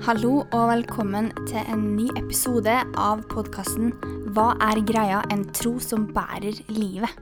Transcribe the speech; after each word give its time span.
Hallo 0.00 0.46
og 0.56 0.62
velkommen 0.70 1.26
til 1.44 1.60
en 1.68 1.82
ny 1.92 2.06
episode 2.16 2.72
av 2.96 3.20
podkasten 3.28 3.90
'Hva 4.32 4.54
er 4.64 4.80
greia? 4.80 5.18
En 5.28 5.44
tro 5.52 5.74
som 5.78 6.06
bærer 6.08 6.56
livet'. 6.72 7.18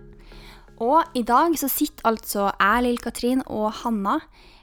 Og 0.78 1.02
i 1.14 1.22
dag 1.22 1.58
så 1.58 1.66
sitter 1.66 2.06
altså 2.06 2.52
jeg, 2.60 2.82
Lill-Katrin 2.84 3.42
og 3.46 3.72
Hanna 3.82 4.20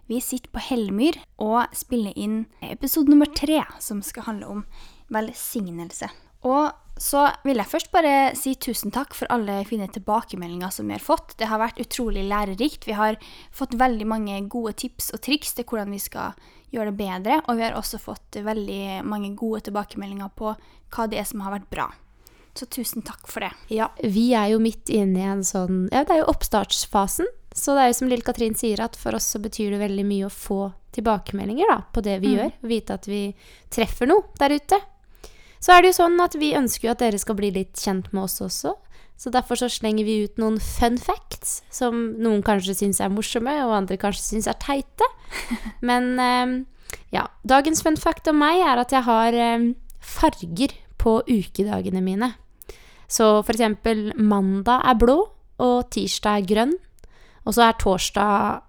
vi 0.08 0.22
sitter 0.22 0.50
på 0.54 0.60
Hellmyr 0.64 1.20
og 1.38 1.68
spiller 1.74 2.14
inn 2.16 2.46
episode 2.62 3.10
nummer 3.10 3.28
tre, 3.36 3.66
som 3.80 4.02
skal 4.02 4.24
handle 4.24 4.48
om 4.48 4.66
velsignelse. 5.10 6.08
Og 6.44 6.72
så 6.98 7.26
vil 7.44 7.58
jeg 7.60 7.68
først 7.68 7.90
bare 7.92 8.36
si 8.40 8.54
tusen 8.56 8.92
takk 8.96 9.14
for 9.18 9.28
alle 9.34 9.58
fine 9.68 9.88
tilbakemeldinger 9.92 10.72
som 10.72 10.88
vi 10.88 10.96
har 10.96 11.04
fått. 11.04 11.34
Det 11.38 11.50
har 11.52 11.60
vært 11.60 11.80
utrolig 11.84 12.24
lærerikt. 12.30 12.86
Vi 12.88 12.96
har 12.96 13.18
fått 13.52 13.76
veldig 13.76 14.08
mange 14.08 14.38
gode 14.48 14.74
tips 14.80 15.12
og 15.14 15.22
triks 15.22 15.54
til 15.58 15.66
hvordan 15.68 15.92
vi 15.92 16.00
skal 16.00 16.34
gjøre 16.72 16.92
det 16.92 16.98
bedre, 17.00 17.42
og 17.48 17.58
vi 17.60 17.64
har 17.68 17.76
også 17.78 18.00
fått 18.00 18.40
veldig 18.44 19.04
mange 19.08 19.34
gode 19.36 19.62
tilbakemeldinger 19.68 20.32
på 20.36 20.56
hva 20.96 21.08
det 21.12 21.20
er 21.20 21.28
som 21.28 21.44
har 21.46 21.52
vært 21.58 21.70
bra. 21.70 21.90
Så 22.56 22.66
tusen 22.72 23.04
takk 23.04 23.28
for 23.28 23.44
det. 23.44 23.52
Ja, 23.76 23.90
vi 24.00 24.30
er 24.34 24.54
jo 24.54 24.62
midt 24.64 24.88
inne 24.90 25.20
i 25.20 25.28
en 25.28 25.44
sånn 25.44 25.90
Ja, 25.92 26.06
det 26.08 26.16
er 26.16 26.22
jo 26.24 26.32
oppstartsfasen. 26.32 27.28
Så 27.56 27.76
det 27.76 27.84
er 27.84 27.88
jo 27.92 27.98
som 28.00 28.08
Lill 28.12 28.24
Katrin 28.24 28.56
sier, 28.56 28.80
at 28.84 28.96
for 29.00 29.16
oss 29.16 29.28
så 29.32 29.40
betyr 29.44 29.72
det 29.76 29.80
veldig 29.84 30.06
mye 30.08 30.28
å 30.28 30.32
få 30.32 30.74
tilbakemeldinger 30.96 31.68
da, 31.72 31.82
på 31.92 32.02
det 32.04 32.20
vi 32.24 32.32
Mm. 32.34 32.38
gjør. 32.40 32.52
Vite 32.72 32.94
at 32.94 33.06
vi 33.08 33.36
treffer 33.70 34.08
noe 34.08 34.24
der 34.40 34.56
ute. 34.56 34.80
Så 35.66 35.74
er 35.74 35.82
det 35.82 35.96
jo 35.96 35.98
sånn 35.98 36.20
at 36.22 36.36
vi 36.38 36.52
ønsker 36.54 36.86
jo 36.86 36.94
at 36.94 37.02
dere 37.02 37.18
skal 37.18 37.38
bli 37.40 37.50
litt 37.56 37.80
kjent 37.82 38.12
med 38.14 38.28
oss 38.28 38.38
også. 38.44 38.76
Så 39.18 39.32
derfor 39.34 39.58
så 39.58 39.70
slenger 39.72 40.06
vi 40.06 40.20
ut 40.28 40.38
noen 40.38 40.60
fun 40.62 41.00
facts 41.02 41.62
som 41.74 41.96
noen 42.22 42.44
kanskje 42.46 42.76
syns 42.78 43.00
er 43.02 43.10
morsomme, 43.10 43.54
og 43.64 43.74
andre 43.74 43.98
kanskje 43.98 44.28
syns 44.28 44.50
er 44.52 44.60
teite. 44.62 45.08
Men 45.90 46.12
eh, 46.22 46.54
ja. 47.16 47.26
Dagens 47.48 47.82
fun 47.82 47.98
fact 47.98 48.30
om 48.30 48.38
meg 48.44 48.62
er 48.62 48.84
at 48.84 48.94
jeg 48.94 49.08
har 49.08 49.40
eh, 49.40 49.72
farger 50.04 50.76
på 51.02 51.18
ukedagene 51.26 52.04
mine. 52.04 52.36
Så 53.08 53.40
for 53.48 53.56
eksempel 53.56 54.12
mandag 54.20 54.86
er 54.86 55.02
blå, 55.02 55.18
og 55.64 55.90
tirsdag 55.96 56.44
er 56.44 56.50
grønn. 56.52 56.78
Og 57.46 57.58
så 57.58 57.70
er 57.70 57.82
torsdag 57.82 58.62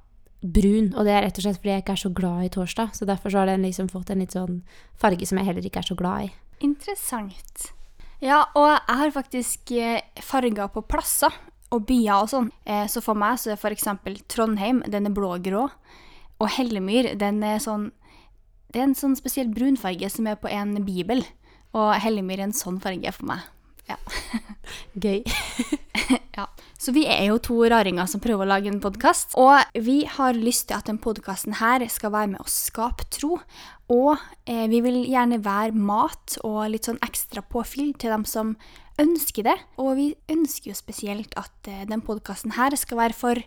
brun, 0.47 0.93
og 0.95 1.05
det 1.05 1.13
er 1.13 1.25
rett 1.27 1.39
og 1.41 1.45
slett 1.45 1.59
fordi 1.59 1.75
jeg 1.75 1.85
ikke 1.85 1.95
er 1.97 2.05
så 2.07 2.15
glad 2.15 2.47
i 2.47 2.51
torsdag. 2.57 2.97
Så 2.97 3.09
derfor 3.09 3.33
så 3.33 3.43
har 3.43 3.53
den 3.53 3.69
liksom 3.69 3.93
fått 3.93 4.15
en 4.15 4.23
litt 4.23 4.37
sånn 4.37 4.63
farge 4.97 5.29
som 5.29 5.41
jeg 5.41 5.51
heller 5.51 5.69
ikke 5.69 5.85
er 5.85 5.93
så 5.93 5.99
glad 5.99 6.29
i. 6.29 6.35
Interessant. 6.65 7.73
Ja, 8.23 8.47
og 8.57 8.71
jeg 8.71 8.99
har 9.01 9.13
faktisk 9.13 9.73
eh, 9.77 10.01
farger 10.25 10.71
på 10.73 10.83
plasser 10.89 11.35
og 11.75 11.85
byer 11.89 12.23
og 12.23 12.31
sånn. 12.33 12.51
Eh, 12.65 12.87
så 12.89 13.03
for 13.05 13.19
meg 13.19 13.41
så 13.41 13.53
er 13.53 13.61
f.eks. 13.61 13.89
Trondheim, 14.33 14.83
den 14.89 15.09
er 15.09 15.17
blå-grå. 15.17 15.67
Og 16.37 16.53
Hellemyr, 16.57 17.15
den 17.17 17.41
er 17.45 17.63
sånn 17.65 17.91
Det 18.69 18.83
er 18.83 18.91
en 18.91 18.99
sånn 18.99 19.15
spesiell 19.17 19.49
brunfarge 19.49 20.09
som 20.13 20.27
er 20.29 20.37
på 20.41 20.51
en 20.53 20.75
bibel. 20.85 21.23
Og 21.77 21.95
Hellemyr 22.03 22.41
er 22.41 22.49
en 22.49 22.57
sånn 22.57 22.81
farge 22.83 23.13
for 23.15 23.29
meg. 23.31 23.45
Ja. 23.87 23.97
Gøy. 25.05 25.23
ja. 26.37 26.47
Så 26.79 26.93
vi 26.95 27.07
er 27.09 27.29
jo 27.31 27.39
to 27.43 27.59
raringer 27.71 28.09
som 28.11 28.23
prøver 28.23 28.45
å 28.45 28.51
lage 28.51 28.71
en 28.71 28.83
podkast. 28.83 29.37
Og 29.41 29.81
vi 29.87 30.03
har 30.11 30.39
lyst 30.39 30.69
til 30.69 30.79
at 30.79 30.91
denne 30.91 31.03
podkasten 31.03 31.55
skal 31.91 32.13
være 32.15 32.33
med 32.35 32.43
å 32.43 32.51
skape 32.51 33.07
tro. 33.15 33.39
Og 33.93 34.17
eh, 34.47 34.67
vi 34.71 34.83
vil 34.83 35.05
gjerne 35.07 35.39
være 35.45 35.73
mat 35.75 36.39
og 36.43 36.67
litt 36.73 36.89
sånn 36.89 37.03
ekstra 37.07 37.43
påfyll 37.43 37.95
til 37.95 38.11
dem 38.11 38.27
som 38.27 38.57
ønsker 38.99 39.47
det. 39.47 39.57
Og 39.79 39.97
vi 39.97 40.09
ønsker 40.33 40.73
jo 40.73 40.79
spesielt 40.79 41.35
at 41.39 41.71
eh, 41.71 41.87
denne 41.87 42.05
podkasten 42.05 42.55
skal 42.77 42.99
være 42.99 43.17
for 43.17 43.43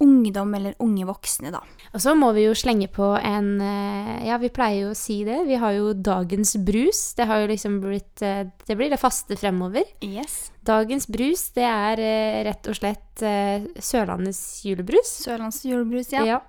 ungdom 0.00 0.54
eller 0.56 0.74
unge 0.82 1.06
voksne, 1.08 1.52
da. 1.54 1.60
Og 1.92 2.02
så 2.02 2.14
må 2.18 2.30
vi 2.36 2.46
jo 2.46 2.54
slenge 2.56 2.88
på 2.92 3.12
en 3.18 3.56
eh, 3.64 4.26
Ja, 4.28 4.38
vi 4.40 4.52
pleier 4.54 4.86
jo 4.86 4.92
å 4.94 4.98
si 4.98 5.20
det. 5.26 5.42
Vi 5.48 5.58
har 5.60 5.74
jo 5.76 5.94
dagens 5.94 6.54
brus. 6.66 7.02
Det 7.18 7.26
har 7.30 7.42
jo 7.42 7.50
liksom 7.50 7.80
blitt 7.82 8.22
eh, 8.26 8.44
Det 8.66 8.76
blir 8.78 8.92
det 8.92 9.00
faste 9.00 9.38
fremover. 9.40 9.84
Yes. 10.06 10.52
Dagens 10.66 11.08
brus, 11.10 11.48
det 11.56 11.66
er 11.66 12.04
eh, 12.04 12.38
rett 12.50 12.70
og 12.70 12.78
slett 12.78 12.98
Sørlandets 13.20 14.62
julebrus. 14.64 15.10
Sørlandets 15.26 15.64
julebrus, 15.68 16.14
ja. 16.14 16.24
Ja. 16.24 16.40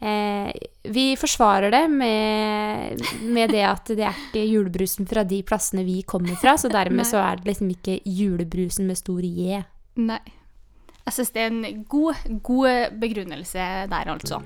Eh, 0.00 0.52
vi 0.82 1.16
forsvarer 1.16 1.70
det 1.70 1.88
med, 1.90 3.00
med 3.22 3.50
det 3.50 3.64
at 3.66 3.90
det 3.90 4.04
er 4.06 4.20
ikke 4.28 4.44
julebrusen 4.46 5.08
fra 5.10 5.24
de 5.26 5.40
plassene 5.42 5.82
vi 5.86 6.02
kommer 6.06 6.38
fra, 6.38 6.54
så 6.54 6.70
dermed 6.70 7.06
så 7.08 7.18
er 7.18 7.40
det 7.40 7.50
liksom 7.50 7.72
ikke 7.74 7.98
julebrusen 8.06 8.86
med 8.86 9.00
stor 9.00 9.24
J. 9.26 9.64
Nei. 9.98 10.22
Jeg 11.08 11.14
syns 11.16 11.30
det 11.32 11.40
er 11.40 11.52
en 11.54 11.84
god, 11.88 12.18
god 12.44 12.96
begrunnelse 13.00 13.66
der, 13.88 14.10
altså. 14.12 14.42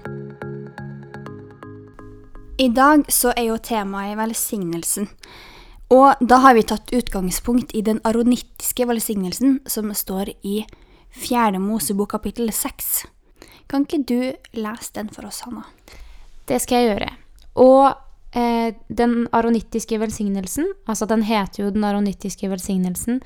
I 2.62 2.68
dag 2.70 3.02
så 3.10 3.32
er 3.34 3.48
jo 3.48 3.56
temaet 3.58 4.14
velsignelsen. 4.20 5.08
Og 5.90 6.22
da 6.22 6.38
har 6.44 6.54
vi 6.54 6.62
tatt 6.62 6.94
utgangspunkt 6.94 7.74
i 7.74 7.82
den 7.82 7.98
aronittiske 8.06 8.86
velsignelsen 8.86 9.58
som 9.66 9.90
står 9.90 10.30
i 10.46 10.60
4. 11.18 11.58
Mosebok 11.58 12.14
kapittel 12.14 12.54
6. 12.54 12.92
Kan 13.66 13.82
ikke 13.82 14.04
du 14.06 14.20
lese 14.54 14.94
den 14.94 15.10
for 15.10 15.26
oss, 15.26 15.42
Hanna? 15.42 15.66
Det 16.46 16.62
skal 16.62 16.78
jeg 16.78 16.92
gjøre. 16.92 17.10
Og 17.58 18.01
eh, 18.34 18.74
den 18.88 19.26
aronittiske 19.32 19.98
velsignelsen, 20.00 20.68
altså 20.86 21.08
den 21.10 21.24
heter 21.28 21.64
jo 21.64 21.70
den 21.74 21.84
aronittiske 21.84 22.50
velsignelsen 22.50 23.22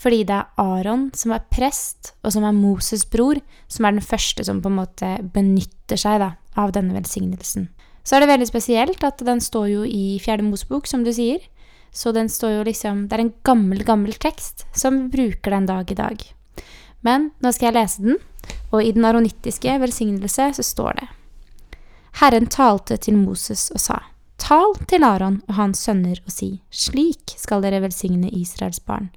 fordi 0.00 0.22
det 0.24 0.36
er 0.38 0.48
Aron 0.56 1.10
som 1.12 1.34
er 1.36 1.44
prest, 1.52 2.14
og 2.24 2.32
som 2.32 2.46
er 2.48 2.56
Moses' 2.56 3.04
bror, 3.04 3.36
som 3.68 3.84
er 3.84 3.98
den 3.98 4.04
første 4.04 4.46
som 4.46 4.62
på 4.64 4.70
en 4.70 4.78
måte 4.78 5.10
benytter 5.34 6.00
seg 6.00 6.22
da, 6.22 6.30
av 6.56 6.72
denne 6.72 6.96
velsignelsen. 6.96 7.68
Så 8.00 8.16
er 8.16 8.24
det 8.24 8.30
veldig 8.30 8.48
spesielt 8.48 9.04
at 9.04 9.20
den 9.26 9.42
står 9.44 9.66
jo 9.68 9.82
i 9.84 10.16
Fjerde 10.24 10.46
Mosebok, 10.46 10.88
som 10.88 11.04
du 11.04 11.12
sier. 11.12 11.44
Så 11.92 12.14
den 12.16 12.30
står 12.32 12.54
jo 12.54 12.66
liksom 12.68 13.08
Det 13.08 13.16
er 13.16 13.24
en 13.26 13.34
gammel, 13.44 13.82
gammel 13.84 14.14
tekst 14.14 14.64
som 14.72 14.96
vi 14.96 15.16
bruker 15.18 15.50
den 15.50 15.66
dag 15.68 15.90
i 15.90 15.98
dag. 15.98 16.24
Men 17.04 17.30
nå 17.42 17.52
skal 17.52 17.70
jeg 17.70 17.76
lese 17.76 18.04
den, 18.04 18.18
og 18.70 18.84
i 18.84 18.92
den 18.96 19.04
aronittiske 19.04 19.76
velsignelse 19.82 20.50
så 20.56 20.64
står 20.64 21.00
det 21.00 21.08
Herren 22.20 22.48
talte 22.50 22.96
til 22.98 23.18
Moses 23.20 23.68
og 23.74 23.80
sa, 23.82 24.00
Tal 24.40 24.72
til 24.88 25.04
Aron 25.04 25.42
og 25.48 25.54
hans 25.58 25.82
sønner 25.84 26.18
og 26.24 26.32
si, 26.32 26.62
Slik 26.72 27.36
skal 27.38 27.60
dere 27.62 27.82
velsigne 27.84 28.30
Israels 28.32 28.80
barn. 28.80 29.10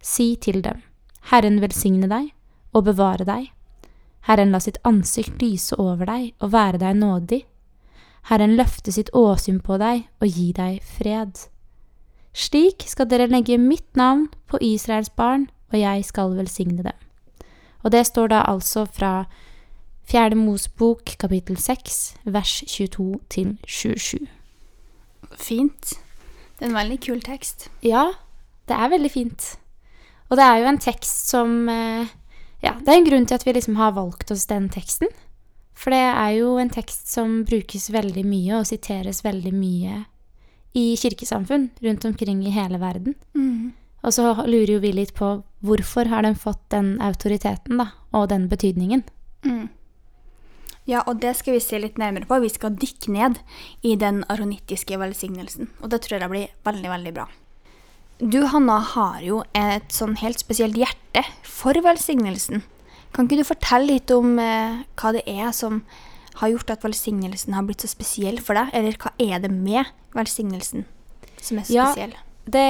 Si 0.00 0.36
til 0.40 0.62
dem, 0.62 0.80
Herren 1.32 1.58
velsigne 1.60 2.06
deg 2.08 2.30
og 2.72 2.86
bevare 2.86 3.26
deg. 3.26 3.50
Herren 4.26 4.54
la 4.54 4.60
sitt 4.62 4.78
ansikt 4.86 5.42
lyse 5.42 5.76
over 5.82 6.06
deg 6.06 6.32
og 6.40 6.52
være 6.54 6.80
deg 6.82 6.94
nådig. 6.98 7.42
Herren 8.30 8.56
løfte 8.58 8.94
sitt 8.94 9.10
åsyn 9.14 9.58
på 9.62 9.78
deg 9.82 10.06
og 10.22 10.30
gi 10.30 10.52
deg 10.54 10.78
fred. 10.82 11.46
Slik 12.36 12.86
skal 12.86 13.10
dere 13.10 13.28
legge 13.30 13.58
mitt 13.58 13.88
navn 13.96 14.28
på 14.46 14.60
Israels 14.60 15.10
barn, 15.10 15.48
og 15.72 15.78
jeg 15.80 16.04
skal 16.06 16.36
velsigne 16.38 16.82
dem. 16.86 16.96
Og 17.82 17.92
det 17.92 18.06
står 18.06 18.30
da 18.30 18.44
altså 18.46 18.84
fra 18.86 19.26
Fjerde 20.06 20.38
Mosbok, 20.38 21.16
kapittel 21.18 21.56
6, 21.58 22.16
vers 22.24 22.62
22 22.66 23.20
til 23.30 23.56
27. 23.66 24.35
Fint. 25.40 25.96
Det 26.56 26.64
er 26.64 26.70
en 26.70 26.78
veldig 26.78 26.98
kul 27.04 27.20
tekst. 27.24 27.68
Ja, 27.84 28.08
det 28.68 28.76
er 28.76 28.92
veldig 28.92 29.12
fint. 29.12 29.52
Og 30.30 30.38
det 30.38 30.46
er 30.46 30.62
jo 30.62 30.70
en 30.70 30.82
tekst 30.82 31.30
som 31.30 31.68
eh, 31.70 32.08
Ja, 32.64 32.72
det 32.80 32.88
er 32.88 32.98
en 32.98 33.06
grunn 33.06 33.26
til 33.28 33.36
at 33.36 33.44
vi 33.46 33.54
liksom 33.54 33.76
har 33.78 33.94
valgt 33.94 34.32
oss 34.34 34.46
den 34.50 34.68
teksten. 34.72 35.10
For 35.76 35.92
det 35.92 36.02
er 36.08 36.30
jo 36.38 36.56
en 36.58 36.72
tekst 36.72 37.10
som 37.12 37.42
brukes 37.46 37.90
veldig 37.92 38.24
mye 38.26 38.60
og 38.60 38.68
siteres 38.70 39.20
veldig 39.26 39.52
mye 39.54 40.04
i 40.76 40.86
kirkesamfunn 40.96 41.68
rundt 41.84 42.04
omkring 42.08 42.40
i 42.44 42.52
hele 42.52 42.80
verden. 42.80 43.14
Og 44.06 44.14
så 44.16 44.32
lurer 44.46 44.76
jo 44.76 44.82
vi 44.82 44.92
litt 44.96 45.14
på 45.16 45.28
hvorfor 45.66 46.08
har 46.12 46.24
den 46.24 46.36
fått 46.38 46.62
den 46.72 46.96
autoriteten, 47.02 47.80
da, 47.80 47.90
og 48.16 48.28
den 48.32 48.48
betydningen. 48.48 49.04
Mm. 49.44 49.68
Ja, 50.86 51.02
og 51.10 51.18
det 51.22 51.32
skal 51.38 51.56
vi 51.56 51.62
se 51.64 51.80
litt 51.82 51.98
nærmere 51.98 52.28
på. 52.30 52.38
Vi 52.44 52.50
skal 52.52 52.76
dykke 52.78 53.10
ned 53.10 53.40
i 53.82 53.96
den 53.98 54.22
aronittiske 54.30 54.98
velsignelsen. 55.00 55.68
Og 55.82 55.90
det 55.90 56.04
tror 56.04 56.20
jeg 56.22 56.30
blir 56.30 56.52
veldig, 56.66 56.90
veldig 56.92 57.12
bra. 57.16 57.26
Du, 58.22 58.38
Hanna, 58.48 58.78
har 58.94 59.18
jo 59.20 59.42
et 59.58 59.90
sånn 59.92 60.14
helt 60.22 60.40
spesielt 60.40 60.78
hjerte 60.78 61.24
for 61.44 61.76
velsignelsen. 61.84 62.62
Kan 63.12 63.26
ikke 63.26 63.42
du 63.42 63.48
fortelle 63.48 63.90
litt 63.96 64.12
om 64.14 64.38
eh, 64.40 64.78
hva 64.96 65.12
det 65.16 65.24
er 65.28 65.50
som 65.56 65.82
har 66.40 66.52
gjort 66.52 66.70
at 66.74 66.84
velsignelsen 66.84 67.56
har 67.56 67.66
blitt 67.66 67.82
så 67.84 67.90
spesiell 67.90 68.38
for 68.44 68.56
deg? 68.56 68.70
Eller 68.76 68.96
hva 69.00 69.12
er 69.18 69.42
det 69.44 69.50
med 69.52 69.90
velsignelsen 70.16 70.86
som 71.40 71.58
er 71.60 71.68
Ja. 71.72 71.90
spesiell? 71.90 72.14
Det, 72.46 72.64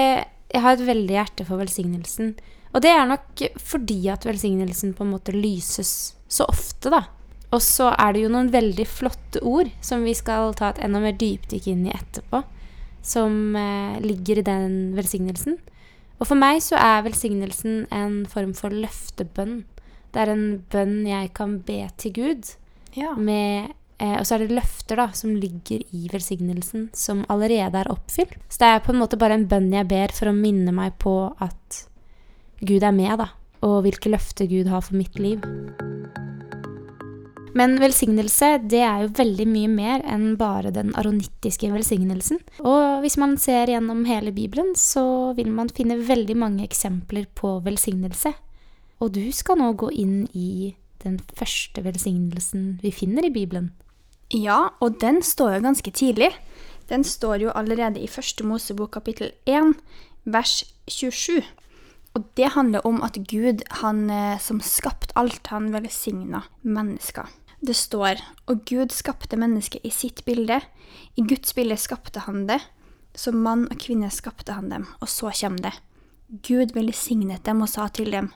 jeg 0.54 0.62
har 0.64 0.72
et 0.72 0.86
veldig 0.88 1.14
hjerte 1.18 1.46
for 1.46 1.60
velsignelsen. 1.60 2.34
Og 2.74 2.82
det 2.82 2.90
er 2.90 3.06
nok 3.06 3.42
fordi 3.60 4.00
at 4.12 4.24
velsignelsen 4.26 4.94
på 4.96 5.04
en 5.04 5.12
måte 5.14 5.34
lyses 5.36 6.14
så 6.28 6.46
ofte, 6.50 6.90
da. 6.90 7.04
Og 7.56 7.62
så 7.64 7.88
er 7.94 8.12
det 8.12 8.26
jo 8.26 8.32
noen 8.32 8.50
veldig 8.52 8.84
flotte 8.88 9.40
ord 9.46 9.70
som 9.84 10.04
vi 10.04 10.12
skal 10.16 10.52
ta 10.58 10.74
et 10.74 10.82
enda 10.84 11.00
mer 11.00 11.16
dypdykk 11.16 11.70
inn 11.72 11.86
i 11.88 11.94
etterpå, 11.94 12.42
som 13.06 13.56
eh, 13.56 13.96
ligger 14.04 14.42
i 14.42 14.46
den 14.46 14.76
velsignelsen. 14.98 15.56
Og 16.20 16.28
for 16.28 16.36
meg 16.36 16.60
så 16.64 16.76
er 16.80 17.06
velsignelsen 17.06 17.86
en 17.94 18.20
form 18.28 18.52
for 18.56 18.74
løftebønn. 18.74 19.62
Det 20.12 20.22
er 20.22 20.32
en 20.32 20.46
bønn 20.72 21.00
jeg 21.08 21.32
kan 21.36 21.58
be 21.64 21.82
til 22.00 22.14
Gud 22.20 22.54
Ja. 22.96 23.12
med 23.16 23.74
Eh, 23.98 24.18
og 24.20 24.26
så 24.28 24.36
er 24.36 24.44
det 24.44 24.56
løfter 24.58 25.00
da, 25.00 25.06
som 25.16 25.32
ligger 25.40 25.80
i 25.96 26.08
velsignelsen, 26.12 26.90
som 26.92 27.24
allerede 27.32 27.80
er 27.80 27.92
oppfylt. 27.92 28.36
Så 28.48 28.60
det 28.60 28.68
er 28.68 28.84
på 28.84 28.92
en 28.92 29.00
måte 29.00 29.16
bare 29.20 29.38
en 29.38 29.48
bønn 29.48 29.72
jeg 29.72 29.88
ber 29.88 30.12
for 30.12 30.28
å 30.28 30.36
minne 30.36 30.74
meg 30.76 30.98
på 31.00 31.16
at 31.40 31.86
Gud 32.60 32.84
er 32.84 32.92
med, 32.92 33.16
da. 33.22 33.30
Og 33.64 33.82
hvilke 33.86 34.12
løfter 34.12 34.48
Gud 34.50 34.68
har 34.68 34.84
for 34.84 35.00
mitt 35.00 35.16
liv. 35.20 35.40
Men 37.56 37.78
velsignelse 37.80 38.50
det 38.68 38.82
er 38.84 39.04
jo 39.04 39.12
veldig 39.16 39.46
mye 39.48 39.68
mer 39.72 40.02
enn 40.04 40.34
bare 40.36 40.72
den 40.74 40.90
aronittiske 40.98 41.70
velsignelsen. 41.72 42.42
Og 42.60 43.00
hvis 43.04 43.16
man 43.20 43.38
ser 43.40 43.72
gjennom 43.72 44.04
hele 44.08 44.34
Bibelen, 44.36 44.74
så 44.76 45.32
vil 45.38 45.48
man 45.54 45.72
finne 45.72 45.96
veldig 46.04 46.36
mange 46.36 46.66
eksempler 46.66 47.24
på 47.38 47.56
velsignelse. 47.64 48.34
Og 49.00 49.14
du 49.16 49.24
skal 49.32 49.60
nå 49.60 49.72
gå 49.80 49.88
inn 49.92 50.26
i 50.36 50.74
den 51.04 51.16
første 51.36 51.84
velsignelsen 51.84 52.76
vi 52.82 52.92
finner 52.92 53.24
i 53.24 53.32
Bibelen. 53.32 53.70
Ja, 54.34 54.72
og 54.82 55.00
den 55.00 55.22
står 55.22 55.56
jo 55.56 55.66
ganske 55.68 55.92
tidlig. 55.94 56.32
Den 56.90 57.04
står 57.04 57.46
jo 57.46 57.54
allerede 57.56 58.02
i 58.02 58.10
første 58.10 58.44
Mosebok 58.44 58.92
kapittel 58.98 59.32
1, 59.48 59.72
vers 60.24 60.58
27. 60.90 61.40
Og 62.16 62.24
det 62.36 62.52
handler 62.56 62.84
om 62.88 63.02
at 63.04 63.18
Gud, 63.28 63.64
han 63.82 64.10
eh, 64.10 64.38
som 64.40 64.60
skapte 64.60 65.14
alt, 65.16 65.46
han 65.52 65.72
velsigna 65.74 66.44
mennesker. 66.62 67.28
Det 67.66 67.74
står 67.74 68.20
Og 68.46 68.62
Gud 68.68 68.92
skapte 68.94 69.38
mennesket 69.38 69.82
i 69.82 69.90
sitt 69.90 70.22
bilde. 70.24 70.60
I 71.18 71.22
Guds 71.26 71.54
bilde 71.54 71.76
skapte 71.80 72.22
han 72.22 72.44
det. 72.46 72.60
Som 73.16 73.40
mann 73.42 73.64
og 73.66 73.80
kvinne 73.82 74.10
skapte 74.14 74.54
han 74.54 74.68
dem. 74.70 74.84
Og 75.02 75.10
så 75.10 75.32
kommer 75.34 75.64
det. 75.64 75.72
Gud 76.46 76.76
velsignet 76.76 77.42
dem 77.46 77.64
og 77.64 77.70
sa 77.72 77.88
til 77.88 78.12
dem. 78.14 78.30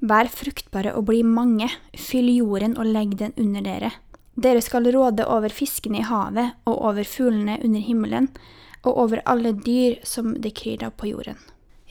Vær 0.00 0.30
fruktbare 0.32 0.94
og 0.96 1.04
bli 1.10 1.20
mange, 1.22 1.68
fyll 1.92 2.30
jorden 2.32 2.78
og 2.78 2.88
legg 2.88 3.12
den 3.20 3.36
under 3.36 3.62
dere. 3.66 3.92
Dere 4.34 4.62
skal 4.64 4.88
råde 4.94 5.26
over 5.28 5.52
fiskene 5.52 6.00
i 6.00 6.08
havet 6.08 6.56
og 6.64 6.80
over 6.88 7.04
fuglene 7.04 7.58
under 7.62 7.84
himmelen, 7.84 8.30
og 8.82 8.98
over 9.04 9.22
alle 9.28 9.52
dyr 9.52 10.00
som 10.08 10.32
det 10.42 10.56
kryr 10.58 10.82
av 10.88 10.96
på 10.96 11.12
jorden. 11.12 11.36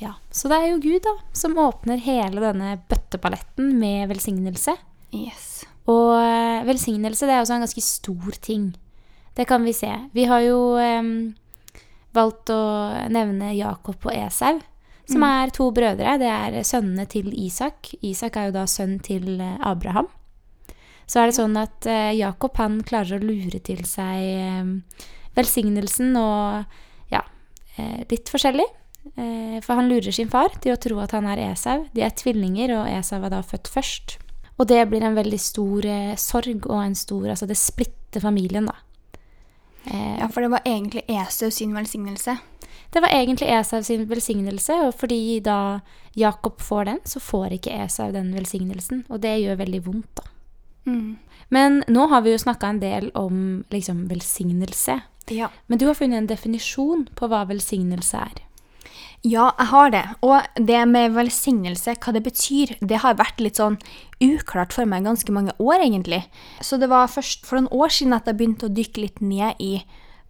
Ja, 0.01 0.15
Så 0.31 0.49
det 0.49 0.57
er 0.57 0.71
jo 0.71 0.81
Gud 0.81 1.05
da, 1.05 1.13
som 1.31 1.59
åpner 1.61 2.01
hele 2.01 2.41
denne 2.41 2.73
bøttepaletten 2.89 3.77
med 3.79 4.09
velsignelse. 4.09 4.75
Yes. 5.13 5.61
Og 5.89 6.13
eh, 6.19 6.63
velsignelse 6.67 7.27
det 7.27 7.35
er 7.35 7.43
også 7.43 7.57
en 7.57 7.65
ganske 7.65 7.83
stor 7.83 8.37
ting. 8.43 8.71
Det 9.37 9.47
kan 9.49 9.63
vi 9.65 9.73
se. 9.73 9.89
Vi 10.13 10.27
har 10.29 10.43
jo 10.43 10.75
um, 10.77 11.31
valgt 12.13 12.51
å 12.53 12.61
nevne 13.09 13.53
Jakob 13.55 14.03
og 14.05 14.13
Esau, 14.13 14.59
som 15.07 15.23
mm. 15.23 15.29
er 15.29 15.53
to 15.55 15.69
brødre. 15.73 16.17
Det 16.21 16.29
er 16.29 16.57
sønnene 16.67 17.07
til 17.09 17.31
Isak. 17.33 17.93
Isak 18.05 18.37
er 18.37 18.49
jo 18.49 18.57
da 18.59 18.67
sønn 18.69 18.99
til 19.03 19.39
eh, 19.39 19.55
Abraham. 19.65 20.11
Så 21.09 21.19
er 21.19 21.31
det 21.31 21.39
sånn 21.39 21.57
at 21.59 21.87
uh, 21.89 22.11
Jakob 22.15 22.59
han 22.61 22.79
klarer 22.87 23.17
å 23.17 23.25
lure 23.25 23.59
til 23.63 23.81
seg 23.87 24.61
um, 24.61 24.77
velsignelsen 25.35 26.13
og 26.19 27.11
ja, 27.11 27.23
litt 28.11 28.29
forskjellig. 28.31 28.67
For 29.65 29.73
han 29.73 29.87
lurer 29.89 30.13
sin 30.13 30.29
far 30.29 30.53
til 30.61 30.75
å 30.75 30.79
tro 30.79 30.99
at 31.01 31.15
han 31.15 31.25
er 31.31 31.39
Esau. 31.47 31.87
De 31.95 32.03
er 32.05 32.13
tvillinger, 32.13 32.75
og 32.77 32.89
Esau 32.91 33.17
er 33.17 33.31
da 33.33 33.39
født 33.41 33.71
først. 33.71 34.19
Og 34.59 34.67
det 34.67 34.83
blir 34.89 35.03
en 35.05 35.17
veldig 35.17 35.39
stor 35.41 35.85
eh, 35.89 36.15
sorg 36.19 36.67
og 36.67 36.79
en 36.83 36.95
stor 36.95 37.29
Altså, 37.33 37.47
det 37.49 37.57
splitter 37.57 38.21
familien, 38.23 38.67
da. 38.69 38.75
Eh, 39.85 40.17
ja, 40.19 40.27
for 40.29 40.41
det 40.41 40.51
var 40.53 40.65
egentlig 40.65 41.03
Esau 41.09 41.49
sin 41.51 41.73
velsignelse? 41.75 42.37
Det 42.91 43.01
var 43.01 43.13
egentlig 43.15 43.47
Esau 43.49 43.81
sin 43.83 44.05
velsignelse, 44.09 44.75
og 44.87 44.93
fordi 44.99 45.39
da 45.39 45.79
Jakob 46.15 46.61
får 46.61 46.85
den, 46.85 46.99
så 47.05 47.19
får 47.23 47.55
ikke 47.57 47.73
Esau 47.85 48.11
den 48.11 48.33
velsignelsen. 48.35 49.05
Og 49.09 49.21
det 49.23 49.39
gjør 49.41 49.61
veldig 49.63 49.85
vondt, 49.85 50.11
da. 50.19 50.27
Mm. 50.85 51.17
Men 51.49 51.83
nå 51.87 52.07
har 52.07 52.21
vi 52.21 52.33
jo 52.33 52.41
snakka 52.41 52.69
en 52.69 52.81
del 52.81 53.11
om 53.15 53.63
liksom 53.71 54.05
velsignelse. 54.09 54.99
Ja. 55.31 55.49
Men 55.67 55.79
du 55.79 55.85
har 55.87 55.95
funnet 55.95 56.17
en 56.17 56.29
definisjon 56.29 57.07
på 57.15 57.27
hva 57.31 57.43
velsignelse 57.49 58.17
er. 58.17 58.41
Ja, 59.21 59.51
jeg 59.59 59.69
har 59.69 59.91
det. 59.93 60.05
Og 60.25 60.41
det 60.57 60.79
med 60.89 61.13
velsignelse, 61.13 61.93
hva 62.01 62.13
det 62.15 62.23
betyr, 62.25 62.73
det 62.81 63.03
har 63.03 63.19
vært 63.19 63.41
litt 63.43 63.59
sånn 63.61 63.77
uklart 64.21 64.73
for 64.73 64.89
meg 64.89 65.05
ganske 65.05 65.33
mange 65.33 65.53
år, 65.61 65.83
egentlig. 65.83 66.23
Så 66.57 66.79
det 66.81 66.89
var 66.89 67.11
først 67.11 67.45
for 67.45 67.59
noen 67.59 67.69
år 67.69 67.93
siden 67.93 68.17
at 68.17 68.25
jeg 68.25 68.39
begynte 68.39 68.65
å 68.65 68.73
dykke 68.73 69.03
litt 69.03 69.21
ned 69.21 69.61
i 69.61 69.75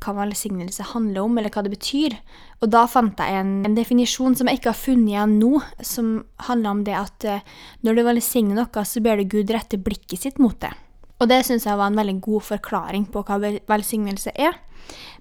hva 0.01 0.15
velsignelse 0.17 0.89
handler 0.91 1.23
om, 1.23 1.37
eller 1.37 1.53
hva 1.53 1.63
det 1.63 1.71
betyr. 1.71 2.17
Og 2.59 2.71
da 2.73 2.83
fant 2.89 3.21
jeg 3.21 3.39
en, 3.39 3.59
en 3.67 3.77
definisjon 3.77 4.35
som 4.35 4.49
jeg 4.49 4.59
ikke 4.59 4.73
har 4.73 4.81
funnet 4.81 5.13
igjen 5.13 5.39
nå, 5.39 5.51
som 5.85 6.13
handler 6.49 6.75
om 6.75 6.85
det 6.87 6.97
at 6.97 7.27
uh, 7.29 7.59
når 7.85 7.95
du 7.95 8.07
velsigner 8.09 8.59
noe, 8.59 8.87
så 8.91 9.03
ber 9.05 9.21
du 9.21 9.37
Gud 9.37 9.53
rette 9.53 9.79
blikket 9.79 10.25
sitt 10.25 10.41
mot 10.41 10.57
det. 10.59 10.73
Og 11.21 11.29
det 11.29 11.43
syns 11.45 11.67
jeg 11.69 11.77
var 11.77 11.91
en 11.91 11.99
veldig 12.01 12.17
god 12.25 12.47
forklaring 12.49 13.05
på 13.13 13.21
hva 13.27 13.37
velsignelse 13.69 14.33
er. 14.33 14.57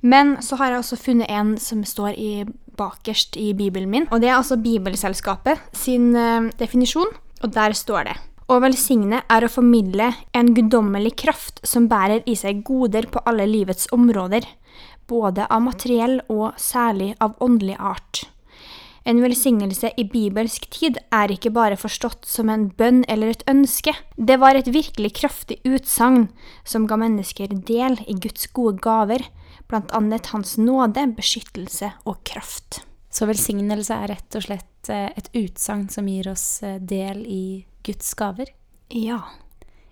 Men 0.00 0.38
så 0.42 0.56
har 0.56 0.72
jeg 0.72 0.80
også 0.80 0.96
funnet 0.96 1.28
en 1.28 1.52
som 1.60 1.84
står 1.84 2.16
i 2.16 2.32
bakerst 2.80 3.36
i 3.36 3.52
bibelen 3.52 3.92
min. 3.92 4.08
Og 4.08 4.22
det 4.22 4.30
er 4.30 4.38
altså 4.38 4.56
Bibelselskapet 4.56 5.60
sin 5.76 6.14
uh, 6.16 6.48
definisjon, 6.58 7.12
og 7.44 7.52
der 7.52 7.76
står 7.76 8.08
det 8.08 8.16
å 8.50 8.58
velsigne 8.62 9.22
er 9.30 9.44
å 9.46 9.50
formidle 9.50 10.10
en 10.34 10.48
guddommelig 10.56 11.14
kraft 11.22 11.60
som 11.66 11.86
bærer 11.90 12.24
i 12.26 12.34
seg 12.38 12.64
goder 12.66 13.06
på 13.12 13.22
alle 13.28 13.46
livets 13.46 13.86
områder, 13.94 14.46
både 15.10 15.46
av 15.46 15.62
materiell 15.62 16.18
og 16.32 16.58
særlig 16.58 17.12
av 17.22 17.36
åndelig 17.42 17.76
art. 17.78 18.24
En 19.08 19.22
velsignelse 19.22 19.92
i 19.96 20.04
bibelsk 20.04 20.66
tid 20.74 20.98
er 21.14 21.32
ikke 21.32 21.52
bare 21.54 21.78
forstått 21.80 22.28
som 22.28 22.50
en 22.52 22.68
bønn 22.76 23.02
eller 23.08 23.32
et 23.32 23.44
ønske, 23.48 23.94
det 24.16 24.36
var 24.42 24.58
et 24.58 24.68
virkelig 24.68 25.14
kraftig 25.22 25.60
utsagn 25.64 26.28
som 26.68 26.86
ga 26.90 26.98
mennesker 27.00 27.54
del 27.66 27.96
i 28.06 28.18
Guds 28.20 28.50
gode 28.52 28.82
gaver, 28.84 29.24
annet 29.70 30.32
Hans 30.34 30.56
nåde, 30.58 31.06
beskyttelse 31.16 31.92
og 32.04 32.20
kraft. 32.28 32.82
Så 33.10 33.26
velsignelse 33.26 33.94
er 33.94 34.12
rett 34.12 34.36
og 34.38 34.44
slett 34.44 34.90
eh, 34.92 35.08
et 35.16 35.30
utsagn 35.34 35.88
som 35.90 36.06
gir 36.10 36.28
oss 36.30 36.62
eh, 36.62 36.78
del 36.78 37.24
i 37.26 37.44
Guds 37.86 38.12
gaver? 38.18 38.52
Ja. 38.94 39.22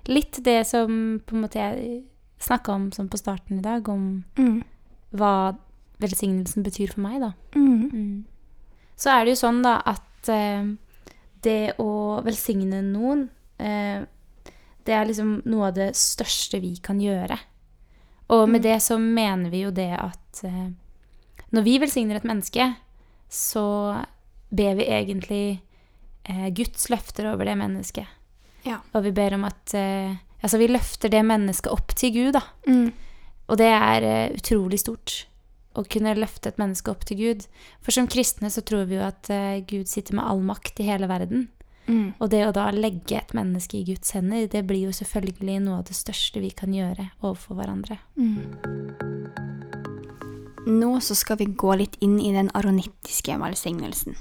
Litt 0.07 0.39
det 0.45 0.61
som 0.69 1.19
på 1.25 1.35
en 1.35 1.45
måte 1.47 1.63
jeg 1.63 2.03
snakka 2.43 2.75
om 2.75 2.91
som 2.95 3.09
på 3.11 3.19
starten 3.19 3.59
i 3.59 3.65
dag, 3.65 3.89
om 3.91 4.23
mm. 4.39 4.61
hva 5.19 5.57
velsignelsen 6.03 6.67
betyr 6.67 6.95
for 6.95 7.03
meg, 7.07 7.23
da. 7.25 7.33
Mm. 7.57 7.89
Mm. 7.91 8.19
Så 8.99 9.13
er 9.15 9.25
det 9.25 9.37
jo 9.37 9.43
sånn, 9.45 9.61
da, 9.63 9.79
at 9.87 10.31
eh, 10.33 10.73
det 11.45 11.79
å 11.79 12.19
velsigne 12.27 12.81
noen 12.83 13.29
eh, 13.63 14.03
Det 14.83 14.95
er 14.97 15.07
liksom 15.07 15.37
noe 15.47 15.69
av 15.69 15.77
det 15.77 15.93
største 15.99 16.59
vi 16.63 16.75
kan 16.83 16.99
gjøre. 17.01 17.37
Og 18.35 18.45
med 18.49 18.61
mm. 18.61 18.65
det 18.65 18.77
så 18.85 18.99
mener 19.01 19.53
vi 19.53 19.63
jo 19.67 19.73
det 19.75 19.93
at 20.01 20.43
eh, 20.49 20.71
når 21.55 21.65
vi 21.65 21.79
velsigner 21.81 22.19
et 22.19 22.29
menneske, 22.29 22.65
så 23.29 23.67
ber 24.49 24.79
vi 24.81 24.89
egentlig 24.89 25.45
eh, 26.25 26.49
Guds 26.57 26.89
løfter 26.93 27.31
over 27.33 27.49
det 27.49 27.57
mennesket. 27.61 28.09
Ja. 28.65 28.81
Og 28.97 29.05
vi 29.07 29.13
ber 29.17 29.37
om 29.39 29.47
at 29.49 29.77
eh, 29.77 30.17
Altså, 30.39 30.61
vi 30.61 30.69
løfter 30.71 31.11
det 31.11 31.25
mennesket 31.27 31.67
opp 31.73 31.91
til 31.99 32.13
Gud, 32.15 32.37
da. 32.37 32.45
Mm. 32.71 32.93
Og 33.51 33.59
det 33.59 33.73
er 33.75 34.05
eh, 34.07 34.37
utrolig 34.39 34.79
stort. 34.79 35.25
Å 35.79 35.85
kunne 35.87 36.17
løfte 36.19 36.51
et 36.51 36.59
menneske 36.59 36.91
opp 36.91 37.05
til 37.07 37.21
Gud. 37.21 37.47
For 37.85 37.95
som 37.95 38.09
kristne 38.11 38.51
så 38.51 38.65
tror 38.67 38.89
vi 38.91 38.99
jo 38.99 39.07
at 39.07 39.31
eh, 39.31 39.63
Gud 39.63 39.87
sitter 39.91 40.19
med 40.19 40.27
all 40.27 40.43
makt 40.43 40.83
i 40.83 40.89
hele 40.89 41.11
verden. 41.11 41.47
Mm. 41.89 42.13
Og 42.21 42.29
det 42.33 42.43
å 42.45 42.53
da 42.53 42.69
legge 42.75 43.17
et 43.17 43.35
menneske 43.37 43.79
i 43.79 43.87
Guds 43.87 44.13
hender, 44.13 44.49
det 44.51 44.67
blir 44.69 44.89
jo 44.89 44.95
selvfølgelig 44.97 45.61
noe 45.65 45.81
av 45.81 45.87
det 45.89 45.97
største 45.97 46.43
vi 46.43 46.51
kan 46.53 46.75
gjøre 46.75 47.09
overfor 47.23 47.61
hverandre. 47.61 47.97
Mm. 48.19 48.59
Nå 50.69 50.91
så 51.01 51.17
skal 51.17 51.39
vi 51.41 51.49
gå 51.49 51.79
litt 51.81 51.97
inn 52.05 52.19
i 52.21 52.35
den 52.35 52.51
aronittiske 52.59 53.39
velsignelsen. 53.41 54.19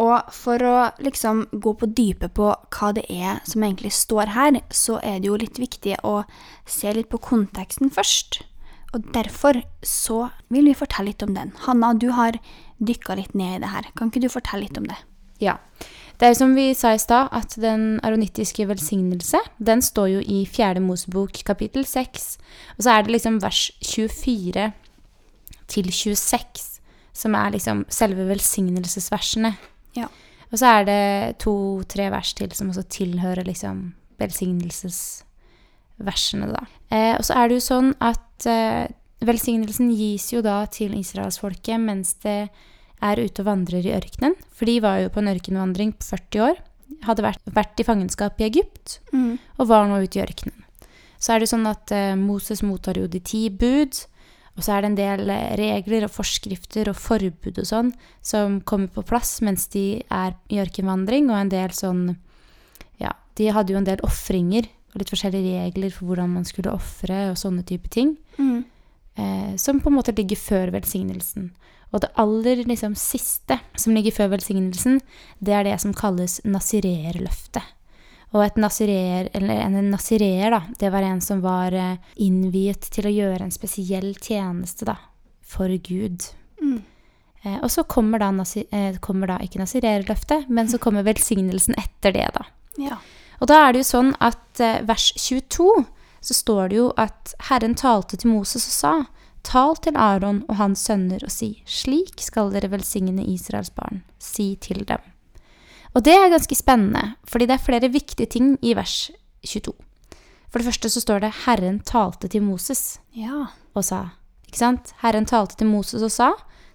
Og 0.00 0.30
for 0.32 0.62
å 0.62 0.76
liksom 1.02 1.48
gå 1.50 1.72
på 1.76 1.88
dypet 1.90 2.32
på 2.38 2.46
hva 2.48 2.92
det 2.96 3.04
er 3.10 3.40
som 3.48 3.64
egentlig 3.66 3.90
står 3.96 4.32
her, 4.36 4.60
så 4.70 5.00
er 5.02 5.18
det 5.18 5.28
jo 5.28 5.40
litt 5.40 5.58
viktig 5.58 5.98
å 6.06 6.22
se 6.64 6.94
litt 6.94 7.10
på 7.10 7.20
konteksten 7.26 7.90
først. 7.92 8.40
Og 8.96 9.06
derfor 9.14 9.60
så 9.86 10.28
vil 10.50 10.66
vi 10.70 10.74
fortelle 10.74 11.12
litt 11.12 11.22
om 11.22 11.34
den. 11.36 11.52
Hanna, 11.66 11.92
du 11.94 12.10
har 12.16 12.38
dykka 12.82 13.16
litt 13.18 13.36
ned 13.38 13.58
i 13.58 13.62
det 13.62 13.70
her. 13.70 13.90
Kan 13.96 14.10
ikke 14.10 14.24
du 14.24 14.32
fortelle 14.32 14.66
litt 14.66 14.80
om 14.80 14.88
det? 14.90 14.98
Ja. 15.40 15.58
Det 16.20 16.28
er 16.28 16.34
som 16.36 16.52
vi 16.52 16.66
sa 16.76 16.92
i 16.92 17.00
stad, 17.00 17.30
at 17.32 17.54
den 17.56 18.00
aronittiske 18.04 18.66
velsignelse, 18.68 19.40
den 19.56 19.80
står 19.80 20.10
jo 20.14 20.20
i 20.20 20.42
Fjerde 20.44 20.82
Mosebok 20.84 21.38
kapittel 21.48 21.86
6. 21.88 22.34
Og 22.76 22.84
så 22.84 22.96
er 22.96 23.06
det 23.06 23.14
liksom 23.14 23.38
vers 23.40 23.70
24 23.80 24.66
til 25.70 25.92
26 25.94 26.66
som 27.20 27.34
er 27.36 27.54
liksom 27.54 27.84
selve 27.92 28.26
velsignelsesversene. 28.28 29.54
Ja. 29.96 30.10
Og 30.50 30.58
så 30.58 30.74
er 30.80 30.86
det 30.88 31.38
to-tre 31.42 32.10
vers 32.12 32.34
til 32.34 32.52
som 32.56 32.72
også 32.72 32.86
tilhører 32.90 33.46
liksom 33.46 33.92
velsignelsesversene, 36.06 36.50
da. 36.54 36.64
Eh, 36.90 37.14
og 37.16 37.24
så 37.26 37.36
er 37.38 37.48
det 37.48 37.58
jo 37.58 37.64
sånn 37.64 37.92
at 38.02 38.48
eh, 38.48 38.90
velsignelsen 39.26 39.92
gis 39.94 40.30
jo 40.32 40.42
da 40.44 40.62
til 40.72 40.96
israelsfolket 40.98 41.80
mens 41.82 42.14
det 42.24 42.50
er 43.00 43.20
ute 43.20 43.42
og 43.42 43.48
vandrer 43.48 43.86
i 43.86 43.94
ørkenen. 43.96 44.36
For 44.52 44.68
de 44.68 44.80
var 44.84 45.00
jo 45.04 45.12
på 45.12 45.22
en 45.22 45.32
ørkenvandring 45.32 45.94
på 45.96 46.08
40 46.12 46.44
år. 46.48 46.60
Hadde 47.06 47.24
vært, 47.24 47.42
vært 47.48 47.80
i 47.80 47.86
fangenskap 47.86 48.40
i 48.40 48.48
Egypt 48.48 48.98
mm. 49.14 49.36
og 49.60 49.68
var 49.70 49.88
nå 49.88 50.02
ute 50.02 50.18
i 50.18 50.24
ørkenen. 50.24 50.66
så 51.20 51.34
er 51.34 51.40
det 51.40 51.50
sånn 51.52 51.68
at 51.68 51.92
eh, 51.94 52.16
Moses 52.18 52.64
mottar 52.66 52.98
jo 52.98 53.06
de 53.08 53.20
ti 53.20 53.48
bud. 53.50 53.94
Og 54.58 54.64
så 54.66 54.74
er 54.74 54.82
det 54.82 54.90
en 54.90 54.98
del 54.98 55.30
eh, 55.32 55.52
regler 55.60 56.04
og 56.04 56.12
forskrifter 56.12 56.90
og 56.90 56.98
forbud 56.98 57.62
og 57.62 57.68
sånn 57.68 57.94
som 58.20 58.58
kommer 58.66 58.90
på 58.92 59.06
plass 59.06 59.38
mens 59.44 59.68
de 59.72 60.02
er 60.02 60.34
i 60.52 60.60
ørkenvandring, 60.60 61.30
og 61.30 61.38
en 61.38 61.52
del 61.52 61.76
sånn 61.76 62.04
Ja, 63.00 63.14
de 63.38 63.46
hadde 63.54 63.72
jo 63.72 63.78
en 63.80 63.88
del 63.88 64.02
ofringer 64.04 64.68
og 64.90 65.00
litt 65.00 65.12
forskjellige 65.12 65.64
regler 65.64 65.94
for 65.94 66.10
hvordan 66.10 66.34
man 66.34 66.46
skulle 66.48 66.74
ofre 66.74 67.30
og 67.30 67.38
sånne 67.38 67.64
type 67.66 67.90
ting. 67.92 68.16
Mm. 68.38 68.64
Eh, 69.14 69.56
som 69.60 69.80
på 69.80 69.90
en 69.90 69.98
måte 69.98 70.14
ligger 70.16 70.38
før 70.40 70.72
velsignelsen. 70.74 71.50
Og 71.90 72.02
det 72.04 72.12
aller 72.22 72.62
liksom, 72.68 72.94
siste 72.98 73.58
som 73.78 73.94
ligger 73.94 74.14
før 74.14 74.34
velsignelsen, 74.36 75.00
det 75.42 75.54
er 75.56 75.66
det 75.66 75.76
som 75.82 75.94
kalles 75.96 76.38
nasireerløftet. 76.46 77.76
Og 78.30 78.44
et 78.44 78.58
nasireer, 78.62 79.26
eller 79.34 79.64
en 79.64 79.90
nasireer, 79.90 80.54
da, 80.54 80.60
det 80.78 80.92
var 80.94 81.02
en 81.02 81.22
som 81.24 81.40
var 81.42 81.74
eh, 81.74 82.12
innviet 82.22 82.86
til 82.94 83.08
å 83.08 83.14
gjøre 83.14 83.42
en 83.42 83.54
spesiell 83.54 84.12
tjeneste, 84.22 84.86
da, 84.86 84.94
for 85.42 85.72
Gud. 85.82 86.28
Mm. 86.62 86.78
Eh, 87.42 87.56
og 87.58 87.72
så 87.74 87.82
kommer 87.90 88.22
da, 88.22 88.30
eh, 88.70 89.00
kommer 89.02 89.32
da 89.32 89.40
ikke 89.42 89.58
nasireerløftet, 89.58 90.46
men 90.48 90.70
så 90.70 90.78
kommer 90.78 91.06
velsignelsen 91.06 91.74
etter 91.80 92.14
det, 92.14 92.28
da. 92.38 92.46
Ja. 92.78 93.00
Og 93.40 93.48
da 93.48 93.62
er 93.66 93.72
det 93.72 93.82
jo 93.84 93.88
sånn 93.90 94.12
at 94.20 94.60
eh, 94.60 94.82
vers 94.86 95.10
22 95.16 95.86
så 96.20 96.36
står 96.36 96.68
det 96.70 96.76
jo 96.76 96.90
at 97.00 97.34
Herren 97.48 97.74
talte 97.74 98.18
til 98.20 98.34
Moses 98.34 98.66
og 98.68 98.76
sa, 98.76 98.94
Tal 99.42 99.72
til 99.80 99.96
Aron 99.96 100.42
og 100.50 100.58
hans 100.58 100.82
sønner 100.84 101.22
og 101.24 101.32
si, 101.32 101.62
slik 101.64 102.20
skal 102.20 102.50
dere 102.52 102.68
velsigne 102.68 103.24
Israels 103.24 103.70
barn. 103.72 104.02
Si 104.20 104.52
til 104.60 104.84
dem. 104.84 105.00
Og 105.96 106.04
det 106.04 106.12
er 106.14 106.28
ganske 106.30 106.54
spennende, 106.54 107.14
fordi 107.24 107.48
det 107.48 107.56
er 107.56 107.64
flere 107.64 107.88
viktige 107.90 108.28
ting 108.30 108.58
i 108.62 108.74
vers 108.76 109.08
22. 109.48 109.72
For 110.50 110.60
det 110.60 110.68
første 110.68 110.90
så 110.92 111.00
står 111.00 111.24
det 111.24 111.32
Herren 111.46 111.80
talte 111.80 112.28
til 112.28 112.42
Moses 112.44 113.00
Ja. 113.16 113.46
og 113.74 113.84
sa. 113.84 114.10
Ikke 114.46 114.58
sant? 114.60 114.92
Herren 115.00 115.26
talte 115.26 115.56
til 115.56 115.66
Moses 115.70 116.02
og 116.02 116.12
sa, 116.12 116.32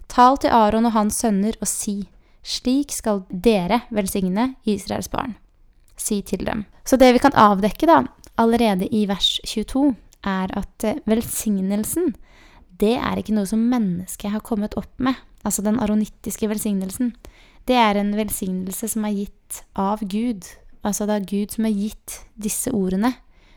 tal 0.08 0.36
til 0.38 0.50
Aron 0.50 0.86
og 0.86 0.92
hans 0.92 1.14
sønner 1.22 1.54
og 1.60 1.68
si, 1.68 2.08
slik 2.42 2.90
skal 2.92 3.22
dere 3.30 3.82
velsigne 3.90 4.56
Israels 4.64 5.08
barn. 5.08 5.36
Si 5.96 6.20
til 6.22 6.44
dem. 6.46 6.64
Så 6.84 6.98
det 7.00 7.12
vi 7.16 7.22
kan 7.22 7.34
avdekke 7.36 7.88
da, 7.88 8.02
allerede 8.36 8.88
i 8.92 9.06
vers 9.08 9.36
22, 9.48 9.94
er 10.26 10.52
at 10.58 10.84
eh, 10.84 11.00
velsignelsen, 11.08 12.14
det 12.76 12.96
er 12.98 13.18
ikke 13.20 13.34
noe 13.36 13.48
som 13.48 13.62
mennesket 13.70 14.34
har 14.34 14.44
kommet 14.44 14.76
opp 14.76 14.92
med. 15.00 15.16
Altså 15.46 15.62
den 15.64 15.78
aronittiske 15.80 16.48
velsignelsen. 16.50 17.14
Det 17.66 17.76
er 17.78 17.98
en 17.98 18.12
velsignelse 18.18 18.90
som 18.92 19.06
er 19.06 19.16
gitt 19.22 19.62
av 19.78 20.02
Gud. 20.04 20.44
Altså 20.86 21.06
det 21.08 21.16
er 21.16 21.30
Gud 21.30 21.54
som 21.54 21.66
har 21.66 21.74
gitt 21.74 22.20
disse 22.38 22.72
ordene 22.74 23.14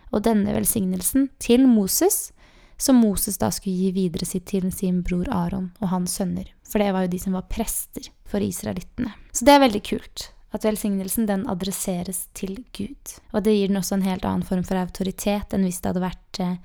og 0.10 0.24
denne 0.26 0.54
velsignelsen 0.56 1.28
til 1.42 1.68
Moses, 1.70 2.32
som 2.80 3.02
Moses 3.04 3.38
da 3.42 3.52
skulle 3.54 3.76
gi 3.76 3.92
videre 3.94 4.26
sitt 4.26 4.48
til 4.50 4.70
sin 4.74 5.04
bror 5.06 5.28
Aron 5.36 5.70
og 5.82 5.92
hans 5.92 6.16
sønner. 6.18 6.48
For 6.66 6.82
det 6.82 6.94
var 6.96 7.06
jo 7.06 7.14
de 7.14 7.22
som 7.22 7.36
var 7.36 7.50
prester 7.52 8.08
for 8.30 8.42
israelittene. 8.42 9.12
Så 9.34 9.46
det 9.46 9.56
er 9.56 9.66
veldig 9.66 9.84
kult. 9.86 10.30
At 10.56 10.66
velsignelsen 10.66 11.28
den 11.30 11.46
adresseres 11.50 12.24
til 12.34 12.64
Gud. 12.74 13.18
Og 13.34 13.44
det 13.46 13.54
gir 13.54 13.70
den 13.70 13.78
også 13.78 14.00
en 14.00 14.08
helt 14.08 14.26
annen 14.26 14.46
form 14.46 14.64
for 14.66 14.82
autoritet 14.82 15.54
enn 15.54 15.68
hvis 15.68 15.82
det 15.84 15.92
hadde 15.92 16.06
vært 16.08 16.40
eh, 16.42 16.56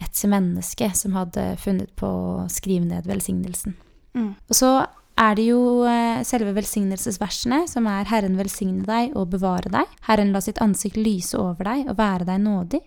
et 0.00 0.22
menneske 0.30 0.88
som 0.96 1.16
hadde 1.18 1.50
funnet 1.60 1.90
på 1.98 2.08
å 2.08 2.46
skrive 2.52 2.86
ned 2.86 3.08
velsignelsen. 3.08 3.76
Mm. 4.16 4.32
Og 4.32 4.56
så 4.56 4.70
er 5.18 5.34
det 5.34 5.48
jo 5.48 5.60
eh, 5.90 6.22
selve 6.26 6.54
velsignelsesversene, 6.56 7.64
som 7.68 7.86
er 7.90 8.06
'Herren 8.06 8.38
velsigne 8.38 8.86
deg 8.86 9.16
og 9.16 9.30
bevare 9.34 9.70
deg'. 9.72 9.90
'Herren 10.06 10.32
la 10.32 10.40
sitt 10.40 10.62
ansikt 10.62 10.96
lyse 10.96 11.34
over 11.38 11.64
deg 11.64 11.90
og 11.90 11.98
være 11.98 12.24
deg 12.24 12.40
nådig'. 12.40 12.86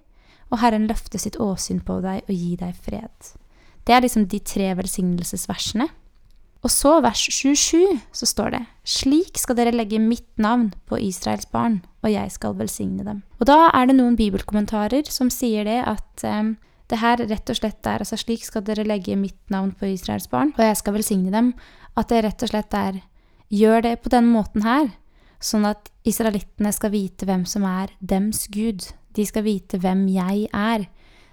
Og 0.52 0.60
'Herren 0.60 0.88
løfte 0.88 1.20
sitt 1.20 1.38
åsyn 1.38 1.84
på 1.84 2.02
deg 2.02 2.24
og 2.28 2.36
gi 2.36 2.56
deg 2.56 2.74
fred'. 2.76 3.36
Det 3.86 3.94
er 3.96 4.02
liksom 4.02 4.28
de 4.28 4.40
tre 4.40 4.74
velsignelsesversene. 4.78 5.88
Og 6.62 6.70
så 6.70 7.00
vers 7.02 7.22
27 7.34 8.02
så 8.14 8.28
står 8.30 8.54
det 8.54 8.62
Slik 8.86 9.40
skal 9.42 9.58
dere 9.58 9.74
legge 9.74 9.98
mitt 10.02 10.30
navn 10.42 10.70
på 10.86 11.00
Israels 11.02 11.48
barn, 11.50 11.80
og 12.06 12.12
jeg 12.14 12.34
skal 12.34 12.58
velsigne 12.60 13.06
dem. 13.06 13.24
Og 13.42 13.50
da 13.50 13.72
er 13.74 13.90
det 13.90 13.98
noen 13.98 14.18
bibelkommentarer 14.20 15.10
som 15.10 15.32
sier 15.34 15.66
det 15.66 15.80
at 15.90 16.26
eh, 16.28 16.54
det 16.92 17.00
her 17.02 17.24
rett 17.24 17.50
og 17.50 17.58
slett 17.58 17.88
er 17.88 18.04
altså 18.04 18.20
slik 18.20 18.44
skal 18.46 18.66
dere 18.68 18.86
legge 18.86 19.16
mitt 19.18 19.40
navn 19.54 19.72
på 19.74 19.90
Israels 19.94 20.28
barn, 20.30 20.54
og 20.58 20.66
jeg 20.66 20.78
skal 20.78 20.98
velsigne 20.98 21.34
dem. 21.34 21.54
At 21.98 22.12
det 22.12 22.26
rett 22.26 22.46
og 22.46 22.52
slett 22.52 22.78
er 22.78 23.02
gjør 23.52 23.86
det 23.88 23.98
på 24.04 24.12
den 24.14 24.30
måten 24.32 24.66
her, 24.66 24.92
sånn 25.42 25.66
at 25.68 25.90
israelittene 26.08 26.72
skal 26.76 26.94
vite 26.94 27.26
hvem 27.28 27.46
som 27.50 27.66
er 27.68 27.94
dems 28.00 28.46
Gud. 28.54 28.86
De 29.16 29.26
skal 29.28 29.48
vite 29.48 29.80
hvem 29.82 30.06
jeg 30.14 30.46
er. 30.54 30.86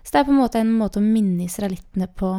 Så 0.03 0.15
det 0.15 0.23
er 0.23 0.29
på 0.31 0.33
en 0.33 0.41
måte 0.41 0.63
en 0.63 0.73
måte 0.73 1.03
å 1.03 1.05
minne 1.05 1.45
israelittene 1.45 2.09
på 2.17 2.39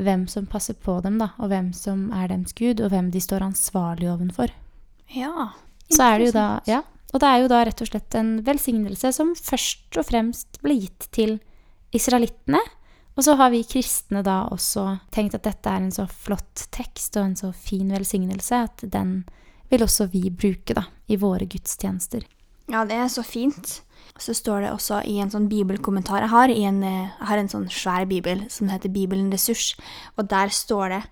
hvem 0.00 0.26
som 0.30 0.46
passer 0.50 0.74
på 0.74 0.98
dem, 1.04 1.18
da, 1.22 1.30
og 1.38 1.52
hvem 1.52 1.72
som 1.76 2.08
er 2.14 2.28
dems 2.32 2.54
Gud, 2.56 2.82
og 2.82 2.90
hvem 2.90 3.12
de 3.14 3.22
står 3.22 3.44
ansvarlig 3.46 4.10
ovenfor. 4.10 4.50
Ja. 5.14 5.52
Så 5.92 6.02
er 6.02 6.18
det 6.18 6.30
jo 6.30 6.34
da, 6.34 6.48
ja, 6.66 6.80
og 7.14 7.22
det 7.22 7.30
er 7.30 7.42
jo 7.44 7.50
da 7.52 7.60
rett 7.62 7.82
og 7.84 7.90
slett 7.92 8.16
en 8.18 8.32
velsignelse 8.46 9.12
som 9.14 9.34
først 9.38 10.00
og 10.00 10.08
fremst 10.08 10.58
ble 10.64 10.80
gitt 10.82 11.06
til 11.14 11.36
israelittene. 11.94 12.58
Og 13.14 13.22
så 13.22 13.36
har 13.38 13.52
vi 13.54 13.62
kristne 13.62 14.24
da 14.26 14.40
også 14.50 14.88
tenkt 15.14 15.36
at 15.38 15.46
dette 15.46 15.70
er 15.70 15.84
en 15.84 15.94
så 15.94 16.08
flott 16.10 16.66
tekst 16.74 17.14
og 17.14 17.28
en 17.28 17.36
så 17.38 17.52
fin 17.54 17.92
velsignelse 17.94 18.64
at 18.66 18.82
den 18.90 19.20
vil 19.70 19.86
også 19.86 20.08
vi 20.10 20.26
bruke 20.34 20.74
da 20.74 20.88
i 21.06 21.18
våre 21.20 21.46
gudstjenester. 21.46 22.26
Ja, 22.72 22.82
det 22.88 22.98
er 22.98 23.10
så 23.12 23.22
fint. 23.22 23.78
Så 24.20 24.34
står 24.36 24.62
det 24.62 24.70
også 24.70 25.00
i 25.10 25.16
en 25.18 25.32
sånn 25.32 25.48
bibelkommentar 25.50 26.22
jeg 26.22 26.30
har, 26.30 26.48
en, 26.48 26.82
eh, 26.86 27.10
jeg 27.18 27.28
har 27.28 27.40
en 27.40 27.50
sånn 27.50 27.68
svær 27.70 28.06
bibel 28.06 28.44
som 28.48 28.70
heter 28.70 28.92
Bibelen 28.94 29.32
Ressurs, 29.34 29.74
og 30.16 30.28
der 30.30 30.52
står 30.54 30.88
det 30.94 31.02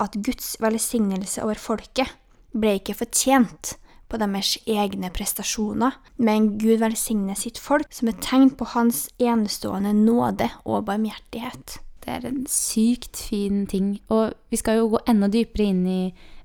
at 0.00 0.18
Guds 0.20 0.56
velsignelse 0.60 1.40
over 1.42 1.56
folket 1.56 2.12
ble 2.52 2.76
ikke 2.76 2.98
fortjent 2.98 3.76
på 4.10 4.18
deres 4.20 4.56
egne 4.68 5.08
prestasjoner, 5.14 5.94
men 6.18 6.56
Gud 6.58 6.82
velsigner 6.82 7.38
sitt 7.38 7.60
folk 7.62 7.88
som 7.94 8.10
et 8.10 8.20
tegn 8.24 8.50
på 8.58 8.66
hans 8.74 9.06
enestående 9.22 9.94
nåde 9.96 10.50
og 10.64 10.88
barmhjertighet. 10.90 11.78
Det 12.04 12.12
er 12.16 12.26
en 12.26 12.44
sykt 12.48 13.16
fin 13.28 13.66
ting. 13.70 14.00
Og 14.08 14.32
vi 14.50 14.58
skal 14.58 14.80
jo 14.80 14.90
gå 14.94 15.02
enda 15.08 15.28
dypere 15.30 15.68
inn 15.70 15.82
i 15.86 16.00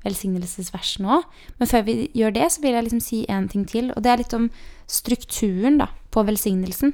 velsignelsesversen 0.06 1.08
òg. 1.10 1.26
Men 1.58 1.72
før 1.72 1.86
vi 1.88 1.96
gjør 2.14 2.36
det, 2.36 2.50
så 2.54 2.62
vil 2.62 2.76
jeg 2.76 2.88
liksom 2.88 3.04
si 3.04 3.24
en 3.32 3.48
ting 3.50 3.66
til. 3.70 3.90
Og 3.96 4.04
det 4.04 4.12
er 4.12 4.22
litt 4.22 4.36
om 4.38 4.50
strukturen 4.88 5.80
da, 5.82 5.90
på 6.12 6.24
velsignelsen. 6.28 6.94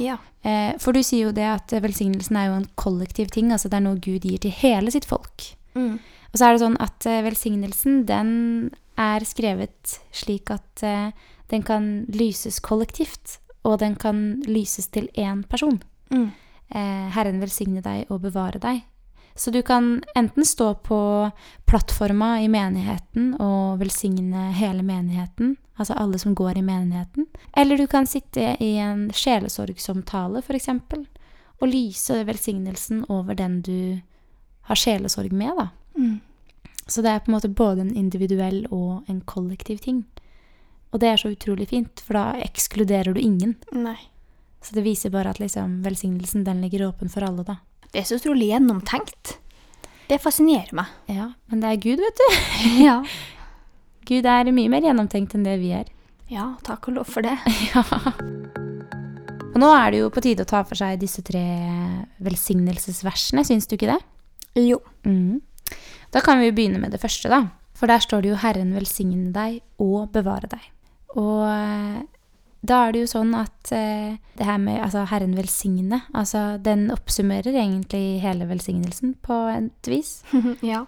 Ja. 0.00 0.18
Eh, 0.42 0.74
for 0.82 0.96
du 0.96 1.02
sier 1.04 1.28
jo 1.28 1.34
det 1.36 1.46
at 1.46 1.74
velsignelsen 1.84 2.38
er 2.38 2.48
jo 2.50 2.58
en 2.60 2.70
kollektiv 2.80 3.32
ting. 3.34 3.52
Altså 3.52 3.70
det 3.70 3.80
er 3.80 3.86
noe 3.86 4.00
Gud 4.02 4.26
gir 4.26 4.40
til 4.42 4.54
hele 4.62 4.92
sitt 4.94 5.08
folk. 5.08 5.52
Mm. 5.74 5.98
Og 6.32 6.38
så 6.38 6.46
er 6.46 6.54
det 6.54 6.64
sånn 6.64 6.78
at 6.82 7.08
eh, 7.08 7.22
velsignelsen, 7.26 8.02
den 8.08 8.30
er 9.00 9.24
skrevet 9.26 9.98
slik 10.14 10.52
at 10.52 10.84
eh, 10.86 11.10
den 11.52 11.64
kan 11.66 11.90
lyses 12.12 12.60
kollektivt. 12.64 13.38
Og 13.62 13.78
den 13.78 13.94
kan 13.94 14.42
lyses 14.48 14.88
til 14.90 15.06
én 15.14 15.44
person. 15.46 15.78
Mm. 16.10 16.32
Eh, 16.74 17.06
Herren 17.14 17.42
velsigne 17.42 17.82
deg 17.84 18.10
og 18.10 18.24
bevare 18.24 18.58
deg. 18.62 18.82
Så 19.34 19.50
du 19.50 19.62
kan 19.62 20.02
enten 20.14 20.44
stå 20.44 20.74
på 20.74 21.30
plattforma 21.64 22.42
i 22.42 22.48
menigheten 22.52 23.34
og 23.40 23.80
velsigne 23.80 24.50
hele 24.56 24.84
menigheten, 24.84 25.56
altså 25.76 25.96
alle 25.96 26.18
som 26.20 26.34
går 26.36 26.58
i 26.58 26.64
menigheten, 26.66 27.26
eller 27.56 27.80
du 27.80 27.86
kan 27.86 28.06
sitte 28.06 28.56
i 28.60 28.74
en 28.76 29.08
sjelesorgsomtale, 29.14 30.42
f.eks., 30.44 30.68
og 31.62 31.70
lyse 31.70 32.24
velsignelsen 32.26 33.04
over 33.08 33.38
den 33.38 33.60
du 33.62 34.00
har 34.66 34.78
sjelesorg 34.78 35.32
med, 35.32 35.54
da. 35.56 35.68
Mm. 35.96 36.20
Så 36.86 37.02
det 37.02 37.12
er 37.12 37.22
på 37.22 37.30
en 37.30 37.36
måte 37.36 37.48
både 37.48 37.84
en 37.84 37.94
individuell 37.96 38.64
og 38.70 39.08
en 39.08 39.20
kollektiv 39.20 39.78
ting. 39.78 40.02
Og 40.92 41.00
det 41.00 41.08
er 41.08 41.20
så 41.20 41.30
utrolig 41.32 41.68
fint, 41.70 42.02
for 42.04 42.18
da 42.18 42.24
ekskluderer 42.42 43.14
du 43.14 43.20
ingen. 43.22 43.54
Nei. 43.72 43.96
Så 44.62 44.74
det 44.76 44.84
viser 44.84 45.10
bare 45.14 45.32
at 45.32 45.40
liksom, 45.40 45.80
velsignelsen 45.86 46.44
den 46.44 46.60
ligger 46.62 46.88
åpen 46.90 47.10
for 47.10 47.24
alle, 47.26 47.46
da. 47.46 47.56
Det 47.92 48.00
er 48.00 48.08
så 48.08 48.16
utrolig 48.16 48.48
gjennomtenkt. 48.48 49.34
Det 50.08 50.16
fascinerer 50.20 50.72
meg. 50.76 50.92
Ja, 51.12 51.30
men 51.52 51.60
det 51.60 51.68
er 51.74 51.80
Gud, 51.82 52.00
vet 52.00 52.20
du. 52.20 52.28
Ja. 52.86 53.02
Gud 54.08 54.26
er 54.26 54.48
mye 54.50 54.70
mer 54.72 54.82
gjennomtenkt 54.82 55.36
enn 55.36 55.44
det 55.44 55.58
vi 55.60 55.74
er. 55.76 55.90
Ja, 56.32 56.54
takk 56.64 56.88
og 56.88 56.96
lov 56.96 57.10
for 57.12 57.24
det. 57.24 57.36
Ja. 57.72 57.84
Og 59.52 59.58
nå 59.60 59.68
er 59.76 59.92
det 59.92 59.98
jo 60.00 60.08
på 60.08 60.22
tide 60.24 60.46
å 60.46 60.48
ta 60.48 60.62
for 60.64 60.80
seg 60.80 60.96
disse 61.02 61.20
tre 61.20 61.42
velsignelsesversene, 62.24 63.44
syns 63.44 63.68
du 63.68 63.74
ikke 63.76 63.90
det? 63.90 63.98
Jo. 64.56 64.78
Mm. 65.04 65.42
Da 66.12 66.22
kan 66.24 66.40
vi 66.40 66.48
jo 66.48 66.54
begynne 66.56 66.80
med 66.80 66.96
det 66.96 67.02
første, 67.02 67.28
da. 67.28 67.42
For 67.76 67.92
der 67.92 68.00
står 68.00 68.24
det 68.24 68.30
jo 68.32 68.40
'Herren 68.40 68.72
velsigne 68.72 69.28
deg 69.34 69.60
og 69.76 70.08
bevare 70.16 70.48
deg'. 70.48 70.70
Og 71.20 71.44
eh, 71.44 72.00
da 72.62 72.78
er 72.86 72.94
det 72.94 73.02
jo 73.02 73.10
sånn 73.10 73.32
at 73.34 73.72
eh, 73.74 74.18
det 74.38 74.46
her 74.46 74.58
med 74.62 74.78
altså, 74.84 75.04
'Herren 75.10 75.34
velsigne', 75.34 76.02
altså 76.14 76.58
den 76.62 76.90
oppsummerer 76.94 77.50
egentlig 77.50 78.22
hele 78.22 78.46
velsignelsen 78.46 79.16
på 79.22 79.38
et 79.50 79.90
vis. 79.90 80.22
ja. 80.72 80.84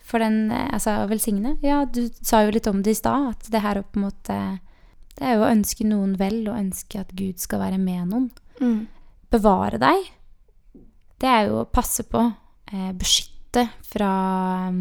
For 0.00 0.18
den, 0.18 0.50
eh, 0.50 0.70
altså 0.72 0.96
å 1.02 1.08
velsigne 1.10 1.58
Ja, 1.62 1.84
du 1.84 2.08
sa 2.22 2.42
jo 2.42 2.54
litt 2.56 2.66
om 2.66 2.80
det 2.82 2.96
i 2.96 3.00
stad, 3.02 3.34
at 3.34 3.50
det 3.52 3.60
her 3.62 3.78
er 3.78 4.00
mot 4.00 4.24
Det 4.24 5.26
er 5.26 5.36
jo 5.36 5.44
å 5.44 5.52
ønske 5.52 5.84
noen 5.84 6.16
vel, 6.16 6.48
og 6.48 6.56
ønske 6.56 7.00
at 7.00 7.12
Gud 7.12 7.38
skal 7.38 7.60
være 7.60 7.78
med 7.78 8.08
noen. 8.08 8.30
Mm. 8.60 8.88
bevare 9.30 9.78
deg, 9.80 10.10
det 11.20 11.28
er 11.28 11.46
jo 11.48 11.60
å 11.60 11.68
passe 11.68 12.04
på, 12.08 12.22
eh, 12.72 12.92
beskytte 12.96 13.68
fra, 13.84 14.72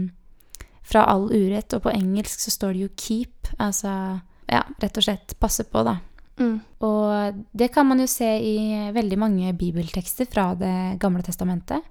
fra 0.84 1.05
all 1.05 1.27
urett. 1.31 1.74
Og 1.75 1.84
på 1.84 1.93
engelsk 1.93 2.39
så 2.39 2.51
står 2.51 2.74
det 2.74 2.81
jo 2.86 2.89
'keep', 2.96 3.55
altså 3.60 4.22
ja, 4.50 4.63
rett 4.79 4.98
og 4.98 5.03
slett 5.03 5.36
passe 5.39 5.63
på, 5.63 5.84
da. 5.84 6.00
Mm. 6.39 6.58
Og 6.88 7.39
det 7.51 7.69
kan 7.75 7.88
man 7.89 8.00
jo 8.00 8.08
se 8.10 8.27
i 8.39 8.58
veldig 8.96 9.19
mange 9.19 9.53
bibeltekster 9.60 10.29
fra 10.31 10.53
Det 10.58 11.00
gamle 11.01 11.24
testamentet. 11.25 11.84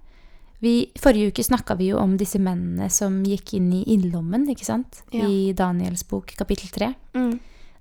Vi, 0.58 0.90
forrige 0.98 1.30
uke 1.30 1.44
snakka 1.46 1.76
vi 1.78 1.92
jo 1.92 2.00
om 2.00 2.16
disse 2.18 2.40
mennene 2.42 2.88
som 2.90 3.20
gikk 3.26 3.54
inn 3.54 3.68
i 3.76 3.84
innlommen, 3.94 4.48
ikke 4.50 4.66
sant? 4.66 5.04
Ja. 5.14 5.28
I 5.28 5.52
Daniels 5.54 6.02
bok 6.08 6.32
kapittel 6.38 6.72
3. 6.74 6.90
Mm. 7.14 7.36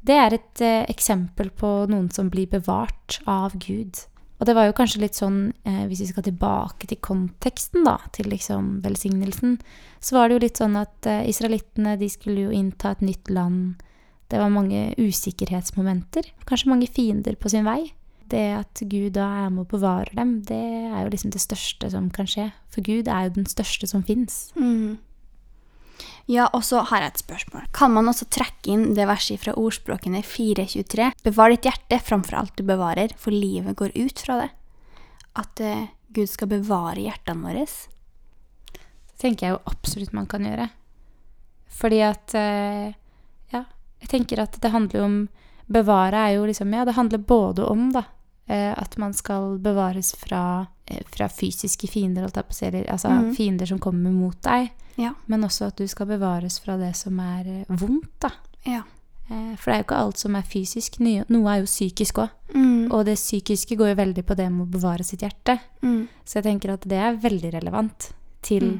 Det 0.08 0.14
er 0.16 0.36
et 0.38 0.62
eh, 0.62 0.84
eksempel 0.92 1.50
på 1.58 1.72
noen 1.90 2.12
som 2.14 2.30
blir 2.30 2.46
bevart 2.52 3.18
av 3.26 3.58
Gud. 3.58 4.04
Og 4.38 4.46
det 4.46 4.54
var 4.54 4.68
jo 4.68 4.76
kanskje 4.78 5.02
litt 5.02 5.18
sånn, 5.18 5.40
eh, 5.66 5.84
hvis 5.90 6.04
vi 6.04 6.10
skal 6.12 6.28
tilbake 6.28 6.90
til 6.90 7.02
konteksten, 7.02 7.88
da, 7.88 7.98
til 8.14 8.30
liksom 8.30 8.78
velsignelsen, 8.86 9.58
så 10.00 10.20
var 10.20 10.30
det 10.30 10.38
jo 10.38 10.44
litt 10.46 10.62
sånn 10.62 10.78
at 10.78 11.10
eh, 11.10 11.26
israelittene, 11.32 11.98
de 11.98 12.10
skulle 12.14 12.46
jo 12.46 12.54
innta 12.54 12.94
et 12.94 13.02
nytt 13.10 13.34
land. 13.34 13.82
Det 14.28 14.40
var 14.42 14.52
mange 14.52 14.92
usikkerhetsmomenter, 15.00 16.28
kanskje 16.48 16.72
mange 16.72 16.90
fiender 16.92 17.38
på 17.40 17.52
sin 17.52 17.68
vei. 17.68 17.94
Det 18.28 18.44
at 18.58 18.82
Gud 18.92 19.14
da 19.16 19.28
er 19.46 19.52
med 19.56 19.64
å 19.64 19.72
bevare 19.72 20.12
dem, 20.18 20.42
det 20.44 20.58
er 20.60 21.06
jo 21.06 21.12
liksom 21.14 21.32
det 21.32 21.40
største 21.40 21.88
som 21.94 22.10
kan 22.12 22.28
skje. 22.28 22.50
For 22.74 22.84
Gud 22.84 23.08
er 23.08 23.30
jo 23.30 23.38
den 23.38 23.48
største 23.48 23.88
som 23.88 24.04
fins. 24.04 24.50
Mm. 24.60 24.98
Ja, 26.28 26.50
og 26.52 26.66
så 26.68 26.82
har 26.90 27.06
jeg 27.06 27.14
et 27.14 27.22
spørsmål. 27.24 27.70
Kan 27.72 27.94
man 27.96 28.12
også 28.12 28.28
trekke 28.28 28.74
inn 28.74 28.90
det 28.98 29.08
verset 29.08 29.40
fra 29.40 29.56
ordspråkene 29.56 30.20
423? 30.28 31.14
Bevar 31.24 31.54
ditt 31.54 31.70
hjerte 31.70 32.02
framfor 32.04 32.42
alt 32.42 32.60
du 32.60 32.66
bevarer, 32.68 33.16
for 33.16 33.32
livet 33.32 33.80
går 33.80 33.96
ut 33.96 34.20
fra 34.20 34.42
det. 34.44 34.50
At 35.40 35.64
uh, 35.64 35.88
Gud 36.12 36.28
skal 36.28 36.52
bevare 36.52 37.00
hjertene 37.06 37.48
våre. 37.48 37.64
Det 37.64 39.24
tenker 39.24 39.48
jeg 39.48 39.56
jo 39.56 39.66
absolutt 39.72 40.16
man 40.18 40.28
kan 40.28 40.44
gjøre. 40.44 40.68
Fordi 41.80 42.04
at 42.04 42.36
Ja, 42.36 43.07
jeg 44.00 44.10
tenker 44.10 44.40
at 44.44 44.60
det 44.62 44.72
handler 44.72 45.04
om 45.04 45.18
Bevare 45.68 46.16
er 46.30 46.36
jo 46.38 46.46
liksom 46.48 46.72
Ja, 46.74 46.86
det 46.86 46.94
handler 46.96 47.18
både 47.18 47.66
om, 47.68 47.92
da, 47.92 48.04
eh, 48.48 48.72
at 48.78 48.98
man 48.98 49.12
skal 49.14 49.58
bevares 49.60 50.14
fra, 50.16 50.68
eh, 50.86 51.02
fra 51.12 51.28
fysiske 51.28 51.90
fiender, 51.92 52.22
holdt 52.24 52.36
jeg 52.40 52.48
på 52.48 52.54
å 52.56 52.56
si, 52.56 52.70
altså 52.88 53.10
mm. 53.12 53.34
fiender 53.36 53.66
som 53.68 53.80
kommer 53.80 54.12
mot 54.12 54.42
deg, 54.42 54.70
Ja. 54.96 55.12
men 55.28 55.42
også 55.44 55.68
at 55.68 55.76
du 55.76 55.86
skal 55.88 56.08
bevares 56.08 56.60
fra 56.64 56.78
det 56.78 56.96
som 56.96 57.20
er 57.20 57.44
eh, 57.48 57.66
vondt, 57.68 58.14
da. 58.22 58.30
Ja. 58.66 58.84
For 59.28 59.66
det 59.66 59.74
er 59.74 59.82
jo 59.82 59.84
ikke 59.90 59.98
alt 60.00 60.18
som 60.18 60.36
er 60.40 60.42
fysisk. 60.48 61.00
Noe 61.04 61.26
noe 61.28 61.52
er 61.52 61.60
jo 61.60 61.66
psykisk 61.68 62.16
òg. 62.24 62.30
Mm. 62.56 62.88
Og 62.96 63.04
det 63.10 63.18
psykiske 63.20 63.76
går 63.76 63.90
jo 63.90 63.96
veldig 64.00 64.24
på 64.24 64.38
det 64.40 64.46
med 64.50 64.70
å 64.70 64.72
bevare 64.72 65.04
sitt 65.04 65.20
hjerte. 65.20 65.60
Mm. 65.84 66.08
Så 66.24 66.38
jeg 66.40 66.46
tenker 66.46 66.72
at 66.72 66.88
det 66.88 66.96
er 66.96 67.20
veldig 67.20 67.52
relevant 67.58 68.14
til 68.42 68.64
Mm. 68.64 68.80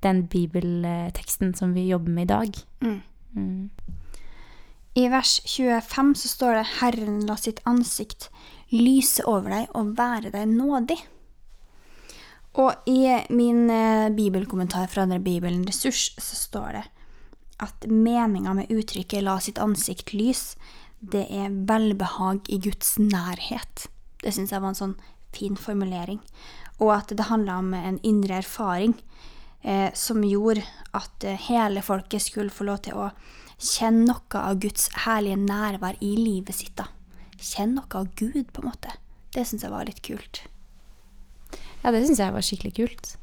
den 0.00 0.22
bibelteksten 0.32 1.54
som 1.54 1.74
vi 1.74 1.88
jobber 1.90 2.08
med 2.10 2.22
i 2.22 2.32
dag. 2.32 3.04
I 4.94 5.08
vers 5.08 5.40
25 5.44 6.14
så 6.14 6.28
står 6.28 6.54
det 6.54 6.66
'Herren 6.78 7.26
la 7.26 7.34
sitt 7.36 7.60
ansikt 7.66 8.28
lyse 8.70 9.24
over 9.26 9.50
deg 9.50 9.72
og 9.74 9.96
være 9.98 10.30
deg 10.30 10.46
nådig'. 10.48 11.02
Og 12.54 12.74
i 12.86 13.26
min 13.30 13.70
eh, 13.70 14.10
bibelkommentar 14.14 14.86
fra 14.86 15.02
denne 15.02 15.18
Bibelen 15.18 15.66
Ressurs 15.66 16.14
så 16.14 16.36
står 16.38 16.68
det 16.72 16.84
at 17.58 17.86
meninga 17.90 18.54
med 18.54 18.70
uttrykket 18.70 19.24
'la 19.24 19.40
sitt 19.40 19.58
ansikt 19.58 20.14
lys', 20.14 20.54
det 21.00 21.26
er 21.30 21.50
velbehag 21.50 22.46
i 22.48 22.58
Guds 22.58 22.94
nærhet. 22.98 23.88
Det 24.22 24.32
syns 24.32 24.52
jeg 24.52 24.62
var 24.62 24.68
en 24.68 24.74
sånn 24.74 24.96
fin 25.32 25.56
formulering. 25.56 26.20
Og 26.78 26.94
at 26.94 27.08
det 27.08 27.26
handla 27.26 27.58
om 27.58 27.74
en 27.74 27.98
indre 28.02 28.38
erfaring 28.38 28.94
eh, 29.64 29.90
som 29.94 30.22
gjorde 30.22 30.62
at 30.94 31.24
eh, 31.24 31.36
hele 31.50 31.82
folket 31.82 32.22
skulle 32.22 32.50
få 32.50 32.64
lov 32.64 32.78
til 32.86 32.94
å 32.94 33.10
kjenne 33.64 34.06
noe 34.08 34.40
av 34.40 34.60
Guds 34.62 34.88
herlige 35.04 35.40
nærvær 35.40 35.98
i 36.04 36.14
livet 36.18 36.54
sitt. 36.56 36.76
da. 36.76 36.88
Kjenn 37.40 37.74
noe 37.78 38.00
av 38.00 38.10
Gud, 38.16 38.52
på 38.52 38.62
en 38.62 38.70
måte. 38.70 38.94
Det 39.34 39.46
syns 39.46 39.64
jeg 39.64 39.72
var 39.72 39.88
litt 39.88 40.02
kult. 40.04 40.44
Ja, 41.82 41.92
det 41.92 42.04
syns 42.06 42.22
jeg 42.22 42.32
var 42.32 42.44
skikkelig 42.44 42.74
kult. 42.78 43.14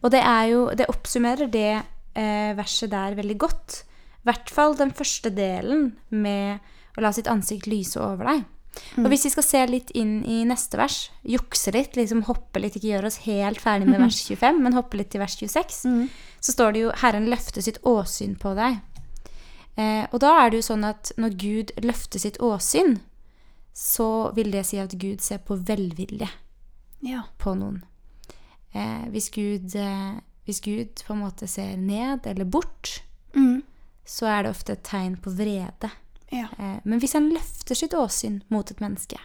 Og 0.00 0.10
det 0.14 0.22
er 0.24 0.46
jo 0.50 0.70
Det 0.74 0.88
oppsummerer 0.88 1.50
det 1.52 1.82
eh, 2.14 2.56
verset 2.56 2.90
der 2.90 3.14
veldig 3.18 3.38
godt. 3.38 3.84
I 4.20 4.30
hvert 4.30 4.50
fall 4.50 4.76
den 4.76 4.92
første 4.92 5.30
delen 5.30 5.96
med 6.08 6.60
å 6.96 7.04
la 7.04 7.12
sitt 7.12 7.28
ansikt 7.30 7.68
lyse 7.70 8.00
over 8.00 8.26
deg. 8.26 8.48
Og 9.00 9.08
hvis 9.10 9.24
vi 9.26 9.32
skal 9.32 9.44
se 9.44 9.60
litt 9.66 9.90
inn 9.98 10.20
i 10.28 10.42
neste 10.46 10.78
vers, 10.78 11.10
jukse 11.26 11.72
litt, 11.74 11.96
liksom 11.98 12.22
hoppe 12.28 12.60
litt, 12.62 12.76
ikke 12.78 12.92
gjøre 12.92 13.10
oss 13.10 13.22
helt 13.24 13.60
ferdig 13.62 13.88
med 13.88 14.00
vers 14.04 14.20
25, 14.22 14.60
men 14.62 14.76
hoppe 14.76 15.00
litt 15.00 15.10
til 15.12 15.22
vers 15.22 15.34
26, 15.40 15.80
så 16.40 16.54
står 16.54 16.72
det 16.72 16.84
jo 16.84 16.92
'Herren 17.02 17.28
løfter 17.32 17.64
sitt 17.66 17.80
åsyn 17.82 18.36
på 18.38 18.54
deg'. 18.58 18.78
Eh, 19.76 20.06
og 20.12 20.20
da 20.20 20.32
er 20.44 20.50
det 20.50 20.60
jo 20.60 20.66
sånn 20.72 20.84
at 20.84 21.12
når 21.16 21.36
Gud 21.40 21.70
løfter 21.84 22.18
sitt 22.20 22.38
åsyn, 22.42 22.98
så 23.74 24.32
vil 24.34 24.50
det 24.50 24.64
si 24.66 24.78
at 24.82 24.96
Gud 24.98 25.20
ser 25.24 25.38
på 25.38 25.56
velvilje 25.56 26.28
Ja. 27.02 27.22
på 27.38 27.54
noen. 27.56 27.82
Eh, 28.74 29.06
hvis, 29.10 29.30
Gud, 29.30 29.74
eh, 29.76 30.20
hvis 30.46 30.60
Gud 30.60 31.02
på 31.06 31.14
en 31.14 31.20
måte 31.22 31.48
ser 31.48 31.76
ned 31.76 32.26
eller 32.26 32.44
bort, 32.44 33.02
Mm. 33.34 33.62
så 34.04 34.26
er 34.26 34.42
det 34.42 34.50
ofte 34.50 34.72
et 34.72 34.82
tegn 34.82 35.16
på 35.16 35.30
vrede. 35.30 35.90
Ja. 36.32 36.48
Eh, 36.58 36.80
men 36.84 37.00
hvis 37.00 37.12
han 37.14 37.30
løfter 37.32 37.74
sitt 37.74 37.92
åsyn 37.94 38.42
mot 38.50 38.70
et 38.70 38.80
menneske, 38.80 39.18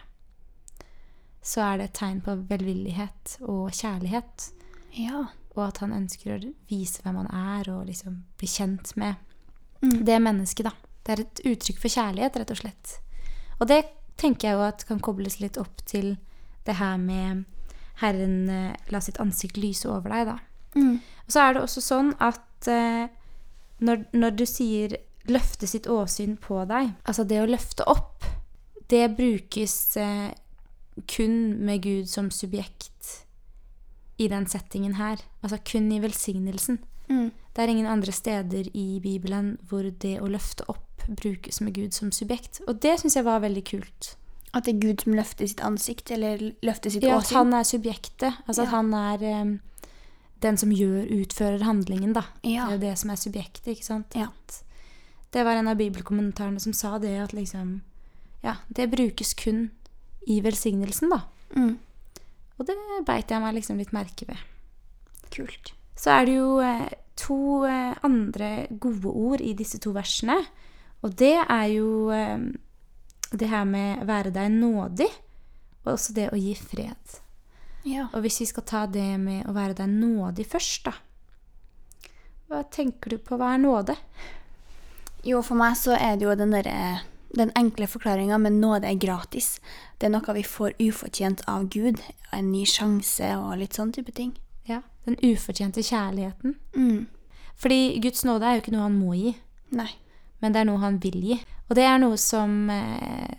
så 1.42 1.60
er 1.62 1.78
det 1.78 1.84
et 1.90 1.94
tegn 2.00 2.20
på 2.22 2.34
velvillighet 2.48 3.36
og 3.42 3.70
kjærlighet. 3.70 4.50
Ja. 4.92 5.26
Og 5.56 5.68
at 5.68 5.78
han 5.78 5.92
ønsker 5.92 6.36
å 6.38 6.54
vise 6.68 7.02
hvem 7.02 7.16
han 7.16 7.30
er, 7.32 7.70
og 7.72 7.86
liksom 7.86 8.22
bli 8.38 8.48
kjent 8.48 8.96
med 8.96 9.14
Mm. 9.86 10.04
det 10.08 10.20
mennesket, 10.22 10.68
da. 10.68 10.72
Det 11.06 11.14
er 11.14 11.22
et 11.22 11.42
uttrykk 11.52 11.82
for 11.82 11.92
kjærlighet, 11.92 12.38
rett 12.40 12.52
og 12.52 12.60
slett. 12.60 12.94
Og 13.60 13.68
det 13.70 13.82
tenker 14.20 14.48
jeg 14.48 14.58
jo 14.58 14.64
at 14.66 14.86
kan 14.88 15.02
kobles 15.02 15.38
litt 15.40 15.58
opp 15.60 15.84
til 15.86 16.16
det 16.66 16.78
her 16.80 16.96
med 16.98 17.44
Herren 18.00 18.48
eh, 18.50 18.72
la 18.92 19.00
sitt 19.00 19.20
ansikt 19.22 19.60
lyse 19.60 19.88
over 19.88 20.12
deg, 20.12 20.32
da. 20.32 20.38
Mm. 20.76 20.96
Og 20.98 21.32
så 21.32 21.44
er 21.44 21.54
det 21.54 21.62
også 21.62 21.84
sånn 21.84 22.10
at 22.20 22.68
eh, 22.70 23.06
når, 23.78 24.08
når 24.12 24.36
du 24.36 24.46
sier 24.48 24.98
'løfte 25.26 25.66
sitt 25.66 25.88
åsyn 25.90 26.36
på 26.38 26.64
deg', 26.70 26.92
altså 27.04 27.24
det 27.26 27.40
å 27.42 27.48
løfte 27.50 27.86
opp, 27.90 28.24
det 28.90 29.16
brukes 29.16 29.96
eh, 29.98 30.30
kun 31.10 31.64
med 31.66 31.82
Gud 31.82 32.06
som 32.08 32.30
subjekt 32.30 33.26
i 34.18 34.28
den 34.28 34.46
settingen 34.46 34.96
her. 35.00 35.20
Altså 35.42 35.58
kun 35.64 35.90
i 35.92 36.00
velsignelsen. 36.00 36.78
Mm. 37.08 37.30
Det 37.54 37.62
er 37.62 37.72
ingen 37.72 37.88
andre 37.88 38.12
steder 38.12 38.68
i 38.74 39.00
Bibelen 39.02 39.56
hvor 39.68 39.86
det 39.88 40.18
å 40.20 40.28
løfte 40.28 40.66
opp 40.68 41.06
brukes 41.06 41.60
med 41.60 41.74
Gud 41.76 41.94
som 41.94 42.12
subjekt. 42.12 42.60
Og 42.66 42.80
det 42.82 42.98
syns 43.00 43.16
jeg 43.16 43.26
var 43.26 43.44
veldig 43.44 43.62
kult. 43.68 44.16
At 44.56 44.66
det 44.66 44.76
er 44.76 44.82
Gud 44.82 45.04
som 45.04 45.16
løfter 45.16 45.48
sitt 45.48 45.62
ansikt, 45.64 46.10
eller 46.14 46.42
løfter 46.64 46.92
sitt 46.92 47.04
Ja, 47.04 47.18
at 47.20 47.32
han 47.36 47.54
er 47.54 47.66
subjektet. 47.66 48.40
Altså 48.46 48.64
at 48.64 48.72
han 48.72 48.92
er 48.96 49.24
um, 49.42 49.56
den 50.44 50.58
som 50.60 50.72
gjør, 50.72 51.04
utfører 51.20 51.64
handlingen, 51.66 52.14
da. 52.16 52.24
Ja. 52.42 52.66
Det 52.66 52.72
er 52.72 52.78
jo 52.78 52.84
det 52.86 52.94
som 53.02 53.12
er 53.12 53.20
subjektet, 53.20 53.68
ikke 53.74 53.88
sant? 53.88 54.16
Ja. 54.16 54.30
Det 55.34 55.44
var 55.44 55.58
en 55.58 55.68
av 55.68 55.76
bibelkommentarene 55.76 56.62
som 56.62 56.72
sa 56.76 56.96
det, 57.02 57.12
at 57.20 57.36
liksom 57.36 57.80
Ja, 58.44 58.58
det 58.68 58.90
brukes 58.92 59.34
kun 59.34 59.70
i 60.26 60.40
velsignelsen, 60.40 61.10
da. 61.10 61.22
Mm. 61.56 61.78
Og 62.56 62.68
det 62.68 62.76
beit 63.06 63.30
jeg 63.30 63.42
meg 63.42 63.56
liksom 63.56 63.80
litt 63.80 63.92
merke 63.96 64.28
ved. 64.28 64.40
Kult. 65.34 65.75
Så 65.96 66.12
er 66.12 66.28
det 66.28 66.36
jo 66.36 66.56
eh, 66.60 66.88
to 67.16 67.64
eh, 67.68 67.96
andre 68.06 68.66
gode 68.70 69.12
ord 69.12 69.40
i 69.44 69.54
disse 69.56 69.80
to 69.82 69.94
versene. 69.96 70.38
Og 71.04 71.14
det 71.16 71.36
er 71.40 71.66
jo 71.72 72.10
eh, 72.14 72.38
det 73.32 73.48
her 73.50 73.64
med 73.68 74.04
være 74.06 74.32
deg 74.34 74.52
nådig, 74.54 75.08
og 75.84 75.94
også 75.96 76.14
det 76.16 76.28
å 76.32 76.40
gi 76.40 76.54
fred. 76.58 77.18
Ja. 77.86 78.08
Og 78.12 78.24
hvis 78.24 78.40
vi 78.42 78.48
skal 78.50 78.66
ta 78.66 78.86
det 78.90 79.08
med 79.22 79.46
å 79.46 79.54
være 79.56 79.78
deg 79.78 79.92
nådig 79.92 80.46
først, 80.50 80.88
da. 80.90 80.96
Hva 82.46 82.62
tenker 82.70 83.14
du 83.14 83.18
på 83.22 83.38
hva 83.38 83.54
er 83.54 83.62
nåde? 83.62 83.96
Jo, 85.26 85.40
for 85.42 85.58
meg 85.58 85.74
så 85.78 85.96
er 85.98 86.18
det 86.18 86.28
jo 86.28 86.34
den 86.38 86.54
derre 86.54 87.02
den 87.36 87.50
enkle 87.58 87.88
forklaringa, 87.90 88.38
men 88.38 88.60
nåde 88.62 88.88
er 88.88 88.98
gratis. 89.00 89.56
Det 89.98 90.08
er 90.08 90.14
noe 90.14 90.34
vi 90.36 90.44
får 90.46 90.76
ufortjent 90.80 91.42
av 91.50 91.66
Gud. 91.72 92.00
En 92.32 92.52
ny 92.52 92.62
sjanse 92.70 93.32
og 93.36 93.58
litt 93.60 93.76
sånn 93.76 93.92
type 93.92 94.14
ting. 94.16 94.32
Ja, 94.66 94.82
Den 95.06 95.16
ufortjente 95.22 95.82
kjærligheten. 95.86 96.56
Mm. 96.76 97.06
Fordi 97.56 97.98
Guds 98.02 98.24
nåde 98.24 98.44
er 98.44 98.56
jo 98.56 98.64
ikke 98.64 98.74
noe 98.74 98.88
han 98.88 98.98
må 98.98 99.14
gi, 99.16 99.32
Nei. 99.78 99.88
men 100.42 100.52
det 100.52 100.60
er 100.60 100.68
noe 100.68 100.82
han 100.82 100.98
vil 101.00 101.20
gi. 101.22 101.36
Og 101.68 101.76
det 101.78 101.84
er 101.86 101.98
noe 102.02 102.18
som, 102.20 102.68
eh, 102.70 103.36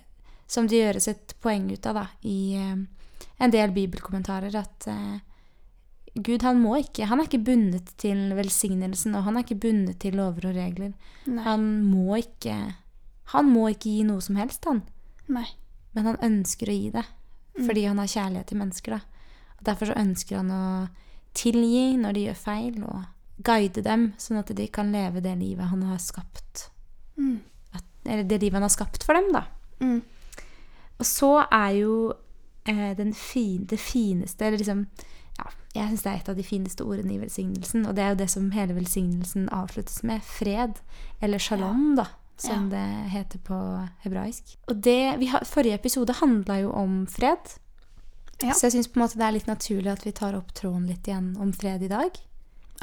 som 0.47 0.67
det 0.67 0.79
gjøres 0.79 1.07
et 1.11 1.35
poeng 1.43 1.67
ut 1.71 1.85
av 1.85 1.99
da, 1.99 2.05
i 2.23 2.55
eh, 2.55 2.77
en 3.43 3.53
del 3.53 3.73
bibelkommentarer, 3.75 4.55
at 4.55 4.87
eh, 4.87 5.19
Gud 6.15 6.41
han 6.41 6.61
må 6.63 6.79
ikke, 6.81 7.05
han 7.11 7.19
er 7.21 7.27
ikke 7.29 7.43
bundet 7.45 7.91
til 8.01 8.31
velsignelsen, 8.33 9.13
og 9.15 9.27
han 9.27 9.37
er 9.37 9.45
ikke 9.45 9.59
bundet 9.67 9.99
til 10.01 10.17
lover 10.17 10.49
og 10.49 10.55
regler. 10.57 10.95
Nei. 11.29 11.43
Han 11.45 11.67
må 11.85 12.17
ikke, 12.23 12.55
han 13.35 13.51
må 13.51 13.67
ikke 13.69 13.91
gi 13.91 14.07
noe 14.07 14.23
som 14.23 14.39
helst, 14.39 14.65
han. 14.65 14.81
Nei. 15.29 15.45
Men 15.93 16.09
han 16.13 16.23
ønsker 16.25 16.71
å 16.71 16.79
gi 16.79 16.89
det. 16.95 17.05
fordi 17.57 17.87
han 17.89 17.97
har 17.97 18.05
kjærlighet 18.05 18.47
til 18.51 18.57
mennesker. 18.57 18.91
da. 18.91 18.99
Og 19.57 19.63
Derfor 19.65 19.89
så 19.89 19.93
ønsker 19.97 20.37
han 20.37 20.51
å 20.53 20.65
tilgi 21.37 21.91
når 22.01 22.17
de 22.17 22.25
gjør 22.27 22.39
feil, 22.41 22.81
og 22.83 23.05
guide 23.45 23.83
dem, 23.85 24.11
sånn 24.21 24.41
at 24.41 24.51
de 24.57 24.65
kan 24.73 24.89
leve 24.93 25.21
det 25.23 25.35
livet 25.39 25.69
han 25.71 25.83
har 25.85 25.99
skapt. 26.01 26.69
Mm. 27.17 27.39
At, 27.77 27.85
eller 28.05 28.25
det 28.25 28.41
livet 28.41 28.57
han 28.57 28.65
har 28.65 28.73
skapt 28.73 29.05
for 29.05 29.17
dem, 29.17 29.29
da. 29.35 29.45
Mm. 29.83 30.01
Og 30.97 31.05
så 31.05 31.31
er 31.53 31.75
jo 31.77 31.97
eh, 32.65 32.93
den 32.97 33.13
fin, 33.13 33.67
det 33.69 33.77
fineste 33.77 34.47
Eller 34.47 34.57
liksom 34.57 34.87
ja, 35.37 35.51
Jeg 35.75 35.91
syns 35.91 36.01
det 36.01 36.09
er 36.09 36.15
et 36.17 36.29
av 36.31 36.39
de 36.39 36.45
fineste 36.45 36.85
ordene 36.85 37.13
i 37.13 37.19
velsignelsen. 37.21 37.85
Og 37.85 37.93
det 37.95 38.03
er 38.03 38.15
jo 38.15 38.21
det 38.23 38.29
som 38.33 38.47
hele 38.55 38.73
velsignelsen 38.73 39.45
avsluttes 39.53 40.01
med. 40.01 40.25
Fred. 40.25 40.81
Eller 41.21 41.37
shalom, 41.37 41.91
da. 41.99 42.07
Som 42.37 42.69
det 42.69 42.85
heter 43.13 43.41
på 43.45 43.55
hebraisk. 44.03 44.57
Og 44.69 44.81
det, 44.85 45.17
vi 45.21 45.29
har, 45.29 45.45
Forrige 45.45 45.77
episode 45.77 46.17
handla 46.19 46.59
jo 46.61 46.73
om 46.73 46.99
fred. 47.09 47.57
Ja. 48.43 48.53
Så 48.53 48.67
jeg 48.67 48.75
syns 48.75 48.91
det 49.15 49.25
er 49.25 49.33
litt 49.33 49.47
naturlig 49.49 49.91
at 49.91 50.05
vi 50.05 50.11
tar 50.11 50.35
opp 50.37 50.53
tråden 50.53 50.85
litt 50.87 51.07
igjen 51.07 51.35
om 51.41 51.51
fred 51.53 51.81
i 51.81 51.89
dag. 51.89 52.17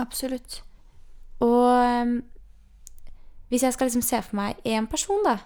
Absolutt. 0.03 0.63
Og 1.41 2.03
um, 2.03 2.23
hvis 3.51 3.63
jeg 3.63 3.73
skal 3.77 3.87
liksom 3.87 4.03
se 4.03 4.23
for 4.23 4.37
meg 4.37 4.57
én 4.67 4.89
person, 4.91 5.23
da 5.25 5.39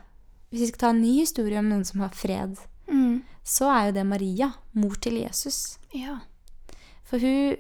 Hvis 0.49 0.61
vi 0.63 0.67
skal 0.71 0.81
ta 0.81 0.91
en 0.95 1.03
ny 1.03 1.11
historie 1.21 1.59
om 1.61 1.67
noen 1.69 1.85
som 1.85 2.01
har 2.01 2.15
fred, 2.17 2.57
Mm. 2.89 3.23
så 3.45 3.69
er 3.69 3.87
jo 3.87 3.93
det 3.93 4.07
Maria, 4.07 4.53
mor 4.73 4.95
til 4.97 5.19
Jesus. 5.21 5.79
Ja. 5.93 6.19
For 7.05 7.19
hun 7.19 7.57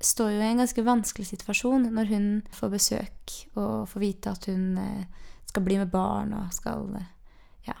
står 0.00 0.30
jo 0.30 0.40
i 0.40 0.50
en 0.50 0.60
ganske 0.62 0.84
vanskelig 0.84 1.26
situasjon 1.26 1.90
når 1.92 2.08
hun 2.08 2.26
får 2.52 2.72
besøk 2.72 3.34
og 3.56 3.88
får 3.88 4.00
vite 4.00 4.30
at 4.32 4.48
hun 4.48 4.78
eh, 4.78 5.04
skal 5.44 5.64
bli 5.64 5.78
med 5.80 5.90
barn 5.92 6.32
og 6.36 6.52
skal 6.52 6.88
eh, 6.96 7.10
ja, 7.68 7.76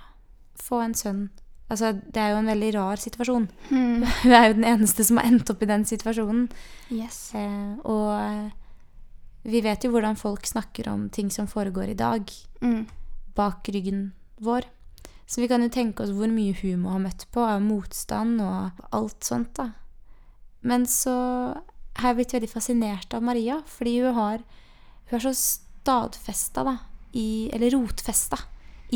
få 0.60 0.82
en 0.84 0.94
sønn. 0.94 1.30
Altså, 1.74 1.90
det 2.14 2.20
er 2.22 2.30
jo 2.32 2.40
en 2.42 2.50
veldig 2.52 2.72
rar 2.78 3.00
situasjon. 3.02 3.48
Mm. 3.74 4.04
Hun 4.22 4.32
er 4.36 4.46
jo 4.48 4.54
den 4.60 4.66
eneste 4.70 5.04
som 5.06 5.18
har 5.20 5.26
endt 5.30 5.50
opp 5.50 5.62
i 5.64 5.68
den 5.70 5.84
situasjonen. 5.88 6.46
Yes. 6.94 7.18
Eh, 7.34 7.74
og 7.84 8.12
eh, 8.14 8.50
vi 9.50 9.60
vet 9.64 9.84
jo 9.84 9.90
hvordan 9.92 10.16
folk 10.16 10.46
snakker 10.48 10.88
om 10.92 11.08
ting 11.12 11.30
som 11.34 11.46
foregår 11.50 11.90
i 11.92 11.98
dag, 11.98 12.30
Mm. 12.64 12.86
bak 13.36 13.66
ryggen 13.74 14.12
vår. 14.40 14.64
Så 15.26 15.40
vi 15.42 15.48
kan 15.50 15.60
jo 15.64 15.68
tenke 15.72 16.04
oss 16.04 16.12
hvor 16.14 16.28
mye 16.32 16.54
hun 16.62 16.80
må 16.84 16.92
ha 16.94 16.98
møtt 17.02 17.26
på 17.32 17.42
av 17.44 17.60
motstand 17.64 18.40
og 18.44 18.84
alt 18.94 19.24
sånt, 19.24 19.54
da. 19.58 19.70
Men 20.64 20.84
så 20.88 21.12
har 21.98 22.10
jeg 22.12 22.16
blitt 22.20 22.34
veldig 22.36 22.50
fascinert 22.52 23.14
av 23.16 23.22
Maria, 23.24 23.58
fordi 23.66 23.98
hun 24.04 24.14
har 24.16 24.38
Hun 25.10 25.18
er 25.18 25.22
så 25.26 25.34
stadfesta, 25.36 26.64
da, 26.64 26.76
i 27.12 27.50
Eller 27.52 27.70
rotfesta 27.76 28.38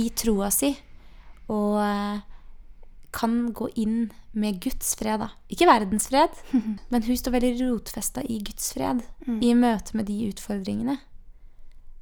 i 0.00 0.08
troa 0.16 0.48
si. 0.54 0.70
Og 1.52 1.76
eh, 1.82 2.20
kan 3.18 3.52
gå 3.56 3.66
inn 3.82 4.08
med 4.38 4.60
Guds 4.62 4.94
fred, 4.98 5.18
da. 5.24 5.32
Ikke 5.50 5.66
verdens 5.68 6.08
fred, 6.12 6.34
men 6.92 7.06
hun 7.06 7.18
står 7.18 7.34
veldig 7.34 7.54
rotfesta 7.64 8.22
i 8.22 8.38
Guds 8.46 8.70
fred 8.76 9.02
i 9.42 9.54
møte 9.58 9.98
med 9.98 10.06
de 10.10 10.20
utfordringene. 10.30 10.98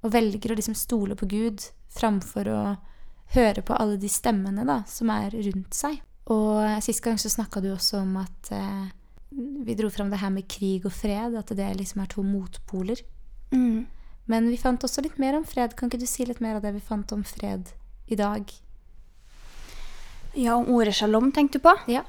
Og 0.04 0.12
velger 0.12 0.52
å 0.52 0.58
liksom 0.58 0.76
stole 0.76 1.16
på 1.18 1.28
Gud 1.30 1.64
framfor 1.96 2.50
å 2.52 2.60
høre 3.34 3.64
på 3.66 3.74
alle 3.74 3.96
de 3.98 4.10
stemmene 4.12 4.66
da, 4.68 4.82
som 4.90 5.10
er 5.10 5.34
rundt 5.34 5.74
seg. 5.74 5.98
Og 6.32 6.62
eh, 6.62 6.78
sist 6.84 7.02
gang 7.04 7.18
så 7.18 7.30
snakka 7.32 7.62
du 7.62 7.70
også 7.72 8.02
om 8.02 8.16
at 8.20 8.52
eh, 8.54 8.86
vi 9.66 9.76
dro 9.78 9.90
fram 9.90 10.10
det 10.12 10.20
her 10.22 10.32
med 10.34 10.48
krig 10.50 10.86
og 10.86 10.94
fred, 10.94 11.36
at 11.38 11.50
det 11.58 11.72
liksom 11.80 12.02
er 12.02 12.10
to 12.12 12.22
motpoler. 12.26 13.02
Mm. 13.54 13.86
Men 14.30 14.48
vi 14.50 14.58
fant 14.58 14.82
også 14.82 15.04
litt 15.06 15.18
mer 15.22 15.38
om 15.38 15.46
fred. 15.46 15.76
Kan 15.78 15.90
ikke 15.90 16.02
du 16.02 16.08
si 16.10 16.26
litt 16.26 16.42
mer 16.42 16.58
av 16.58 16.64
det 16.66 16.74
vi 16.74 16.82
fant 16.82 17.12
om 17.14 17.22
fred 17.26 17.70
i 18.10 18.18
dag? 18.18 18.50
Ja, 20.36 20.54
om 20.54 20.68
ordet 20.68 20.94
shalom 20.94 21.30
tenkte 21.32 21.58
du 21.58 21.62
på? 21.64 21.72
Ja. 21.88 22.02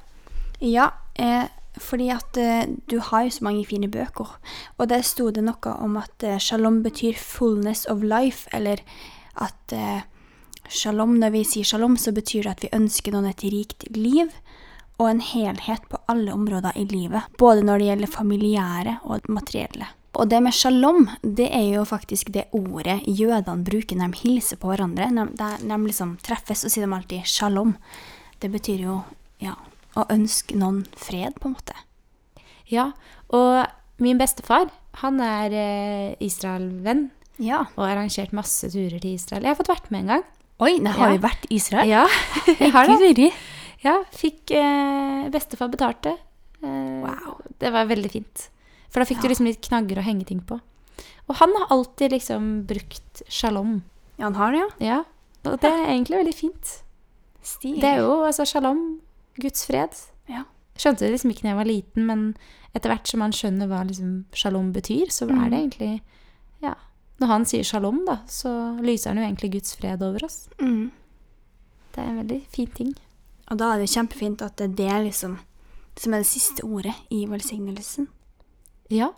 Ja, 0.59 0.89
eh, 1.15 1.45
fordi 1.79 2.09
at 2.11 2.37
eh, 2.37 2.65
du 2.91 2.99
har 2.99 3.23
jo 3.23 3.31
så 3.31 3.45
mange 3.47 3.63
fine 3.65 3.87
bøker. 3.87 4.33
Og 4.77 4.89
der 4.91 5.05
sto 5.07 5.29
det 5.31 5.45
noe 5.47 5.75
om 5.79 5.95
at 6.01 6.25
eh, 6.27 6.35
shalom 6.41 6.81
betyr 6.83 7.15
fullness 7.15 7.85
of 7.87 8.03
life, 8.03 8.49
eller 8.51 8.81
at 9.39 9.75
eh, 9.75 10.01
shalom, 10.67 11.15
når 11.21 11.37
vi 11.37 11.45
sier 11.47 11.69
shalom, 11.71 11.95
så 11.95 12.11
betyr 12.11 12.49
det 12.49 12.55
at 12.57 12.65
vi 12.65 12.73
ønsker 12.75 13.15
noen 13.15 13.29
et 13.31 13.45
rikt 13.47 13.87
liv 13.95 14.33
og 14.97 15.07
en 15.11 15.23
helhet 15.23 15.87
på 15.87 16.01
alle 16.11 16.33
områder 16.33 16.75
i 16.75 16.83
livet. 16.89 17.31
Både 17.39 17.63
når 17.63 17.79
det 17.79 17.89
gjelder 17.91 18.15
familiære 18.17 18.97
og 19.07 19.31
materielle. 19.31 19.87
Og 20.17 20.27
det 20.31 20.39
med 20.41 20.55
shalom, 20.55 21.05
det 21.21 21.47
er 21.53 21.67
jo 21.75 21.85
faktisk 21.85 22.31
det 22.33 22.47
ordet 22.57 23.03
jødene 23.05 23.63
bruker 23.63 23.99
når 23.99 24.15
de 24.15 24.21
hilser 24.23 24.57
på 24.57 24.71
hverandre. 24.71 25.11
Når 25.13 25.35
de, 25.37 25.49
de 25.61 25.77
liksom 25.85 26.15
treffes, 26.25 26.65
og 26.65 26.73
sier 26.73 26.87
de 26.87 26.95
alltid 26.97 27.29
shalom. 27.29 27.75
Det 28.39 28.50
betyr 28.54 28.84
jo 28.86 28.95
ja, 29.41 29.56
å 29.97 30.06
ønske 30.13 30.56
noen 30.58 30.84
fred, 30.97 31.36
på 31.41 31.50
en 31.50 31.56
måte. 31.58 31.76
Ja, 32.69 32.91
og 33.34 33.65
min 34.04 34.19
bestefar, 34.19 34.69
han 35.02 35.19
er 35.23 35.54
eh, 35.54 36.15
Israel-venn 36.23 37.08
Ja. 37.41 37.63
og 37.76 37.84
har 37.86 37.95
arrangert 37.95 38.34
masse 38.36 38.69
turer 38.73 39.00
til 39.00 39.13
Israel. 39.15 39.43
Jeg 39.45 39.54
har 39.54 39.60
fått 39.60 39.71
vært 39.71 39.89
med 39.93 40.04
en 40.06 40.12
gang. 40.15 40.23
Oi, 40.60 40.80
da 40.82 40.91
har 40.97 41.10
Ja. 41.12 41.15
vi 41.17 41.23
vært 41.28 41.45
i 41.50 41.56
Israel? 41.56 41.88
Ja, 41.89 42.06
jeg 42.60 42.71
har 42.73 42.88
det. 42.88 43.32
Ja, 43.84 44.00
fikk 44.12 44.52
eh, 44.58 45.28
bestefar 45.34 45.69
betalt 45.73 46.02
det. 46.04 46.17
Eh, 46.63 46.86
Wow. 47.04 47.38
Det 47.62 47.69
var 47.71 47.86
veldig 47.86 48.10
fint. 48.12 48.47
For 48.89 49.00
da 49.02 49.06
fikk 49.06 49.21
du 49.21 49.28
liksom 49.30 49.45
litt 49.45 49.62
knagger 49.62 50.00
å 50.02 50.06
henge 50.06 50.26
ting 50.26 50.39
på. 50.41 50.58
Og 51.30 51.36
han 51.38 51.54
har 51.60 51.67
alltid 51.76 52.12
liksom 52.15 52.65
brukt 52.67 53.21
shalom. 53.30 53.84
Ja, 54.17 54.26
han 54.30 54.36
har 54.39 54.52
det, 54.56 54.62
ja. 54.63 54.88
Ja, 54.88 54.97
og 55.52 55.60
det 55.62 55.69
er 55.69 55.86
egentlig 55.93 56.17
veldig 56.23 56.34
fint. 56.36 56.71
Stilig. 57.47 57.81
Det 57.81 57.93
er 57.95 58.03
jo 58.03 58.19
altså 58.27 58.45
shalom, 58.47 58.83
Guds 59.39 59.65
fred. 59.69 59.95
Ja. 60.27 60.43
Skjønte 60.77 61.05
det 61.05 61.13
liksom 61.13 61.31
ikke 61.33 61.45
da 61.45 61.53
jeg 61.53 61.60
var 61.62 61.69
liten, 61.69 62.05
men 62.10 62.23
etter 62.75 62.91
hvert 62.91 63.10
som 63.10 63.23
man 63.23 63.33
skjønner 63.33 63.69
hva 63.71 63.81
liksom 63.88 64.12
shalom 64.36 64.73
betyr, 64.75 65.10
så 65.13 65.29
er 65.29 65.49
det 65.49 65.63
egentlig 65.63 65.91
Ja. 66.63 66.75
Når 67.17 67.31
han 67.31 67.45
sier 67.49 67.65
shalom, 67.65 68.03
da, 68.05 68.19
så 68.29 68.51
lyser 68.83 69.10
han 69.13 69.21
jo 69.21 69.25
egentlig 69.25 69.51
Guds 69.55 69.73
fred 69.79 70.03
over 70.05 70.25
oss. 70.27 70.49
Mm. 70.62 70.91
Det 71.95 72.03
er 72.03 72.10
en 72.12 72.19
veldig 72.21 72.41
fin 72.53 72.73
ting. 72.77 72.91
Og 73.49 73.57
da 73.57 73.71
er 73.73 73.81
det 73.81 73.89
kjempefint 73.89 74.43
at 74.45 74.60
det 74.60 74.67
er 74.67 74.75
det 74.77 75.05
liksom 75.07 75.39
som 75.97 76.13
er 76.13 76.21
det 76.21 76.29
siste 76.29 76.65
ordet 76.65 76.93
i 77.10 77.23
velsignelsen. 77.29 78.07
Ja. 78.93 79.12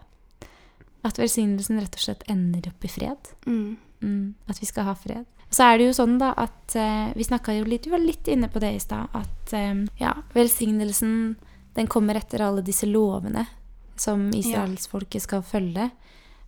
At 1.04 1.20
velsignelsen 1.20 1.80
rett 1.82 1.98
og 1.98 2.04
slett 2.04 2.24
ender 2.32 2.72
opp 2.72 2.86
i 2.86 2.92
fred. 2.92 3.34
Mm. 3.46 3.78
Mm, 4.00 4.36
at 4.48 4.62
vi 4.62 4.70
skal 4.70 4.88
ha 4.88 4.96
fred. 4.96 5.28
Og 5.50 5.58
så 5.58 5.66
er 5.66 5.80
det 5.80 5.90
jo 5.90 5.98
sånn 5.98 6.18
da 6.22 6.30
at 6.38 6.76
eh, 6.78 7.10
Vi 7.18 7.26
snakka 7.26 7.56
jo 7.58 7.66
litt 7.66 7.88
Vi 7.88 7.94
var 7.94 8.04
litt 8.04 8.28
inne 8.30 8.52
på 8.54 8.62
det 8.62 8.70
i 8.76 8.82
stad. 8.84 9.10
At 9.18 9.54
eh, 9.58 9.86
ja, 10.02 10.14
velsignelsen 10.36 11.14
den 11.78 11.88
kommer 11.88 12.18
etter 12.18 12.42
alle 12.44 12.64
disse 12.66 12.88
lovene 12.90 13.46
som 14.00 14.30
israelsfolket 14.36 15.24
skal 15.24 15.44
følge. 15.46 15.90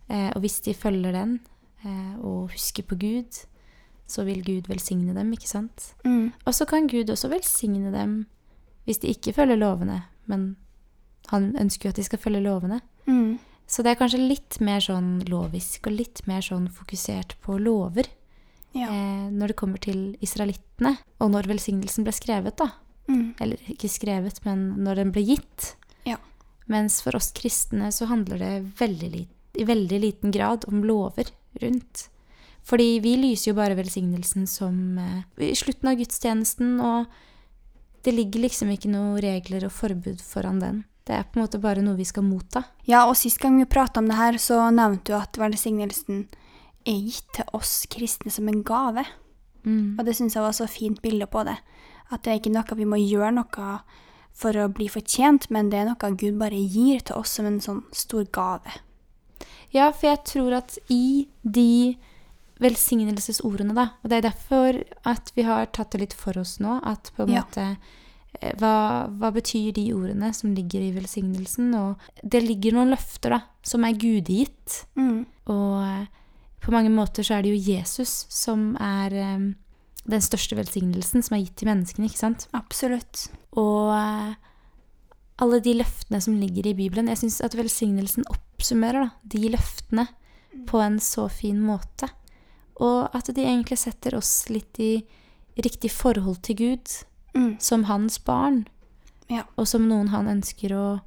Eh, 0.08 0.28
og 0.34 0.42
hvis 0.44 0.60
de 0.66 0.74
følger 0.76 1.14
den 1.14 1.38
eh, 1.84 2.14
og 2.20 2.52
husker 2.52 2.84
på 2.88 2.98
Gud, 3.00 3.42
så 4.08 4.26
vil 4.28 4.42
Gud 4.44 4.68
velsigne 4.68 5.14
dem, 5.16 5.30
ikke 5.32 5.48
sant? 5.48 5.92
Mm. 6.04 6.32
Og 6.44 6.54
så 6.56 6.66
kan 6.68 6.88
Gud 6.90 7.10
også 7.10 7.30
velsigne 7.32 7.92
dem 7.94 8.24
hvis 8.84 8.98
de 8.98 9.12
ikke 9.14 9.32
følger 9.36 9.60
lovene, 9.60 10.00
men 10.26 10.56
han 11.30 11.52
ønsker 11.56 11.88
jo 11.88 11.92
at 11.94 12.00
de 12.00 12.04
skal 12.08 12.20
følge 12.20 12.42
lovene. 12.42 12.80
Mm. 13.06 13.38
Så 13.70 13.84
det 13.84 13.92
er 13.92 14.00
kanskje 14.00 14.20
litt 14.20 14.58
mer 14.60 14.82
sånn 14.82 15.22
lovisk 15.30 15.86
og 15.86 15.96
litt 15.96 16.24
mer 16.28 16.42
sånn 16.44 16.66
fokusert 16.68 17.36
på 17.44 17.56
lover 17.62 18.10
Ja. 18.72 18.88
eh, 18.88 19.28
når 19.32 19.52
det 19.52 19.58
kommer 19.60 19.82
til 19.82 20.16
israelittene, 20.24 20.96
og 21.20 21.32
når 21.34 21.50
velsignelsen 21.50 22.06
ble 22.06 22.14
skrevet, 22.16 22.56
da. 22.60 22.70
Mm. 23.10 23.34
Eller 23.42 23.72
ikke 23.72 23.90
skrevet, 23.90 24.40
men 24.46 24.84
når 24.84 25.02
den 25.02 25.12
ble 25.14 25.24
gitt. 25.34 25.74
Ja. 26.08 26.16
Mens 26.70 27.00
for 27.04 27.16
oss 27.18 27.32
kristne 27.36 27.90
så 27.92 28.08
handler 28.10 28.38
det 28.40 28.54
veldig 28.78 29.26
i 29.52 29.64
veldig 29.68 29.98
liten 30.00 30.30
grad 30.30 30.64
om 30.68 30.84
lover 30.84 31.28
rundt. 31.60 32.08
Fordi 32.64 33.00
vi 33.02 33.16
lyser 33.18 33.50
jo 33.50 33.58
bare 33.58 33.76
velsignelsen 33.76 34.46
som 34.46 34.98
eh, 34.98 35.50
i 35.50 35.54
slutten 35.58 35.90
av 35.90 35.98
gudstjenesten, 35.98 36.78
og 36.80 38.02
det 38.06 38.14
ligger 38.14 38.46
liksom 38.46 38.70
ikke 38.72 38.90
noen 38.92 39.18
regler 39.22 39.66
og 39.66 39.74
forbud 39.74 40.22
foran 40.22 40.62
den. 40.62 40.84
Det 41.02 41.16
er 41.16 41.26
på 41.26 41.38
en 41.38 41.44
måte 41.44 41.58
bare 41.58 41.82
noe 41.82 41.98
vi 41.98 42.06
skal 42.06 42.22
motta. 42.22 42.62
ja, 42.86 43.04
og 43.08 43.16
sist 43.18 43.40
gang 43.42 43.58
vi 43.58 43.66
prata 43.66 44.00
om 44.00 44.08
det 44.08 44.16
her, 44.16 44.38
så 44.38 44.70
nevnte 44.70 45.10
du 45.10 45.18
at 45.18 45.38
velsignelsen 45.38 46.28
er 46.86 47.00
gitt 47.08 47.28
til 47.36 47.44
oss 47.56 47.86
kristne 47.92 48.30
som 48.32 48.48
en 48.48 48.62
gave. 48.66 49.04
Mm. 49.64 49.96
Og 49.98 50.04
det 50.06 50.16
syns 50.18 50.34
jeg 50.34 50.42
var 50.44 50.54
så 50.56 50.66
fint 50.70 51.02
bilde 51.02 51.26
på 51.30 51.44
det. 51.46 51.56
At 52.10 52.22
det 52.24 52.32
er 52.32 52.40
ikke 52.40 52.52
noe 52.54 52.78
vi 52.78 52.84
må 52.88 52.98
gjøre 53.00 53.32
noe 53.38 53.68
for 54.32 54.56
å 54.56 54.68
bli 54.72 54.86
fortjent, 54.88 55.50
men 55.52 55.68
det 55.70 55.82
er 55.82 55.90
noe 55.90 56.14
Gud 56.16 56.38
bare 56.40 56.56
gir 56.56 57.00
til 57.04 57.16
oss 57.20 57.36
som 57.36 57.46
en 57.46 57.60
sånn 57.60 57.82
stor 57.92 58.24
gave. 58.32 58.72
Ja, 59.72 59.90
for 59.92 60.08
jeg 60.10 60.24
tror 60.28 60.52
at 60.58 60.78
i 60.92 61.28
de 61.42 61.96
velsignelsesordene, 62.62 63.74
da, 63.76 63.88
og 64.02 64.10
det 64.10 64.20
er 64.20 64.28
derfor 64.28 64.78
at 65.08 65.32
vi 65.36 65.44
har 65.46 65.66
tatt 65.74 65.92
det 65.94 66.02
litt 66.04 66.16
for 66.16 66.38
oss 66.40 66.58
nå, 66.62 66.78
at 66.86 67.10
på 67.16 67.24
en 67.24 67.32
Ja. 67.34 67.42
måte 67.42 67.76
eh, 68.40 68.52
hva, 68.60 69.08
hva 69.08 69.30
betyr 69.34 69.72
de 69.76 69.92
ordene 69.94 70.32
som 70.34 70.54
ligger 70.54 70.80
i 70.80 70.92
velsignelsen? 70.94 71.72
Og 71.74 71.96
det 72.22 72.42
ligger 72.44 72.72
noen 72.76 72.90
løfter, 72.94 73.30
da, 73.36 73.40
som 73.62 73.84
er 73.84 73.92
gudegitt. 73.98 74.84
Mm. 74.96 75.26
Og 75.46 75.82
eh, 75.82 76.06
på 76.62 76.72
mange 76.74 76.90
måter 76.94 77.26
så 77.26 77.34
er 77.38 77.42
det 77.42 77.52
jo 77.56 77.72
Jesus 77.74 78.26
som 78.30 78.76
er 78.80 79.12
eh, 79.18 79.44
den 80.06 80.22
største 80.24 80.56
velsignelsen 80.58 81.22
som 81.22 81.36
er 81.36 81.44
gitt 81.44 81.56
til 81.60 81.68
menneskene, 81.70 82.06
ikke 82.08 82.18
sant? 82.22 82.46
Absolutt. 82.54 83.28
Og 83.58 83.92
eh, 83.96 84.34
alle 85.42 85.60
de 85.64 85.74
løftene 85.80 86.20
som 86.22 86.36
ligger 86.38 86.68
i 86.70 86.74
Bibelen 86.78 87.08
Jeg 87.10 87.18
syns 87.22 87.40
at 87.42 87.54
velsignelsen 87.58 88.26
oppsummerer 88.30 89.08
da, 89.08 89.10
de 89.24 89.48
løftene 89.50 90.06
på 90.68 90.78
en 90.84 90.98
så 91.02 91.28
fin 91.32 91.58
måte. 91.64 92.08
Og 92.82 93.08
at 93.14 93.30
de 93.34 93.42
egentlig 93.42 93.78
setter 93.80 94.14
oss 94.18 94.48
litt 94.52 94.78
i 94.82 95.04
riktig 95.58 95.90
forhold 95.92 96.42
til 96.46 96.56
Gud, 96.56 96.98
Mm. 97.34 97.56
som 97.60 97.84
hans 97.88 98.18
barn, 98.18 98.66
Ja. 99.30 99.44
og 99.56 99.66
som 99.66 99.86
noen 99.88 100.08
han 100.12 100.26
ønsker 100.28 100.68
å 100.76 101.00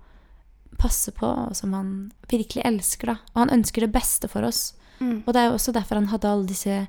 passe 0.79 1.11
på, 1.13 1.21
og 1.23 1.55
som 1.55 1.73
han 1.73 2.11
virkelig 2.27 2.63
elsker. 2.65 3.05
da. 3.05 3.13
Og 3.35 3.43
han 3.43 3.49
ønsker 3.61 3.81
det 3.81 3.91
beste 3.93 4.27
for 4.27 4.41
oss. 4.41 4.73
Mm. 4.99 5.23
Og 5.25 5.33
det 5.33 5.41
er 5.41 5.49
jo 5.49 5.57
også 5.57 5.73
derfor 5.75 5.99
han 5.99 6.11
hadde 6.11 6.31
alle 6.31 6.49
disse 6.49 6.79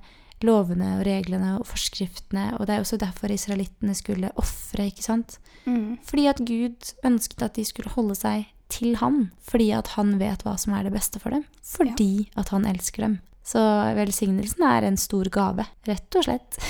lovene 0.44 0.98
og 0.98 1.06
reglene 1.08 1.54
og 1.56 1.64
forskriftene, 1.68 2.50
og 2.58 2.68
det 2.68 2.76
er 2.76 2.84
også 2.84 2.98
derfor 3.00 3.32
israelittene 3.32 3.96
skulle 3.96 4.32
ofre, 4.36 4.90
ikke 4.90 5.06
sant? 5.06 5.38
Mm. 5.64 5.96
Fordi 6.04 6.26
at 6.30 6.42
Gud 6.44 6.92
ønsket 7.08 7.46
at 7.46 7.56
de 7.56 7.64
skulle 7.64 7.94
holde 7.94 8.18
seg 8.18 8.50
til 8.72 8.98
han, 9.00 9.30
fordi 9.46 9.70
at 9.76 9.94
han 9.94 10.16
vet 10.20 10.42
hva 10.44 10.56
som 10.60 10.74
er 10.76 10.86
det 10.86 10.96
beste 10.96 11.22
for 11.22 11.32
dem. 11.32 11.46
Fordi 11.64 12.28
at 12.36 12.52
han 12.52 12.66
elsker 12.68 13.06
dem. 13.06 13.20
Så 13.46 13.62
velsignelsen 13.94 14.64
er 14.66 14.88
en 14.88 14.98
stor 14.98 15.30
gave, 15.30 15.68
rett 15.86 16.18
og 16.18 16.26
slett. 16.26 16.58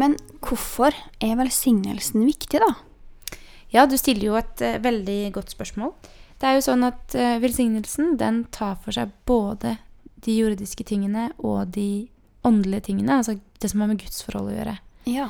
Men 0.00 0.14
hvorfor 0.44 0.94
er 1.20 1.38
velsignelsen 1.40 2.24
viktig, 2.28 2.60
da? 2.62 2.74
Ja, 3.72 3.86
du 3.86 3.96
stiller 3.98 4.32
jo 4.32 4.38
et 4.38 4.62
eh, 4.64 4.80
veldig 4.82 5.32
godt 5.34 5.52
spørsmål. 5.54 5.92
Det 6.40 6.48
er 6.48 6.56
jo 6.56 6.64
sånn 6.64 6.86
at 6.86 7.14
eh, 7.18 7.36
velsignelsen, 7.42 8.14
den 8.20 8.44
tar 8.54 8.78
for 8.80 8.96
seg 8.96 9.12
både 9.28 9.76
de 10.24 10.38
jordiske 10.38 10.84
tingene 10.88 11.30
og 11.38 11.72
de 11.76 12.08
åndelige 12.48 12.86
tingene, 12.88 13.18
altså 13.20 13.36
det 13.60 13.70
som 13.70 13.82
har 13.84 13.90
med 13.90 14.00
gudsforhold 14.00 14.48
å 14.52 14.56
gjøre. 14.56 14.74
Ja. 15.08 15.28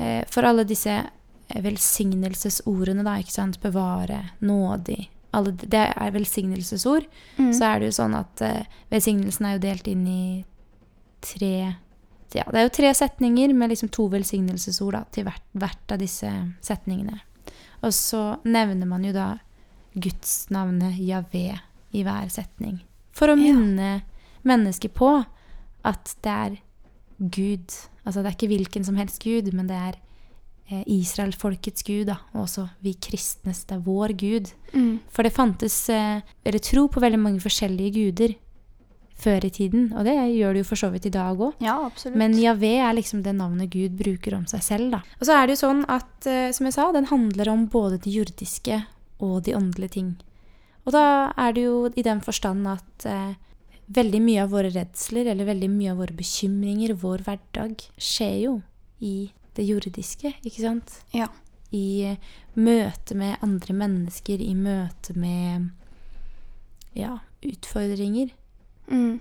Eh, 0.00 0.22
for 0.32 0.48
alle 0.48 0.64
disse 0.68 0.94
eh, 0.96 1.60
velsignelsesordene, 1.64 3.04
da, 3.04 3.18
ikke 3.20 3.34
sant, 3.34 3.60
bevare, 3.60 4.22
nådig, 4.40 5.08
alle, 5.36 5.52
det 5.60 5.84
er 5.92 6.14
velsignelsesord, 6.14 7.04
Mm. 7.36 7.52
så 7.52 7.64
er 7.68 7.78
det 7.80 7.90
jo 7.90 7.96
sånn 7.98 8.14
at 8.16 8.40
uh, 8.42 8.78
velsignelsen 8.90 9.44
er 9.46 9.52
jo 9.54 9.60
delt 9.62 9.86
inn 9.86 10.06
i 10.08 10.44
tre 11.20 11.76
ja, 12.34 12.44
det 12.50 12.58
er 12.58 12.64
jo 12.66 12.72
tre 12.76 12.88
setninger 12.92 13.52
med 13.56 13.70
liksom 13.72 13.88
to 13.94 14.08
velsignelsesord 14.12 14.92
da, 14.96 15.04
til 15.12 15.24
hvert, 15.24 15.44
hvert 15.56 15.92
av 15.94 16.00
disse 16.02 16.28
setningene. 16.60 17.20
Og 17.86 17.94
så 17.96 18.36
nevner 18.44 18.88
man 18.90 19.04
jo 19.06 19.14
da 19.14 19.38
gudsnavnet 20.00 20.98
Javé 20.98 21.58
i 21.92 22.02
hver 22.04 22.28
setning. 22.32 22.80
For 23.12 23.28
å 23.28 23.36
Ja. 23.38 23.52
minne 23.52 24.02
mennesket 24.44 24.94
på 24.94 25.24
at 25.84 26.14
det 26.22 26.30
er 26.32 26.58
Gud. 27.20 27.68
Altså 28.06 28.22
det 28.22 28.26
er 28.30 28.36
ikke 28.36 28.52
hvilken 28.56 28.84
som 28.84 28.96
helst 28.96 29.22
Gud, 29.22 29.52
men 29.52 29.66
det 29.66 29.76
er 29.76 29.94
eh, 30.70 30.84
Israelfolkets 30.86 31.82
Gud, 31.82 32.06
da. 32.06 32.18
Og 32.34 32.44
også 32.46 32.68
vi 32.84 32.94
kristnes. 32.94 33.64
Det 33.64 33.76
er 33.76 33.80
vår 33.84 34.12
Gud. 34.16 34.52
Mm. 34.74 35.00
For 35.10 35.22
det 35.24 35.32
fantes 35.32 35.88
eh, 35.90 36.20
eller 36.44 36.58
tro 36.60 36.86
på 36.88 37.00
veldig 37.00 37.18
mange 37.18 37.40
forskjellige 37.40 37.94
guder 37.96 38.34
før 39.18 39.42
i 39.44 39.50
tiden, 39.50 39.88
og 39.98 40.04
det 40.06 40.12
gjør 40.14 40.52
det 40.54 40.60
jo 40.62 40.66
for 40.68 40.78
så 40.78 40.92
vidt 40.92 41.06
i 41.06 41.10
dag 41.10 41.36
òg. 41.42 41.54
Ja, 41.60 41.72
absolutt. 41.88 42.14
Men 42.20 42.36
Javé 42.38 42.76
er 42.78 42.92
liksom 42.94 43.24
det 43.24 43.32
navnet 43.34 43.68
Gud 43.72 43.96
bruker 43.98 44.36
om 44.36 44.44
seg 44.46 44.62
selv, 44.62 44.92
da. 44.92 45.00
Og 45.18 45.26
så 45.26 45.34
er 45.34 45.46
det 45.48 45.56
jo 45.56 45.62
sånn 45.66 45.80
at, 45.90 46.26
eh, 46.30 46.52
som 46.54 46.68
jeg 46.68 46.74
sa, 46.76 46.92
den 46.94 47.08
handler 47.10 47.48
om 47.50 47.66
både 47.66 47.98
det 48.04 48.12
jordiske 48.14 48.84
og 49.18 49.42
de 49.46 49.56
åndelige 49.56 49.94
ting. 49.98 50.14
Og 50.86 50.94
da 50.94 51.32
er 51.36 51.52
det 51.52 51.66
jo 51.66 51.88
i 51.92 52.04
den 52.06 52.22
forstand 52.24 52.68
at 52.70 53.06
eh, 53.08 53.34
veldig 53.92 54.20
mye 54.24 54.44
av 54.44 54.52
våre 54.54 54.70
redsler, 54.72 55.28
eller 55.32 55.48
veldig 55.48 55.68
mye 55.72 55.92
av 55.92 56.00
våre 56.02 56.16
bekymringer, 56.16 56.94
vår 57.00 57.24
hverdag, 57.26 57.82
skjer 58.00 58.36
jo 58.44 58.54
i 59.04 59.30
det 59.58 59.66
jordiske, 59.68 60.32
ikke 60.46 60.62
sant? 60.62 61.00
Ja. 61.12 61.28
i 61.68 62.16
møte 62.56 63.12
med 63.12 63.42
andre 63.44 63.74
mennesker, 63.76 64.40
i 64.40 64.54
møte 64.56 65.12
med 65.20 65.68
ja, 66.96 67.18
utfordringer. 67.44 68.30
Mm. 68.88 69.18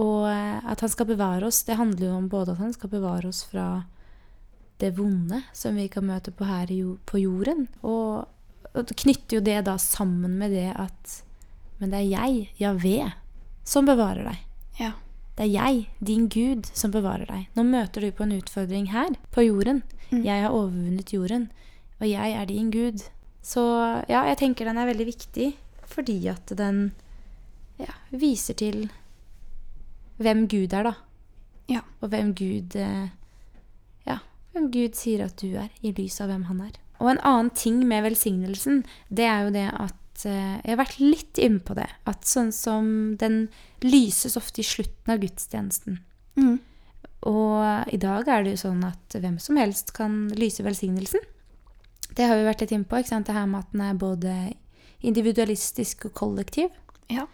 Og 0.00 0.22
eh, 0.30 0.64
at 0.64 0.80
han 0.80 0.90
skal 0.90 1.10
bevare 1.12 1.46
oss, 1.46 1.62
det 1.68 1.76
handler 1.78 2.08
jo 2.08 2.14
om 2.16 2.30
både 2.32 2.54
at 2.54 2.62
han 2.64 2.72
skal 2.72 2.90
bevare 2.94 3.28
oss 3.28 3.44
fra 3.50 3.84
det 4.82 4.94
vonde 4.96 5.42
som 5.54 5.76
vi 5.78 5.86
kan 5.92 6.06
møte 6.08 6.32
på 6.34 6.48
her 6.48 6.72
på 7.06 7.20
jorden. 7.22 7.68
Og, 7.82 8.24
og 8.74 8.90
knytter 8.90 9.38
jo 9.38 9.44
det 9.44 9.60
da 9.68 9.76
sammen 9.78 10.38
med 10.40 10.54
det 10.54 10.72
at 10.74 11.20
Men 11.78 11.90
det 11.90 12.00
er 12.00 12.10
jeg, 12.10 12.48
Javé, 12.60 13.12
som 13.66 13.86
bevarer 13.86 14.28
deg. 14.28 14.42
Ja. 14.78 14.92
Det 15.34 15.48
er 15.48 15.50
jeg, 15.50 15.88
din 15.98 16.28
Gud, 16.30 16.68
som 16.72 16.92
bevarer 16.94 17.26
deg. 17.26 17.48
Nå 17.58 17.64
møter 17.66 18.04
du 18.04 18.12
på 18.14 18.22
en 18.22 18.36
utfordring 18.36 18.92
her, 18.92 19.16
på 19.34 19.42
jorden. 19.42 19.82
Mm. 20.12 20.22
Jeg 20.22 20.44
har 20.44 20.54
overvunnet 20.54 21.12
jorden, 21.12 21.48
og 21.98 22.06
jeg 22.06 22.36
er 22.38 22.46
din 22.46 22.70
Gud. 22.70 23.02
Så 23.42 23.64
ja, 24.08 24.22
jeg 24.30 24.38
tenker 24.40 24.70
den 24.70 24.78
er 24.78 24.88
veldig 24.88 25.08
viktig 25.10 25.50
fordi 25.94 26.16
at 26.30 26.48
den 26.56 26.94
ja, 27.78 27.92
viser 28.10 28.56
til 28.56 28.86
hvem 30.22 30.46
Gud 30.48 30.72
er, 30.72 30.86
da. 30.86 30.94
Ja. 31.68 31.82
Og 32.00 32.08
hvem 32.14 32.32
Gud 32.38 32.76
eh, 32.78 33.10
Ja, 34.06 34.18
hvem 34.52 34.70
Gud 34.72 34.96
sier 34.98 35.26
at 35.26 35.36
du 35.42 35.56
er, 35.58 35.70
i 35.82 35.92
lys 35.96 36.20
av 36.22 36.30
hvem 36.30 36.46
han 36.48 36.62
er. 36.68 36.78
Og 37.04 37.12
en 37.12 37.22
annen 37.26 37.52
ting 37.52 37.82
med 37.88 38.06
velsignelsen, 38.06 38.82
det 39.12 39.28
er 39.28 39.44
jo 39.44 39.52
det 39.54 39.68
at 39.68 40.24
eh, 40.24 40.56
Jeg 40.62 40.72
har 40.72 40.80
vært 40.80 41.00
litt 41.02 41.40
inne 41.42 41.60
på 41.60 41.76
det. 41.76 41.90
At 42.08 42.24
sånn 42.28 42.52
som 42.54 42.86
den 43.20 43.48
lyses 43.84 44.38
ofte 44.40 44.62
i 44.62 44.66
slutten 44.66 45.12
av 45.12 45.20
gudstjenesten. 45.20 46.00
Mm. 46.40 46.56
Og 47.28 47.92
i 47.92 48.00
dag 48.00 48.28
er 48.28 48.44
det 48.44 48.56
jo 48.56 48.64
sånn 48.66 48.82
at 48.88 49.16
hvem 49.16 49.36
som 49.40 49.60
helst 49.60 49.92
kan 49.96 50.26
lyse 50.36 50.64
velsignelsen. 50.64 51.22
Det 52.14 52.28
har 52.28 52.38
vi 52.38 52.46
vært 52.46 52.64
litt 52.64 52.74
inne 52.76 52.88
på, 52.88 53.00
ikke 53.00 53.14
sant? 53.14 53.28
det 53.28 53.36
her 53.36 53.48
med 53.50 53.64
at 53.64 53.72
den 53.72 53.84
er 53.84 54.00
både 54.00 54.34
individualistisk 55.04 56.08
og 56.08 56.14
kollektiv. 56.16 56.72
Ja. 57.12 57.26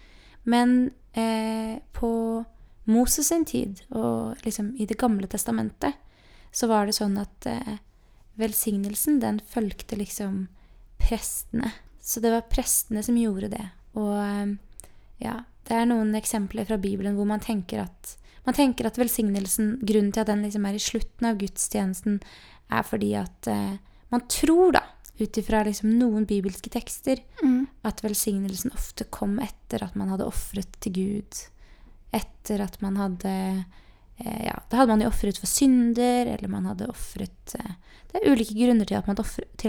Men 0.48 0.90
eh, 1.12 1.78
på 1.94 2.10
Moses 2.90 3.28
sin 3.28 3.44
tid, 3.44 3.82
og 3.90 4.40
liksom 4.46 4.74
i 4.78 4.86
Det 4.86 4.98
gamle 4.98 5.28
testamentet, 5.30 5.94
så 6.52 6.66
var 6.66 6.86
det 6.86 6.96
sånn 6.96 7.18
at 7.20 7.46
eh, 7.46 7.76
velsignelsen, 8.40 9.20
den 9.22 9.40
fulgte 9.52 9.98
liksom 10.00 10.46
prestene. 11.00 11.72
Så 12.00 12.20
det 12.20 12.32
var 12.34 12.48
prestene 12.50 13.02
som 13.04 13.18
gjorde 13.20 13.52
det. 13.52 13.66
Og 14.00 14.14
eh, 14.16 14.54
ja, 15.24 15.36
det 15.68 15.76
er 15.76 15.88
noen 15.90 16.14
eksempler 16.18 16.66
fra 16.68 16.80
Bibelen 16.80 17.16
hvor 17.18 17.28
man 17.28 17.42
tenker 17.44 17.84
at 17.86 18.16
man 18.46 18.56
tenker 18.56 18.86
at 18.88 18.96
velsignelsen, 18.98 19.74
grunnen 19.84 20.14
til 20.16 20.22
at 20.22 20.30
den 20.30 20.40
liksom 20.46 20.64
er 20.66 20.78
i 20.78 20.80
slutten 20.82 21.26
av 21.28 21.36
gudstjenesten, 21.38 22.16
er 22.72 22.86
fordi 22.88 23.10
at 23.20 23.50
eh, 23.52 23.76
man 24.10 24.24
tror, 24.32 24.72
da, 24.78 24.80
ut 25.20 25.38
ifra 25.38 25.60
liksom 25.66 25.92
noen 26.00 26.24
bibelske 26.26 26.72
tekster, 26.72 27.20
Mm. 27.44 27.68
at 27.84 28.02
velsignelsen 28.04 28.72
ofte 28.76 29.04
kom 29.12 29.38
etter 29.40 29.84
at 29.84 29.94
man 29.96 30.08
hadde 30.12 30.26
ofret 30.28 30.72
til 30.80 30.92
Gud. 30.92 31.38
Etter 32.12 32.64
at 32.64 32.80
man 32.82 32.96
hadde 33.00 33.34
Ja, 34.20 34.58
da 34.68 34.80
hadde 34.80 34.92
man 34.92 35.04
jo 35.04 35.10
ofret 35.10 35.38
for 35.40 35.48
synder, 35.48 36.28
eller 36.34 36.50
man 36.52 36.66
hadde 36.68 36.90
ofret 36.92 37.54
eh, 37.56 37.76
Det 38.10 38.20
er 38.20 38.32
ulike 38.34 38.56
grunner 38.58 38.88
til 38.88 38.98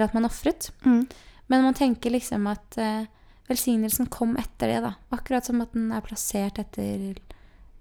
at 0.04 0.16
man 0.16 0.28
ofret. 0.28 0.72
Mm. 0.84 1.06
Men 1.52 1.66
man 1.68 1.78
tenker 1.78 2.14
liksom 2.14 2.48
at 2.52 2.78
eh, 2.82 3.06
velsignelsen 3.52 4.10
kom 4.12 4.36
etter 4.40 4.72
det, 4.72 4.82
da. 4.86 4.96
Akkurat 5.14 5.48
som 5.48 5.62
at 5.64 5.74
den 5.76 5.92
er 5.94 6.04
plassert 6.06 6.60
etter 6.62 7.20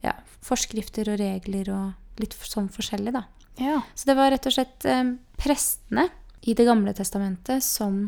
ja, 0.04 0.14
forskrifter 0.44 1.12
og 1.12 1.20
regler 1.20 1.70
og 1.74 2.20
litt 2.20 2.36
sånn 2.36 2.70
forskjellig, 2.72 3.14
da. 3.16 3.24
Ja. 3.60 3.80
Så 3.94 4.08
det 4.08 4.16
var 4.18 4.32
rett 4.32 4.46
og 4.48 4.56
slett 4.56 4.86
eh, 4.88 5.04
prestene 5.40 6.08
i 6.40 6.54
Det 6.56 6.64
gamle 6.64 6.94
testamentet 6.96 7.60
som 7.60 8.06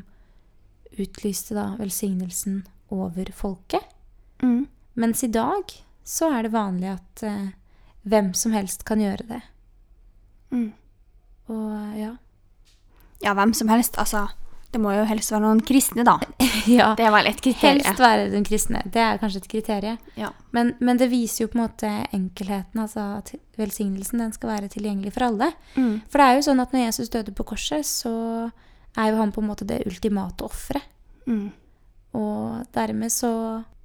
utlyste 0.96 1.56
da 1.56 1.74
velsignelsen 1.76 2.62
over 2.92 3.28
folket. 3.36 3.84
Mm. 4.40 4.66
Mens 4.94 5.24
i 5.24 5.28
dag 5.32 5.72
så 6.04 6.30
er 6.32 6.46
det 6.46 6.54
vanlig 6.54 6.94
at 6.94 7.24
eh, 7.28 7.50
hvem 8.02 8.32
som 8.34 8.54
helst 8.56 8.84
kan 8.88 9.00
gjøre 9.02 9.26
det. 9.28 9.40
Mm. 10.52 10.70
Og 11.52 11.98
ja. 11.98 12.14
Ja, 13.22 13.34
hvem 13.38 13.54
som 13.54 13.70
helst. 13.70 13.98
Altså, 14.00 14.26
det 14.72 14.80
må 14.80 14.92
jo 14.96 15.04
helst 15.06 15.32
være 15.32 15.44
noen 15.44 15.62
kristne, 15.64 16.04
da. 16.06 16.16
ja. 16.78 16.92
Det 16.98 17.06
er 17.06 17.14
vel 17.14 17.28
et 17.30 17.40
kriterium. 17.44 17.84
Helst 17.86 18.02
være 18.02 18.28
den 18.32 18.46
kristne. 18.46 18.82
Det 18.92 19.02
er 19.04 19.20
kanskje 19.22 19.42
et 19.44 19.48
kriterium. 19.52 19.98
Ja. 20.18 20.32
Men, 20.56 20.74
men 20.80 21.00
det 21.00 21.10
viser 21.12 21.44
jo 21.44 21.52
på 21.52 21.58
en 21.58 21.64
måte 21.66 21.90
enkelheten. 22.10 22.82
Altså 22.82 23.06
at 23.20 23.34
velsignelsen 23.60 24.24
den 24.24 24.34
skal 24.34 24.54
være 24.54 24.72
tilgjengelig 24.72 25.14
for 25.14 25.28
alle. 25.28 25.52
Mm. 25.76 26.00
For 26.08 26.18
det 26.18 26.28
er 26.28 26.38
jo 26.38 26.46
sånn 26.48 26.64
at 26.64 26.74
når 26.74 26.86
Jesus 26.86 27.12
døde 27.12 27.34
på 27.36 27.46
korset, 27.52 27.86
så 27.88 28.14
er 28.98 29.12
jo 29.12 29.20
han 29.20 29.32
på 29.32 29.44
en 29.44 29.50
måte 29.52 29.68
det 29.68 29.84
ultimate 29.88 30.44
offeret. 30.44 30.88
Mm. 31.28 31.52
Og 32.18 32.64
dermed 32.74 33.12
så 33.12 33.32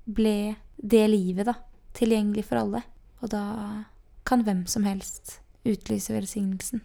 ble 0.08 0.56
det 0.78 1.06
livet 1.12 1.48
da 1.48 1.54
tilgjengelig 1.98 2.46
for 2.48 2.62
alle. 2.62 2.82
Og 3.22 3.32
da 3.32 3.44
kan 4.28 4.44
hvem 4.44 4.66
som 4.68 4.86
helst 4.88 5.40
utlyse 5.68 6.14
velsignelsen. 6.16 6.84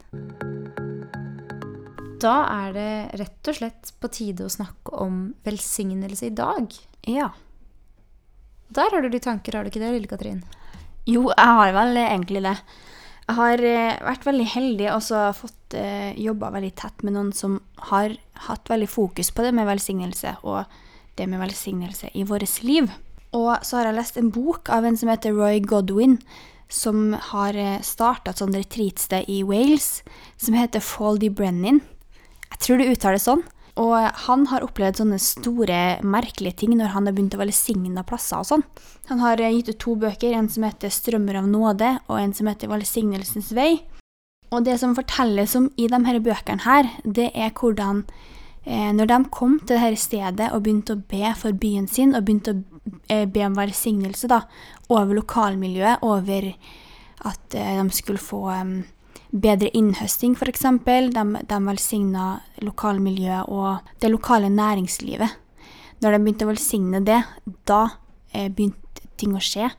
Da 2.23 2.35
er 2.47 2.75
det 2.77 2.93
rett 3.19 3.51
og 3.51 3.59
slett 3.59 3.93
på 3.99 4.11
tide 4.15 4.47
å 4.47 4.53
snakke 4.53 4.95
om 5.03 5.33
velsignelse 5.47 6.29
i 6.29 6.35
dag. 6.39 6.71
Ja. 7.11 7.33
Der 8.73 8.95
har 8.95 9.03
du 9.03 9.11
litt 9.11 9.27
tanker, 9.27 9.57
har 9.57 9.67
du 9.67 9.73
ikke 9.73 9.83
det, 9.83 9.91
Lille 9.97 10.11
Katrin? 10.11 10.45
Jo, 11.03 11.27
jeg 11.33 11.59
har 11.59 11.75
vel 11.75 11.99
egentlig 11.99 12.45
det. 12.47 12.55
Jeg 13.27 13.39
har 13.39 13.63
eh, 13.67 13.99
vært 14.07 14.27
veldig 14.27 14.47
heldig 14.55 14.89
og 14.93 15.03
så 15.07 15.25
fått 15.35 15.75
eh, 15.79 16.15
jobba 16.19 16.53
veldig 16.55 16.73
tett 16.79 17.03
med 17.07 17.17
noen 17.17 17.33
som 17.35 17.59
har 17.91 18.15
hatt 18.47 18.71
veldig 18.71 18.89
fokus 18.91 19.31
på 19.35 19.45
det 19.47 19.53
med 19.57 19.69
velsignelse 19.69 20.37
og 20.43 20.71
det 21.19 21.29
med 21.31 21.43
velsignelse 21.43 22.11
i 22.19 22.25
vårt 22.27 22.63
liv. 22.67 22.91
Og 23.35 23.65
så 23.65 23.79
har 23.79 23.89
jeg 23.89 23.99
lest 23.99 24.19
en 24.21 24.31
bok 24.35 24.71
av 24.75 24.87
en 24.87 24.99
som 24.99 25.11
heter 25.11 25.35
Roy 25.35 25.63
Godwin, 25.65 26.19
som 26.73 27.13
har 27.31 27.57
starta 27.85 28.33
et 28.33 28.41
sånt 28.41 28.57
retreatsted 28.57 29.29
i 29.29 29.43
Wales 29.47 30.01
som 30.41 30.57
heter 30.57 30.81
Faldy 30.81 31.29
Brennan. 31.29 31.83
Jeg 32.53 32.65
tror 32.65 32.81
det 32.81 32.93
uttales 32.95 33.29
sånn. 33.29 33.45
Og 33.81 33.95
han 34.27 34.45
har 34.51 34.65
opplevd 34.67 34.99
sånne 35.01 35.19
store, 35.23 35.79
merkelige 36.05 36.59
ting 36.61 36.75
når 36.77 36.93
han 36.93 37.07
har 37.09 37.15
begynt 37.17 37.37
å 37.39 37.41
velsigne 37.41 38.05
plasser 38.05 38.43
og 38.43 38.49
sånn. 38.51 38.65
Han 39.09 39.23
har 39.25 39.41
gitt 39.41 39.71
ut 39.73 39.81
to 39.81 39.95
bøker, 39.97 40.35
en 40.37 40.49
som 40.49 40.67
heter 40.67 40.93
'Strømmer 40.93 41.41
av 41.41 41.49
nåde', 41.49 42.01
og 42.09 42.21
en 42.21 42.35
som 42.35 42.47
heter 42.47 42.69
'Velsignelsens 42.69 43.53
vei'. 43.53 43.81
Og 44.53 44.65
det 44.65 44.79
som 44.79 44.95
fortelles 44.95 45.57
om 45.57 45.71
i 45.79 45.87
de 45.89 46.05
her 46.05 46.21
bøkene 46.21 46.61
her, 46.61 46.85
det 47.05 47.31
er 47.35 47.51
hvordan 47.51 48.05
eh, 48.67 48.93
når 48.93 49.07
de 49.07 49.25
kom 49.31 49.59
til 49.61 49.79
dette 49.79 49.97
stedet 49.97 50.53
og 50.53 50.63
begynte 50.63 50.93
å 50.93 51.03
be 51.09 51.33
for 51.35 51.53
byen 51.53 51.89
sin, 51.89 52.15
og 52.15 52.25
begynte 52.25 52.53
å 52.53 52.57
eh, 52.59 52.72
be 53.33 53.45
om 53.47 53.55
velsignelse 53.59 54.31
da, 54.31 54.43
over 54.93 55.15
lokalmiljøet, 55.21 56.03
over 56.03 56.49
at 57.29 57.55
eh, 57.55 57.79
de 57.79 57.95
skulle 57.95 58.23
få 58.23 58.43
eh, 58.53 58.73
bedre 59.33 59.71
innhøsting, 59.77 60.37
f.eks. 60.37 60.67
De, 61.15 61.25
de 61.49 61.61
velsigna 61.67 62.29
lokalmiljøet 62.65 63.49
og 63.49 63.93
det 64.03 64.13
lokale 64.13 64.51
næringslivet. 64.53 65.39
Når 66.03 66.15
de 66.15 66.23
begynte 66.23 66.47
å 66.49 66.51
velsigne 66.51 67.03
det, 67.07 67.21
da 67.69 67.85
eh, 68.33 68.49
begynte 68.49 69.07
ting 69.21 69.37
å 69.39 69.43
skje. 69.43 69.71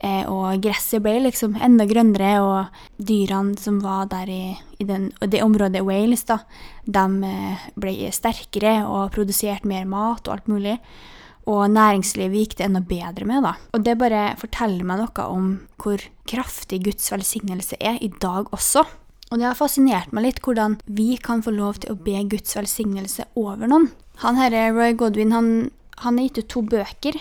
Eh, 0.00 0.24
og 0.32 0.62
gresset 0.64 1.02
ble 1.04 1.18
liksom 1.26 1.58
enda 1.60 1.84
grønnere, 1.88 2.32
og 2.40 3.04
dyrene 3.04 3.58
som 3.60 3.78
var 3.84 4.08
der 4.10 4.32
i, 4.32 4.42
i 4.80 4.88
den, 4.88 5.10
det 5.20 5.42
området 5.44 5.84
Wales, 5.86 6.24
da, 6.28 6.40
de 6.84 7.06
eh, 7.28 7.66
ble 7.80 7.94
sterkere 8.16 8.80
og 8.88 9.12
produserte 9.14 9.68
mer 9.68 9.86
mat 9.88 10.26
og 10.26 10.38
alt 10.38 10.50
mulig. 10.50 10.78
Og 11.50 11.66
næringslivet 11.72 12.44
gikk 12.44 12.56
det 12.58 12.68
enda 12.68 12.82
bedre 12.86 13.26
med, 13.26 13.42
da. 13.42 13.56
Og 13.74 13.84
det 13.84 13.98
bare 13.98 14.36
forteller 14.38 14.86
meg 14.86 15.00
noe 15.02 15.26
om 15.26 15.52
hvor 15.80 16.02
kraftig 16.30 16.84
Guds 16.86 17.10
velsignelse 17.10 17.78
er 17.80 17.98
i 17.98 18.10
dag 18.22 18.52
også. 18.54 18.84
Og 19.30 19.38
det 19.38 19.46
har 19.46 19.58
fascinert 19.58 20.14
meg 20.14 20.26
litt 20.26 20.40
hvordan 20.42 20.76
vi 20.90 21.14
kan 21.22 21.42
få 21.42 21.54
lov 21.54 21.82
til 21.82 21.94
å 21.94 21.98
be 22.02 22.18
Guds 22.30 22.56
velsignelse 22.58 23.28
over 23.38 23.70
noen. 23.70 23.90
Han 24.22 24.38
herre 24.38 24.68
Roy 24.74 24.94
Godwin 24.98 25.34
han, 25.34 25.50
han 26.02 26.18
har 26.18 26.28
gitt 26.28 26.42
ut 26.42 26.50
to 26.52 26.62
bøker, 26.66 27.18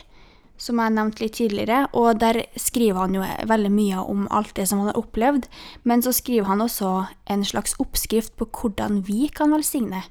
som 0.60 0.82
jeg 0.82 0.92
nevnte 0.92 1.24
litt 1.24 1.38
tidligere, 1.38 1.86
og 1.96 2.20
der 2.20 2.42
skriver 2.60 3.06
han 3.06 3.16
jo 3.16 3.24
veldig 3.48 3.72
mye 3.72 4.02
om 4.12 4.26
alt 4.36 4.52
det 4.58 4.66
som 4.68 4.82
han 4.82 4.92
har 4.92 5.00
opplevd, 5.00 5.48
men 5.88 6.04
så 6.04 6.12
skriver 6.16 6.50
han 6.50 6.66
også 6.66 6.90
en 7.32 7.46
slags 7.48 7.78
oppskrift 7.80 8.36
på 8.36 8.50
hvordan 8.52 9.04
vi 9.08 9.30
kan 9.32 9.54
velsigne. 9.56 10.04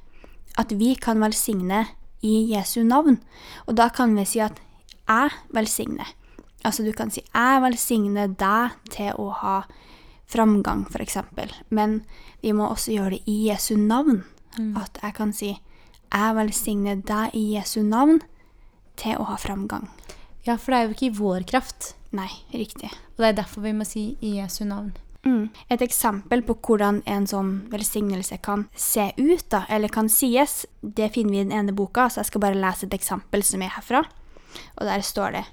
At 0.59 0.73
vi 0.75 0.95
kan 0.99 1.21
velsigne 1.21 1.85
i 2.23 2.49
Jesu 2.53 2.83
navn. 2.87 3.21
Og 3.67 3.77
da 3.79 3.89
kan 3.95 4.15
vi 4.17 4.27
si 4.29 4.43
at 4.43 4.61
jeg 5.09 5.35
velsigner. 5.55 6.15
Altså 6.67 6.83
du 6.85 6.93
kan 6.93 7.13
si 7.15 7.23
jeg 7.23 7.63
velsigner 7.63 8.33
deg 8.39 8.75
til 8.93 9.15
å 9.17 9.31
ha 9.43 9.59
framgang, 10.29 10.85
f.eks. 10.91 11.21
Men 11.71 12.03
vi 12.43 12.53
må 12.53 12.69
også 12.69 12.93
gjøre 12.97 13.17
det 13.17 13.23
i 13.31 13.39
Jesu 13.49 13.77
navn. 13.81 14.25
Mm. 14.59 14.75
At 14.81 14.99
jeg 15.03 15.15
kan 15.17 15.33
si 15.33 15.55
jeg 16.09 16.37
velsigner 16.37 17.01
deg 17.05 17.37
i 17.37 17.45
Jesu 17.55 17.83
navn 17.85 18.23
til 18.99 19.19
å 19.21 19.29
ha 19.31 19.39
framgang. 19.41 19.89
Ja, 20.47 20.57
for 20.57 20.73
det 20.73 20.79
er 20.79 20.87
jo 20.87 20.97
ikke 20.97 21.11
i 21.11 21.19
vår 21.19 21.45
kraft. 21.49 21.93
Nei, 22.17 22.31
riktig. 22.55 22.91
Og 23.17 23.23
det 23.23 23.33
er 23.33 23.41
derfor 23.43 23.67
vi 23.67 23.75
må 23.77 23.85
si 23.85 24.11
i 24.25 24.39
Jesu 24.39 24.65
navn. 24.65 24.95
Mm. 25.27 25.49
Et 25.71 25.83
eksempel 25.83 26.45
på 26.47 26.55
hvordan 26.63 27.03
en 27.11 27.27
sånn 27.29 27.53
velsignelse 27.73 28.39
kan 28.45 28.67
se 28.79 29.11
ut, 29.19 29.45
da, 29.51 29.65
eller 29.69 29.91
kan 29.93 30.09
sies, 30.13 30.63
det 30.81 31.11
finner 31.17 31.35
vi 31.35 31.41
i 31.41 31.47
den 31.47 31.57
ene 31.59 31.75
boka, 31.77 32.07
så 32.09 32.23
jeg 32.23 32.31
skal 32.31 32.45
bare 32.47 32.61
lese 32.61 32.87
et 32.87 32.97
eksempel 32.97 33.45
som 33.47 33.65
er 33.65 33.75
herfra. 33.75 34.05
Og 34.79 34.87
der 34.89 35.05
står 35.05 35.35
det 35.37 35.45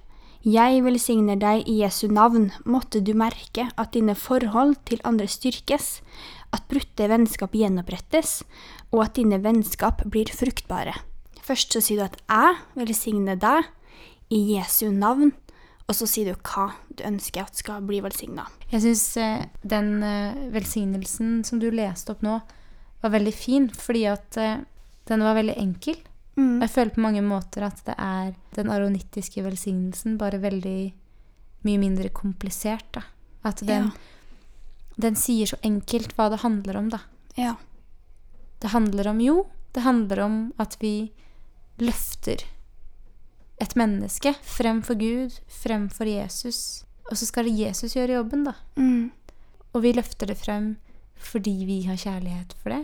Jeg 0.45 0.83
velsigner 0.85 1.39
deg 1.41 1.65
i 1.65 1.79
Jesu 1.81 2.07
navn, 2.07 2.51
måtte 2.65 3.01
du 3.01 3.15
merke 3.17 3.71
at 3.75 3.93
dine 3.93 4.15
forhold 4.15 4.77
til 4.85 5.01
andre 5.03 5.27
styrkes, 5.27 6.01
at 6.53 6.67
brutte 6.69 7.09
vennskap 7.09 7.55
gjenopprettes, 7.57 8.43
og 8.93 9.07
at 9.07 9.17
dine 9.17 9.41
vennskap 9.41 10.05
blir 10.05 10.29
fruktbare. 10.29 10.93
Først 11.41 11.73
så 11.73 11.81
sier 11.81 11.99
du 11.99 12.05
at 12.05 12.21
jeg 12.29 12.61
velsigner 12.77 13.35
deg 13.41 13.65
i 14.33 14.39
Jesu 14.55 14.91
navn, 14.93 15.33
og 15.85 15.93
så 15.93 16.07
sier 16.09 16.31
du 16.31 16.47
hva 16.49 16.71
du 16.89 17.03
ønsker 17.05 17.45
at 17.45 17.59
skal 17.59 17.83
bli 17.85 17.99
velsigna. 18.01 18.47
Jeg 18.71 18.81
syns 18.87 19.05
eh, 19.21 19.43
den 19.61 19.99
eh, 20.03 20.47
velsignelsen 20.53 21.43
som 21.45 21.61
du 21.61 21.67
leste 21.69 22.15
opp 22.15 22.23
nå, 22.25 22.39
var 23.03 23.13
veldig 23.13 23.33
fin, 23.35 23.67
fordi 23.69 24.05
at 24.09 24.39
eh, 24.41 24.63
den 25.05 25.25
var 25.25 25.37
veldig 25.37 25.57
enkel. 25.61 25.99
Mm. 26.39 26.57
Jeg 26.63 26.71
føler 26.73 26.95
på 26.95 27.03
mange 27.05 27.21
måter 27.23 27.67
at 27.67 27.83
det 27.85 27.95
er 28.01 28.33
den 28.57 28.71
aronittiske 28.73 29.43
velsignelsen, 29.45 30.17
bare 30.17 30.41
veldig 30.41 30.79
mye 31.67 31.81
mindre 31.81 32.09
komplisert. 32.09 32.87
da. 32.97 33.05
At 33.45 33.61
den, 33.61 33.91
ja. 33.91 34.41
den 35.05 35.19
sier 35.21 35.53
så 35.53 35.61
enkelt 35.61 36.17
hva 36.17 36.31
det 36.33 36.41
handler 36.41 36.81
om, 36.81 36.89
da. 36.97 37.03
Ja. 37.37 37.53
Det 38.63 38.73
handler 38.73 39.11
om 39.13 39.21
jo, 39.21 39.37
det 39.77 39.85
handler 39.85 40.23
om 40.25 40.37
at 40.57 40.79
vi 40.81 41.11
løfter 41.77 42.41
et 43.61 43.75
menneske 43.79 44.33
fremfor 44.43 44.97
Gud, 44.99 45.37
fremfor 45.47 46.09
Jesus. 46.09 46.83
Og 47.09 47.17
så 47.17 47.27
skal 47.27 47.47
det 47.47 47.59
Jesus 47.59 47.95
gjøre 47.95 48.19
jobben, 48.19 48.43
da. 48.47 48.55
Mm. 48.75 49.11
Og 49.73 49.83
vi 49.83 49.93
løfter 49.95 50.31
det 50.31 50.39
frem 50.39 50.75
fordi 51.25 51.53
vi 51.65 51.79
har 51.87 51.97
kjærlighet 51.97 52.51
for 52.61 52.73
det, 52.75 52.81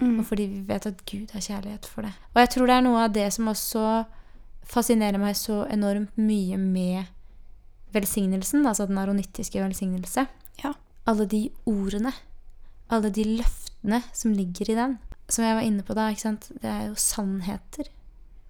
mm. 0.00 0.20
og 0.20 0.26
fordi 0.26 0.44
vi 0.48 0.60
vet 0.68 0.86
at 0.86 1.00
Gud 1.04 1.32
har 1.34 1.42
kjærlighet 1.42 1.86
for 1.86 2.06
det. 2.06 2.12
Og 2.32 2.40
jeg 2.40 2.50
tror 2.54 2.70
det 2.70 2.76
er 2.76 2.84
noe 2.86 3.00
av 3.04 3.12
det 3.12 3.26
som 3.34 3.50
også 3.50 3.82
fascinerer 4.70 5.18
meg 5.20 5.34
så 5.36 5.64
enormt 5.66 6.16
mye 6.16 6.56
med 6.56 7.10
velsignelsen, 7.92 8.64
altså 8.66 8.86
den 8.88 9.00
aronittiske 9.02 9.60
velsignelse. 9.60 10.24
Ja. 10.62 10.72
Alle 11.10 11.26
de 11.28 11.42
ordene, 11.68 12.14
alle 12.88 13.10
de 13.12 13.26
løftene 13.42 14.00
som 14.14 14.32
ligger 14.32 14.70
i 14.72 14.78
den. 14.78 14.96
Som 15.28 15.44
jeg 15.44 15.58
var 15.58 15.66
inne 15.66 15.84
på 15.84 15.98
da, 15.98 16.08
ikke 16.08 16.28
sant? 16.28 16.48
det 16.62 16.70
er 16.70 16.86
jo 16.86 16.96
sannheter 16.96 17.90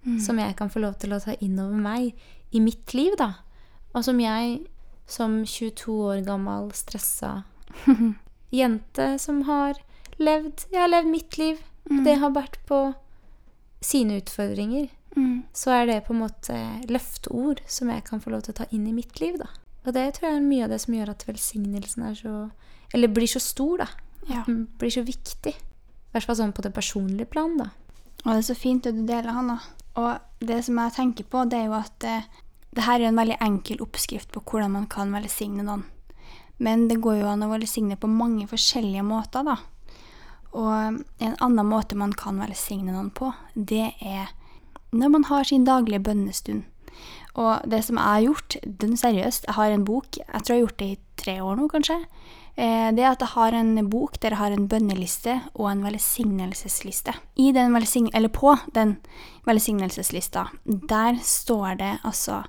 mm. 0.04 0.18
som 0.20 0.38
jeg 0.38 0.56
kan 0.58 0.70
få 0.70 0.82
lov 0.84 0.98
til 1.02 1.14
å 1.14 1.20
ta 1.22 1.36
inn 1.40 1.58
over 1.62 1.78
meg 1.78 2.12
i 2.52 2.60
mitt 2.60 2.94
liv, 2.96 3.14
da. 3.18 3.34
Og 3.92 4.04
som 4.06 4.20
jeg 4.20 4.62
som 5.08 5.42
22 5.44 5.96
år 6.08 6.22
gammel 6.26 6.70
stressa 6.76 7.42
jente 8.52 9.08
som 9.20 9.42
har 9.48 9.80
levd 10.22 10.66
Jeg 10.70 10.78
har 10.78 10.90
levd 10.92 11.08
mitt 11.10 11.38
liv. 11.40 11.60
Mm. 11.90 12.04
Det 12.04 12.18
har 12.20 12.34
vært 12.36 12.60
på 12.68 12.80
sine 13.82 14.20
utfordringer. 14.20 14.90
Mm. 15.16 15.42
Så 15.52 15.72
er 15.74 15.88
det 15.88 16.04
på 16.06 16.14
en 16.14 16.22
måte 16.22 16.56
løfteord 16.88 17.60
som 17.66 17.90
jeg 17.90 18.04
kan 18.06 18.22
få 18.22 18.32
lov 18.32 18.44
til 18.46 18.54
å 18.54 18.60
ta 18.62 18.68
inn 18.70 18.86
i 18.86 18.94
mitt 18.94 19.18
liv, 19.20 19.36
da. 19.40 19.50
Og 19.82 19.96
det 19.96 20.04
tror 20.14 20.28
jeg 20.28 20.38
er 20.38 20.46
mye 20.46 20.66
av 20.68 20.70
det 20.70 20.78
som 20.84 20.94
gjør 20.94 21.10
at 21.10 21.24
velsignelsen 21.26 22.04
er 22.06 22.14
så 22.14 22.36
Eller 22.94 23.08
blir 23.08 23.26
så 23.26 23.40
stor, 23.40 23.78
da. 23.80 23.88
Ja. 24.28 24.42
Den 24.46 24.66
blir 24.78 24.92
så 24.92 25.02
viktig. 25.02 25.54
I 25.56 26.12
hvert 26.12 26.26
fall 26.28 26.36
sånn 26.36 26.52
på 26.52 26.62
det 26.62 26.74
personlige 26.76 27.30
plan, 27.32 27.56
da. 27.56 27.70
Og 28.22 28.34
det 28.34 28.42
er 28.42 28.48
så 28.50 28.56
fint 28.58 28.84
det 28.84 28.92
du 28.92 29.06
deler, 29.08 29.32
Hanna. 29.32 29.56
Og 30.00 30.44
det 30.44 30.62
som 30.66 30.78
jeg 30.80 30.96
tenker 30.96 31.28
på, 31.28 31.44
det 31.50 31.58
er 31.58 31.68
jo 31.68 31.76
at 31.78 32.06
eh, 32.08 32.28
det 32.72 32.86
her 32.86 33.00
er 33.00 33.10
en 33.10 33.20
veldig 33.20 33.38
enkel 33.44 33.82
oppskrift 33.84 34.32
på 34.32 34.42
hvordan 34.48 34.72
man 34.76 34.86
kan 34.90 35.12
velsigne 35.12 35.64
noen. 35.66 35.84
Men 36.62 36.86
det 36.88 37.00
går 37.02 37.20
jo 37.20 37.30
an 37.32 37.44
å 37.44 37.50
velsigne 37.50 37.98
på 38.00 38.08
mange 38.08 38.46
forskjellige 38.48 39.04
måter, 39.04 39.44
da. 39.44 39.58
Og 40.52 41.00
en 41.24 41.36
annen 41.40 41.68
måte 41.68 41.96
man 41.98 42.12
kan 42.16 42.38
velsigne 42.40 42.92
noen 42.92 43.10
på, 43.14 43.32
det 43.54 43.92
er 44.00 44.30
når 44.92 45.08
man 45.08 45.24
har 45.30 45.48
sin 45.48 45.64
daglige 45.64 46.02
bønnestund. 46.04 46.64
Og 47.40 47.64
det 47.64 47.80
som 47.86 47.96
jeg 47.96 48.04
har 48.04 48.24
gjort, 48.26 48.56
den 48.80 48.96
seriøst, 49.00 49.46
jeg 49.48 49.56
har 49.56 49.72
en 49.72 49.84
bok, 49.88 50.18
jeg 50.20 50.44
tror 50.44 50.54
jeg 50.54 50.60
har 50.60 50.66
gjort 50.66 50.80
det 50.82 50.88
i 50.90 50.98
tre 51.22 51.36
år 51.40 51.56
nå, 51.56 51.68
kanskje, 51.72 51.96
det 52.56 53.04
at 53.08 53.22
jeg 53.24 53.32
har 53.32 53.54
en 53.56 53.88
bok 53.88 54.18
der 54.20 54.34
jeg 54.34 54.38
har 54.42 54.52
en 54.52 54.66
bønneliste 54.68 55.38
og 55.54 55.70
en 55.70 55.84
velsignelsesliste. 55.86 57.14
I 57.40 57.52
den 57.56 57.72
velsign 57.72 58.10
eller 58.12 58.28
på 58.28 58.52
den 58.76 58.98
velsignelseslista, 59.48 60.50
der 60.64 61.16
står 61.24 61.78
det 61.80 61.92
altså 62.04 62.42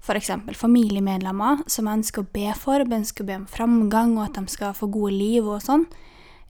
f.eks. 0.00 0.30
familiemedlemmer 0.54 1.64
som 1.66 1.88
jeg 1.88 2.00
ønsker 2.00 2.22
å 2.22 2.30
be 2.32 2.52
for, 2.56 2.84
ønsker 2.86 3.24
å 3.24 3.28
be 3.28 3.38
om 3.40 3.48
framgang 3.50 4.14
og 4.16 4.28
at 4.28 4.38
de 4.38 4.52
skal 4.52 4.76
få 4.76 4.88
gode 4.92 5.16
liv 5.16 5.46
og 5.46 5.60
sånn. 5.64 5.88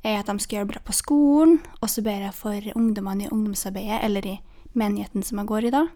At 0.07 0.29
de 0.29 0.37
skal 0.39 0.61
gjøre 0.61 0.71
bra 0.75 0.83
på 0.85 0.95
skolen. 0.95 1.59
Og 1.83 1.91
så 1.91 2.05
ber 2.07 2.23
jeg 2.29 2.37
for 2.37 2.69
ungdommene 2.79 3.27
i 3.27 3.33
ungdomsarbeidet 3.33 3.99
eller 4.07 4.29
i 4.31 4.37
menigheten 4.79 5.25
som 5.27 5.41
jeg 5.41 5.51
går 5.51 5.69
i 5.69 5.75
da. 5.75 5.89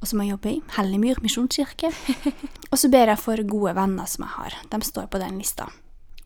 Og 0.00 0.08
som 0.08 0.22
jeg 0.22 0.32
jobber 0.32 0.54
i. 0.54 0.62
Helligmyr 0.78 1.20
misjonskirke. 1.20 1.92
og 2.72 2.80
så 2.80 2.88
ber 2.92 3.12
jeg 3.12 3.20
for 3.20 3.44
gode 3.44 3.76
venner 3.76 4.08
som 4.08 4.24
jeg 4.24 4.36
har. 4.38 4.58
De 4.72 4.82
står 4.86 5.10
på 5.12 5.20
den 5.20 5.36
lista. 5.42 5.68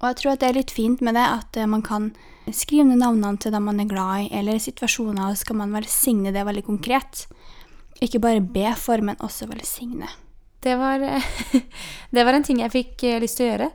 Og 0.00 0.08
jeg 0.10 0.20
tror 0.20 0.34
at 0.34 0.42
det 0.42 0.48
er 0.50 0.58
litt 0.58 0.74
fint 0.74 1.04
med 1.04 1.16
det 1.16 1.24
at 1.24 1.60
eh, 1.60 1.70
man 1.70 1.84
kan 1.84 2.10
skrive 2.52 2.86
ned 2.88 3.00
navnene 3.00 3.40
til 3.40 3.54
dem 3.54 3.64
man 3.68 3.80
er 3.80 3.88
glad 3.88 4.26
i, 4.26 4.32
eller 4.36 4.60
situasjoner, 4.60 5.22
og 5.30 5.36
så 5.36 5.46
skal 5.46 5.60
man 5.62 5.72
velsigne 5.74 6.32
det 6.34 6.44
veldig 6.44 6.64
konkret. 6.66 7.24
Ikke 8.04 8.20
bare 8.20 8.42
be 8.42 8.68
for, 8.76 9.00
men 9.00 9.20
også 9.24 9.48
velsigne. 9.50 10.10
det 10.64 10.76
var, 10.80 10.98
det 12.14 12.24
var 12.24 12.34
en 12.36 12.44
ting 12.44 12.60
jeg 12.60 12.72
fikk 12.72 13.06
eh, 13.08 13.20
lyst 13.22 13.40
til 13.40 13.48
å 13.48 13.52
gjøre. 13.52 13.70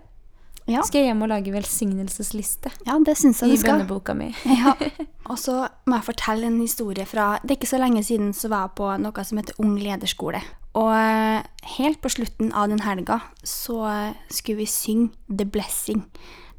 Ja, 0.70 0.84
Skal 0.86 1.02
jeg 1.02 1.10
hjem 1.10 1.24
og 1.26 1.32
lage 1.32 1.52
velsignelsesliste 1.54 2.70
ja 2.86 2.98
det 3.06 3.16
synes 3.18 3.42
jeg 3.42 3.50
i 3.50 3.56
du 3.58 3.62
skal. 3.64 3.80
bønneboka 3.80 4.14
mi. 4.18 4.32
Ja. 4.60 4.76
Og 5.30 5.38
så 5.38 5.68
må 5.86 5.98
jeg 6.00 6.08
fortelle 6.08 6.48
en 6.50 6.60
historie 6.62 7.06
fra 7.06 7.36
Det 7.44 7.52
er 7.54 7.58
ikke 7.60 7.70
så 7.70 7.80
lenge 7.82 8.02
siden 8.06 8.32
så 8.34 8.50
var 8.50 8.68
jeg 8.68 8.76
på 8.80 8.88
noe 9.02 9.26
som 9.28 9.38
heter 9.42 9.58
Ung 9.62 9.76
lederskole. 9.82 10.42
Og 10.80 10.90
eh, 10.94 11.44
helt 11.78 12.00
på 12.02 12.10
slutten 12.14 12.52
av 12.54 12.70
den 12.70 12.82
helga 12.86 13.20
så 13.46 13.80
eh, 13.90 14.18
skulle 14.30 14.64
vi 14.64 14.70
synge 14.70 15.10
The 15.30 15.46
Blessing. 15.46 16.04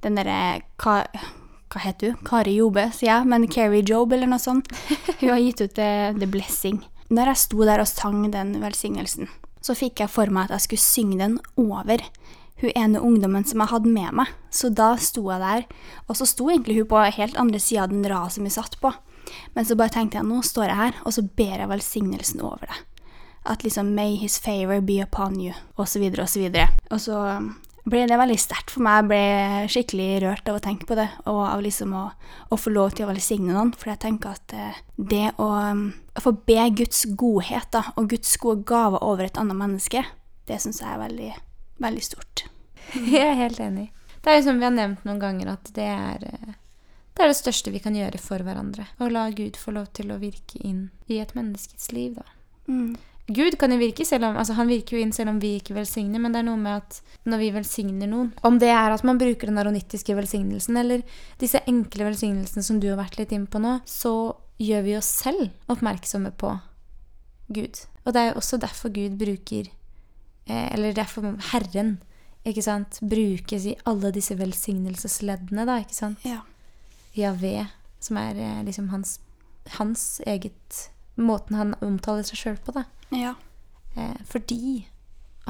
Den 0.03 0.19
derre 0.19 0.63
hva, 0.83 1.01
hva 1.71 1.83
heter 1.85 2.13
hun? 2.15 2.25
Kari 2.27 2.57
Jobe, 2.59 2.89
sier 2.97 3.13
jeg, 3.13 3.29
men 3.31 3.47
Keri 3.51 3.83
Jobe 3.87 4.17
eller 4.19 4.31
noe 4.31 4.43
sånt. 4.43 4.71
Hun 5.21 5.31
har 5.31 5.43
gitt 5.43 5.63
ut 5.63 5.79
eh, 5.83 6.11
The 6.19 6.27
Blessing. 6.31 6.81
Når 7.11 7.33
jeg 7.33 7.43
sto 7.43 7.63
der 7.67 7.83
og 7.83 7.91
sang 7.91 8.23
den 8.33 8.57
velsignelsen, 8.63 9.31
så 9.61 9.75
fikk 9.77 10.01
jeg 10.05 10.11
for 10.11 10.31
meg 10.33 10.49
at 10.49 10.57
jeg 10.59 10.67
skulle 10.69 10.85
synge 10.87 11.19
den 11.21 11.39
over 11.61 12.03
hun 12.61 12.75
ene 12.77 13.03
ungdommen 13.05 13.47
som 13.49 13.63
jeg 13.63 13.73
hadde 13.73 13.93
med 13.93 14.17
meg. 14.23 14.35
Så 14.53 14.71
da 14.75 14.93
sto 15.01 15.25
jeg 15.31 15.43
der, 15.43 15.65
og 16.07 16.19
så 16.19 16.29
sto 16.29 16.51
egentlig 16.51 16.81
hun 16.81 16.91
på 16.91 17.05
helt 17.21 17.39
andre 17.41 17.63
sida 17.63 17.87
av 17.87 17.95
den 17.95 18.05
raden 18.05 18.35
som 18.37 18.47
vi 18.47 18.53
satt 18.55 18.79
på. 18.83 18.93
Men 19.55 19.67
så 19.67 19.77
bare 19.79 19.95
tenkte 19.95 20.19
jeg 20.19 20.29
nå 20.29 20.43
står 20.45 20.71
jeg 20.71 20.81
her, 20.81 21.01
og 21.07 21.15
så 21.15 21.25
ber 21.25 21.57
jeg 21.57 21.71
velsignelsen 21.71 22.45
over 22.45 22.67
det. 22.67 22.79
At 23.51 23.65
liksom 23.65 23.95
May 23.97 24.19
his 24.21 24.39
favor 24.39 24.83
be 24.85 25.01
upon 25.03 25.41
you, 25.41 25.55
så 25.87 25.99
videre 26.03 26.27
og 26.91 27.01
så 27.01 27.17
um, 27.41 27.55
ble 27.89 28.05
det 28.09 28.19
veldig 28.21 28.37
sterkt 28.41 28.75
for 28.75 28.85
meg. 28.85 29.01
Jeg 29.01 29.09
ble 29.11 29.71
skikkelig 29.73 30.09
rørt 30.25 30.51
av 30.51 30.59
å 30.59 30.63
tenke 30.63 30.89
på 30.89 30.99
det, 30.99 31.09
og 31.31 31.41
av 31.47 31.63
liksom 31.65 31.95
å, 31.97 32.05
å 32.53 32.59
få 32.61 32.73
lov 32.75 32.95
til 32.95 33.07
å 33.07 33.11
velsigne 33.13 33.55
noen. 33.55 33.73
For 33.77 33.93
jeg 33.93 34.03
tenker 34.05 34.37
at 34.37 34.57
eh, 34.57 34.81
det 34.97 35.31
å, 35.41 35.49
um, 35.71 35.87
å 36.15 36.25
få 36.25 36.35
be 36.47 36.69
Guds 36.83 37.07
godhet 37.19 37.71
da, 37.75 37.87
og 37.97 38.11
Guds 38.13 38.35
gode 38.43 38.67
gaver 38.69 39.03
over 39.07 39.27
et 39.27 39.41
annet 39.41 39.59
menneske, 39.59 40.05
det 40.51 40.61
syns 40.61 40.83
jeg 40.83 40.93
er 40.93 41.01
veldig, 41.01 41.33
veldig 41.83 42.05
stort. 42.05 42.45
Jeg 43.15 43.25
er 43.25 43.39
helt 43.39 43.61
enig. 43.63 43.91
Det 44.21 44.33
er 44.33 44.41
jo 44.41 44.49
som 44.51 44.59
vi 44.61 44.67
har 44.69 44.75
nevnt 44.75 45.05
noen 45.09 45.21
ganger, 45.21 45.55
at 45.55 45.71
det 45.77 45.87
er, 45.89 46.25
eh, 46.29 46.57
det 47.17 47.25
er 47.25 47.31
det 47.31 47.39
største 47.39 47.73
vi 47.73 47.81
kan 47.81 47.97
gjøre 47.97 48.21
for 48.21 48.45
hverandre. 48.45 48.85
Å 49.01 49.09
la 49.13 49.29
Gud 49.33 49.57
få 49.57 49.73
lov 49.77 49.89
til 49.97 50.13
å 50.13 50.21
virke 50.21 50.61
inn 50.61 50.91
i 51.09 51.23
et 51.23 51.33
menneskets 51.37 51.89
liv, 51.97 52.19
da. 52.19 52.27
Mm. 52.69 52.99
Gud 53.31 53.55
kan 53.61 53.71
jo 53.71 53.79
virke 53.79 54.05
selv 54.07 54.27
om, 54.27 54.37
altså 54.41 54.57
han 54.59 54.71
virker 54.71 54.97
jo 54.97 55.03
inn 55.05 55.13
selv 55.15 55.31
om 55.31 55.39
vi 55.43 55.55
ikke 55.61 55.77
velsigner, 55.77 56.19
men 56.19 56.35
det 56.35 56.41
er 56.41 56.49
noe 56.49 56.59
med 56.59 56.81
at 56.81 56.99
når 57.31 57.43
vi 57.45 57.51
velsigner 57.55 58.11
noen 58.11 58.33
Om 58.43 58.59
det 58.59 58.73
er 58.75 58.91
at 58.91 59.05
man 59.07 59.21
bruker 59.21 59.47
den 59.47 59.61
aronittiske 59.63 60.17
velsignelsen, 60.19 60.79
eller 60.81 61.05
disse 61.39 61.63
enkle 61.71 62.09
velsignelsene 62.09 62.65
som 62.67 62.81
du 62.83 62.89
har 62.91 62.99
vært 62.99 63.21
litt 63.21 63.35
inn 63.37 63.47
på 63.47 63.63
nå, 63.63 63.79
så 63.87 64.35
gjør 64.61 64.83
vi 64.89 64.97
oss 64.99 65.13
selv 65.23 65.47
oppmerksomme 65.71 66.33
på 66.37 66.57
Gud. 67.55 67.85
Og 68.05 68.15
det 68.15 68.21
er 68.21 68.33
jo 68.33 68.41
også 68.43 68.59
derfor 68.61 68.93
Gud 68.95 69.17
bruker 69.21 69.71
Eller 70.47 70.93
derfor 70.97 71.23
Herren 71.53 71.99
ikke 72.47 72.63
sant, 72.65 72.99
brukes 73.03 73.67
i 73.69 73.75
alle 73.87 74.11
disse 74.17 74.35
velsignelsesleddene, 74.39 75.67
da, 75.69 75.77
ikke 75.83 75.95
sant? 75.95 76.23
Ja. 76.25 76.41
Javé, 77.15 77.67
som 78.01 78.17
er 78.17 78.39
eh, 78.41 78.63
liksom 78.65 78.89
hans, 78.95 79.19
hans 79.77 80.21
eget 80.27 80.87
Måten 81.21 81.57
han 81.59 81.75
omtaler 81.85 82.25
seg 82.25 82.39
sjøl 82.41 82.57
på, 82.65 82.73
da. 82.73 82.85
Ja. 83.13 83.35
Eh, 83.97 84.17
fordi 84.25 84.87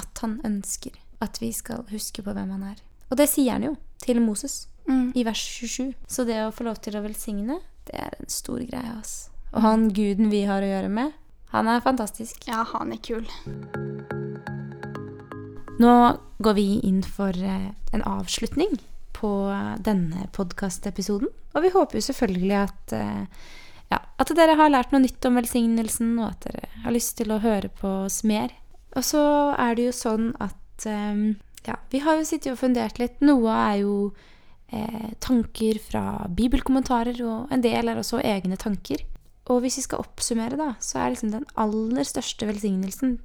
at 0.00 0.18
han 0.24 0.40
ønsker 0.44 0.96
at 1.22 1.38
vi 1.40 1.52
skal 1.54 1.84
huske 1.92 2.24
på 2.26 2.32
hvem 2.34 2.50
han 2.50 2.64
er. 2.72 2.80
Og 3.10 3.16
det 3.20 3.28
sier 3.30 3.52
han 3.54 3.62
jo 3.68 3.76
til 4.02 4.20
Moses 4.24 4.66
Mm. 4.88 5.12
i 5.14 5.22
vers 5.22 5.38
27. 5.38 5.92
Så 6.08 6.24
det 6.26 6.40
å 6.42 6.50
få 6.50 6.64
lov 6.66 6.80
til 6.82 6.96
å 6.98 7.02
velsigne, 7.04 7.60
det 7.86 7.94
er 8.00 8.16
en 8.18 8.28
stor 8.32 8.58
greie, 8.64 8.96
ass. 8.98 9.28
Og 9.52 9.60
han 9.62 9.90
guden 9.94 10.30
vi 10.32 10.40
har 10.48 10.64
å 10.64 10.70
gjøre 10.72 10.88
med, 10.90 11.12
han 11.52 11.68
er 11.68 11.84
fantastisk. 11.84 12.48
ja, 12.48 12.64
han 12.72 12.90
er 12.90 12.98
kul. 13.04 13.28
Nå 15.80 15.94
går 16.44 16.56
vi 16.56 16.68
inn 16.84 17.02
for 17.04 17.32
eh, 17.32 17.70
en 17.96 18.06
avslutning 18.06 18.78
på 19.20 19.30
denne 19.84 20.28
podkastepisoden. 20.36 21.28
Og 21.54 21.64
vi 21.64 21.72
håper 21.74 21.98
jo 21.98 22.06
selvfølgelig 22.06 22.56
at, 22.62 22.94
eh, 22.96 23.44
ja, 23.90 24.00
at 24.22 24.32
dere 24.36 24.56
har 24.60 24.72
lært 24.72 24.94
noe 24.94 25.02
nytt 25.04 25.26
om 25.28 25.38
velsignelsen, 25.40 26.14
og 26.20 26.30
at 26.30 26.48
dere 26.48 26.70
har 26.84 26.94
lyst 26.94 27.16
til 27.18 27.32
å 27.34 27.42
høre 27.42 27.72
på 27.80 27.90
oss 28.06 28.22
mer. 28.24 28.54
Og 28.96 29.06
så 29.06 29.22
er 29.58 29.76
det 29.76 29.90
jo 29.90 29.94
sånn 29.96 30.32
at 30.42 30.88
eh, 30.88 31.22
ja, 31.66 31.76
vi 31.92 32.02
har 32.04 32.18
jo 32.18 32.26
sittet 32.28 32.54
og 32.54 32.60
fundert 32.62 33.00
litt. 33.02 33.20
Noe 33.24 33.54
er 33.54 33.80
jo 33.82 33.94
eh, 34.72 35.12
tanker 35.22 35.80
fra 35.82 36.04
bibelkommentarer, 36.28 37.20
og 37.26 37.52
en 37.52 37.64
del 37.64 37.90
er 37.90 38.00
også 38.00 38.22
egne 38.24 38.58
tanker. 38.60 39.04
Og 39.50 39.64
hvis 39.64 39.80
vi 39.80 39.86
skal 39.88 40.04
oppsummere, 40.04 40.56
da, 40.60 40.74
så 40.80 41.00
er 41.00 41.14
liksom 41.14 41.34
den 41.34 41.48
aller 41.58 42.06
største 42.06 42.46
velsignelsen 42.46 43.16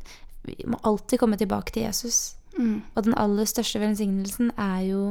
Vi 0.45 0.55
må 0.69 0.79
alltid 0.85 1.19
komme 1.21 1.37
tilbake 1.37 1.73
til 1.73 1.85
Jesus. 1.85 2.35
Mm. 2.57 2.83
Og 2.95 3.03
den 3.03 3.15
aller 3.19 3.45
største 3.49 3.79
velsignelsen 3.81 4.51
er 4.57 4.81
jo 4.87 5.01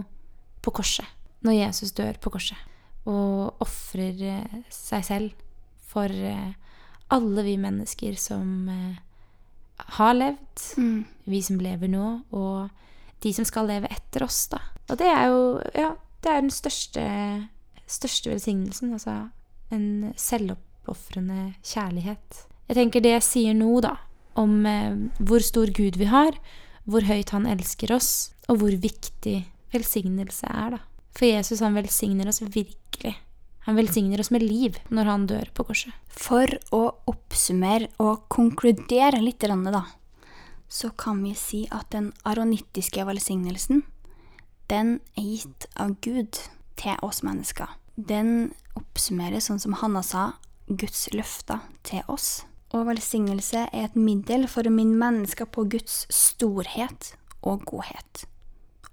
på 0.64 0.72
korset. 0.80 1.07
Når 1.45 1.59
Jesus 1.59 1.92
dør 1.92 2.16
på 2.20 2.30
korset. 2.32 2.57
Og 3.05 3.55
ofrer 3.61 4.22
eh, 4.24 4.61
seg 4.72 5.05
selv 5.05 5.32
for 5.90 6.09
eh, 6.09 6.55
alle 7.12 7.45
vi 7.45 7.57
mennesker 7.61 8.16
som 8.16 8.68
eh, 8.72 9.03
har 9.99 10.14
levd, 10.14 10.62
Mm. 10.78 11.05
vi 11.26 11.42
som 11.42 11.59
lever 11.61 11.88
nå, 11.90 12.22
og 12.32 12.70
de 13.20 13.32
som 13.34 13.45
skal 13.45 13.66
leve 13.68 13.90
etter 13.92 14.24
oss, 14.24 14.47
da. 14.49 14.61
Og 14.88 14.99
det 14.99 15.07
er 15.11 15.26
jo 15.28 15.61
Ja, 15.74 15.90
det 16.22 16.30
er 16.32 16.40
den 16.40 16.51
største, 16.51 17.05
største 17.86 18.30
velsignelsen. 18.30 18.92
Altså 18.92 19.28
en 19.72 20.12
selvoppofrende 20.16 21.55
kjærlighet. 21.62 22.45
Jeg 22.68 22.76
tenker 22.76 23.01
det 23.05 23.11
jeg 23.18 23.22
sier 23.26 23.55
nå, 23.55 23.80
da, 23.84 23.97
om 24.36 24.64
hvor 25.18 25.42
stor 25.45 25.66
Gud 25.74 25.99
vi 26.01 26.05
har, 26.09 26.32
hvor 26.89 27.07
høyt 27.09 27.32
han 27.35 27.49
elsker 27.49 27.95
oss, 27.95 28.35
og 28.49 28.61
hvor 28.61 28.74
viktig 28.76 29.39
velsignelse 29.74 30.49
er, 30.51 30.76
da. 30.76 30.80
For 31.14 31.28
Jesus, 31.28 31.62
han 31.62 31.76
velsigner 31.78 32.28
oss 32.28 32.43
virkelig. 32.43 33.14
Han 33.64 33.78
velsigner 33.78 34.20
oss 34.20 34.32
med 34.35 34.43
liv 34.45 34.76
når 34.93 35.09
han 35.09 35.26
dør 35.30 35.51
på 35.57 35.64
korset. 35.70 35.95
For 36.11 36.51
å 36.74 36.82
oppsummere 37.09 37.89
og 38.03 38.26
konkludere 38.32 39.22
litt, 39.22 39.41
da, 39.41 39.85
så 40.68 40.91
kan 40.91 41.22
vi 41.24 41.32
si 41.39 41.64
at 41.72 41.89
den 41.95 42.11
aronittiske 42.28 43.07
velsignelsen, 43.07 43.85
den 44.68 44.99
er 45.16 45.28
gitt 45.28 45.68
av 45.80 45.97
Gud 46.05 46.41
til 46.80 47.01
oss 47.05 47.22
mennesker. 47.24 47.68
Den 47.97 48.53
oppsummerer, 48.74 49.41
sånn 49.41 49.62
som 49.62 49.76
Hanna 49.80 50.03
sa, 50.03 50.32
Guds 50.66 51.07
løfter 51.14 51.62
til 51.87 52.03
oss. 52.11 52.43
Og 52.75 52.89
velsignelse 52.89 53.68
er 53.70 53.87
et 53.87 53.95
middel 53.95 54.49
for 54.51 54.66
å 54.66 54.72
minne 54.75 54.99
mennesker 54.99 55.47
på 55.47 55.68
Guds 55.70 56.05
storhet 56.11 57.12
og 57.47 57.62
godhet. 57.70 58.25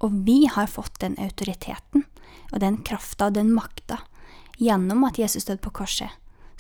Og 0.06 0.22
vi 0.28 0.46
har 0.50 0.70
fått 0.70 1.00
den 1.02 1.18
autoriteten 1.22 2.06
og 2.52 2.60
den 2.62 2.82
krafta 2.86 3.30
og 3.30 3.38
den 3.38 3.50
makta 3.56 4.04
gjennom 4.62 5.06
at 5.08 5.18
Jesus 5.18 5.48
døde 5.48 5.64
på 5.64 5.74
korset, 5.82 6.12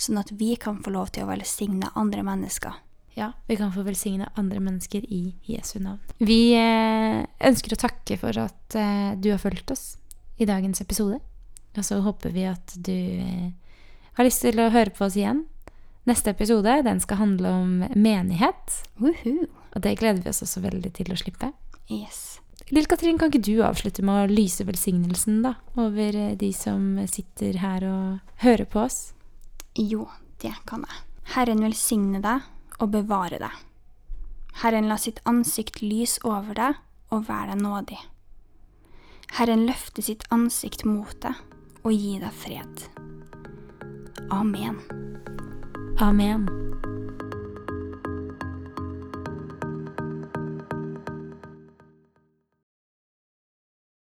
sånn 0.01 0.17
at 0.21 0.31
vi 0.33 0.55
kan 0.57 0.79
få 0.81 0.93
lov 0.95 1.13
til 1.13 1.25
å 1.25 1.29
velsigne 1.29 1.91
andre 1.93 2.25
mennesker. 2.25 2.73
Ja, 3.13 3.33
vi 3.45 3.57
kan 3.59 3.73
få 3.75 3.83
velsigne 3.83 4.29
andre 4.39 4.61
mennesker 4.63 5.03
i 5.03 5.35
Jesu 5.45 5.81
navn. 5.83 5.99
Vi 6.17 6.55
eh, 6.55 7.21
ønsker 7.43 7.75
å 7.75 7.81
takke 7.81 8.15
for 8.17 8.37
at 8.39 8.77
eh, 8.79 9.11
du 9.19 9.33
har 9.33 9.41
fulgt 9.41 9.73
oss 9.75 9.97
i 10.39 10.47
dagens 10.47 10.81
episode. 10.81 11.19
Og 11.75 11.85
så 11.85 11.99
håper 12.03 12.33
vi 12.35 12.47
at 12.47 12.73
du 12.79 12.95
eh, 12.95 13.51
har 14.17 14.27
lyst 14.27 14.45
til 14.45 14.63
å 14.63 14.71
høre 14.71 14.95
på 14.95 15.05
oss 15.05 15.19
igjen. 15.19 15.43
Neste 16.09 16.31
episode 16.33 16.81
den 16.81 16.99
skal 16.99 17.17
handle 17.17 17.49
om 17.49 17.73
menighet, 17.93 18.77
Woohoo! 18.97 19.45
og 19.71 19.83
det 19.85 19.99
gleder 19.99 20.23
vi 20.23 20.31
oss 20.31 20.41
også 20.41 20.63
veldig 20.63 20.89
til 20.97 21.11
å 21.13 21.17
slippe. 21.19 21.51
Yes. 21.91 22.39
Lill 22.73 22.87
Katrin, 22.89 23.19
kan 23.19 23.29
ikke 23.29 23.43
du 23.45 23.61
avslutte 23.65 24.01
med 24.05 24.23
å 24.23 24.31
lyse 24.31 24.65
velsignelsen 24.65 25.41
da, 25.45 25.55
over 25.77 26.15
eh, 26.17 26.37
de 26.39 26.49
som 26.55 26.95
sitter 27.05 27.59
her 27.61 27.85
og 27.85 28.41
hører 28.41 28.65
på 28.65 28.81
oss? 28.85 29.11
Jo, 29.77 30.07
det 30.41 30.55
kan 30.69 30.87
jeg. 30.87 31.03
Herren 31.35 31.61
velsigne 31.63 32.21
deg 32.23 32.47
og 32.81 32.93
bevare 32.95 33.37
deg. 33.43 33.59
Herren 34.63 34.89
la 34.89 34.97
sitt 34.99 35.21
ansikt 35.29 35.83
lys 35.83 36.17
over 36.27 36.57
deg 36.57 36.81
og 37.13 37.27
være 37.29 37.53
deg 37.53 37.61
nådig. 37.61 37.99
Herren 39.37 39.67
løfte 39.67 40.03
sitt 40.03 40.25
ansikt 40.33 40.83
mot 40.87 41.13
deg 41.23 41.37
og 41.85 41.93
gi 41.93 42.17
deg 42.23 42.33
fred. 42.41 42.87
Amen. 44.31 44.81
Amen. 46.01 46.49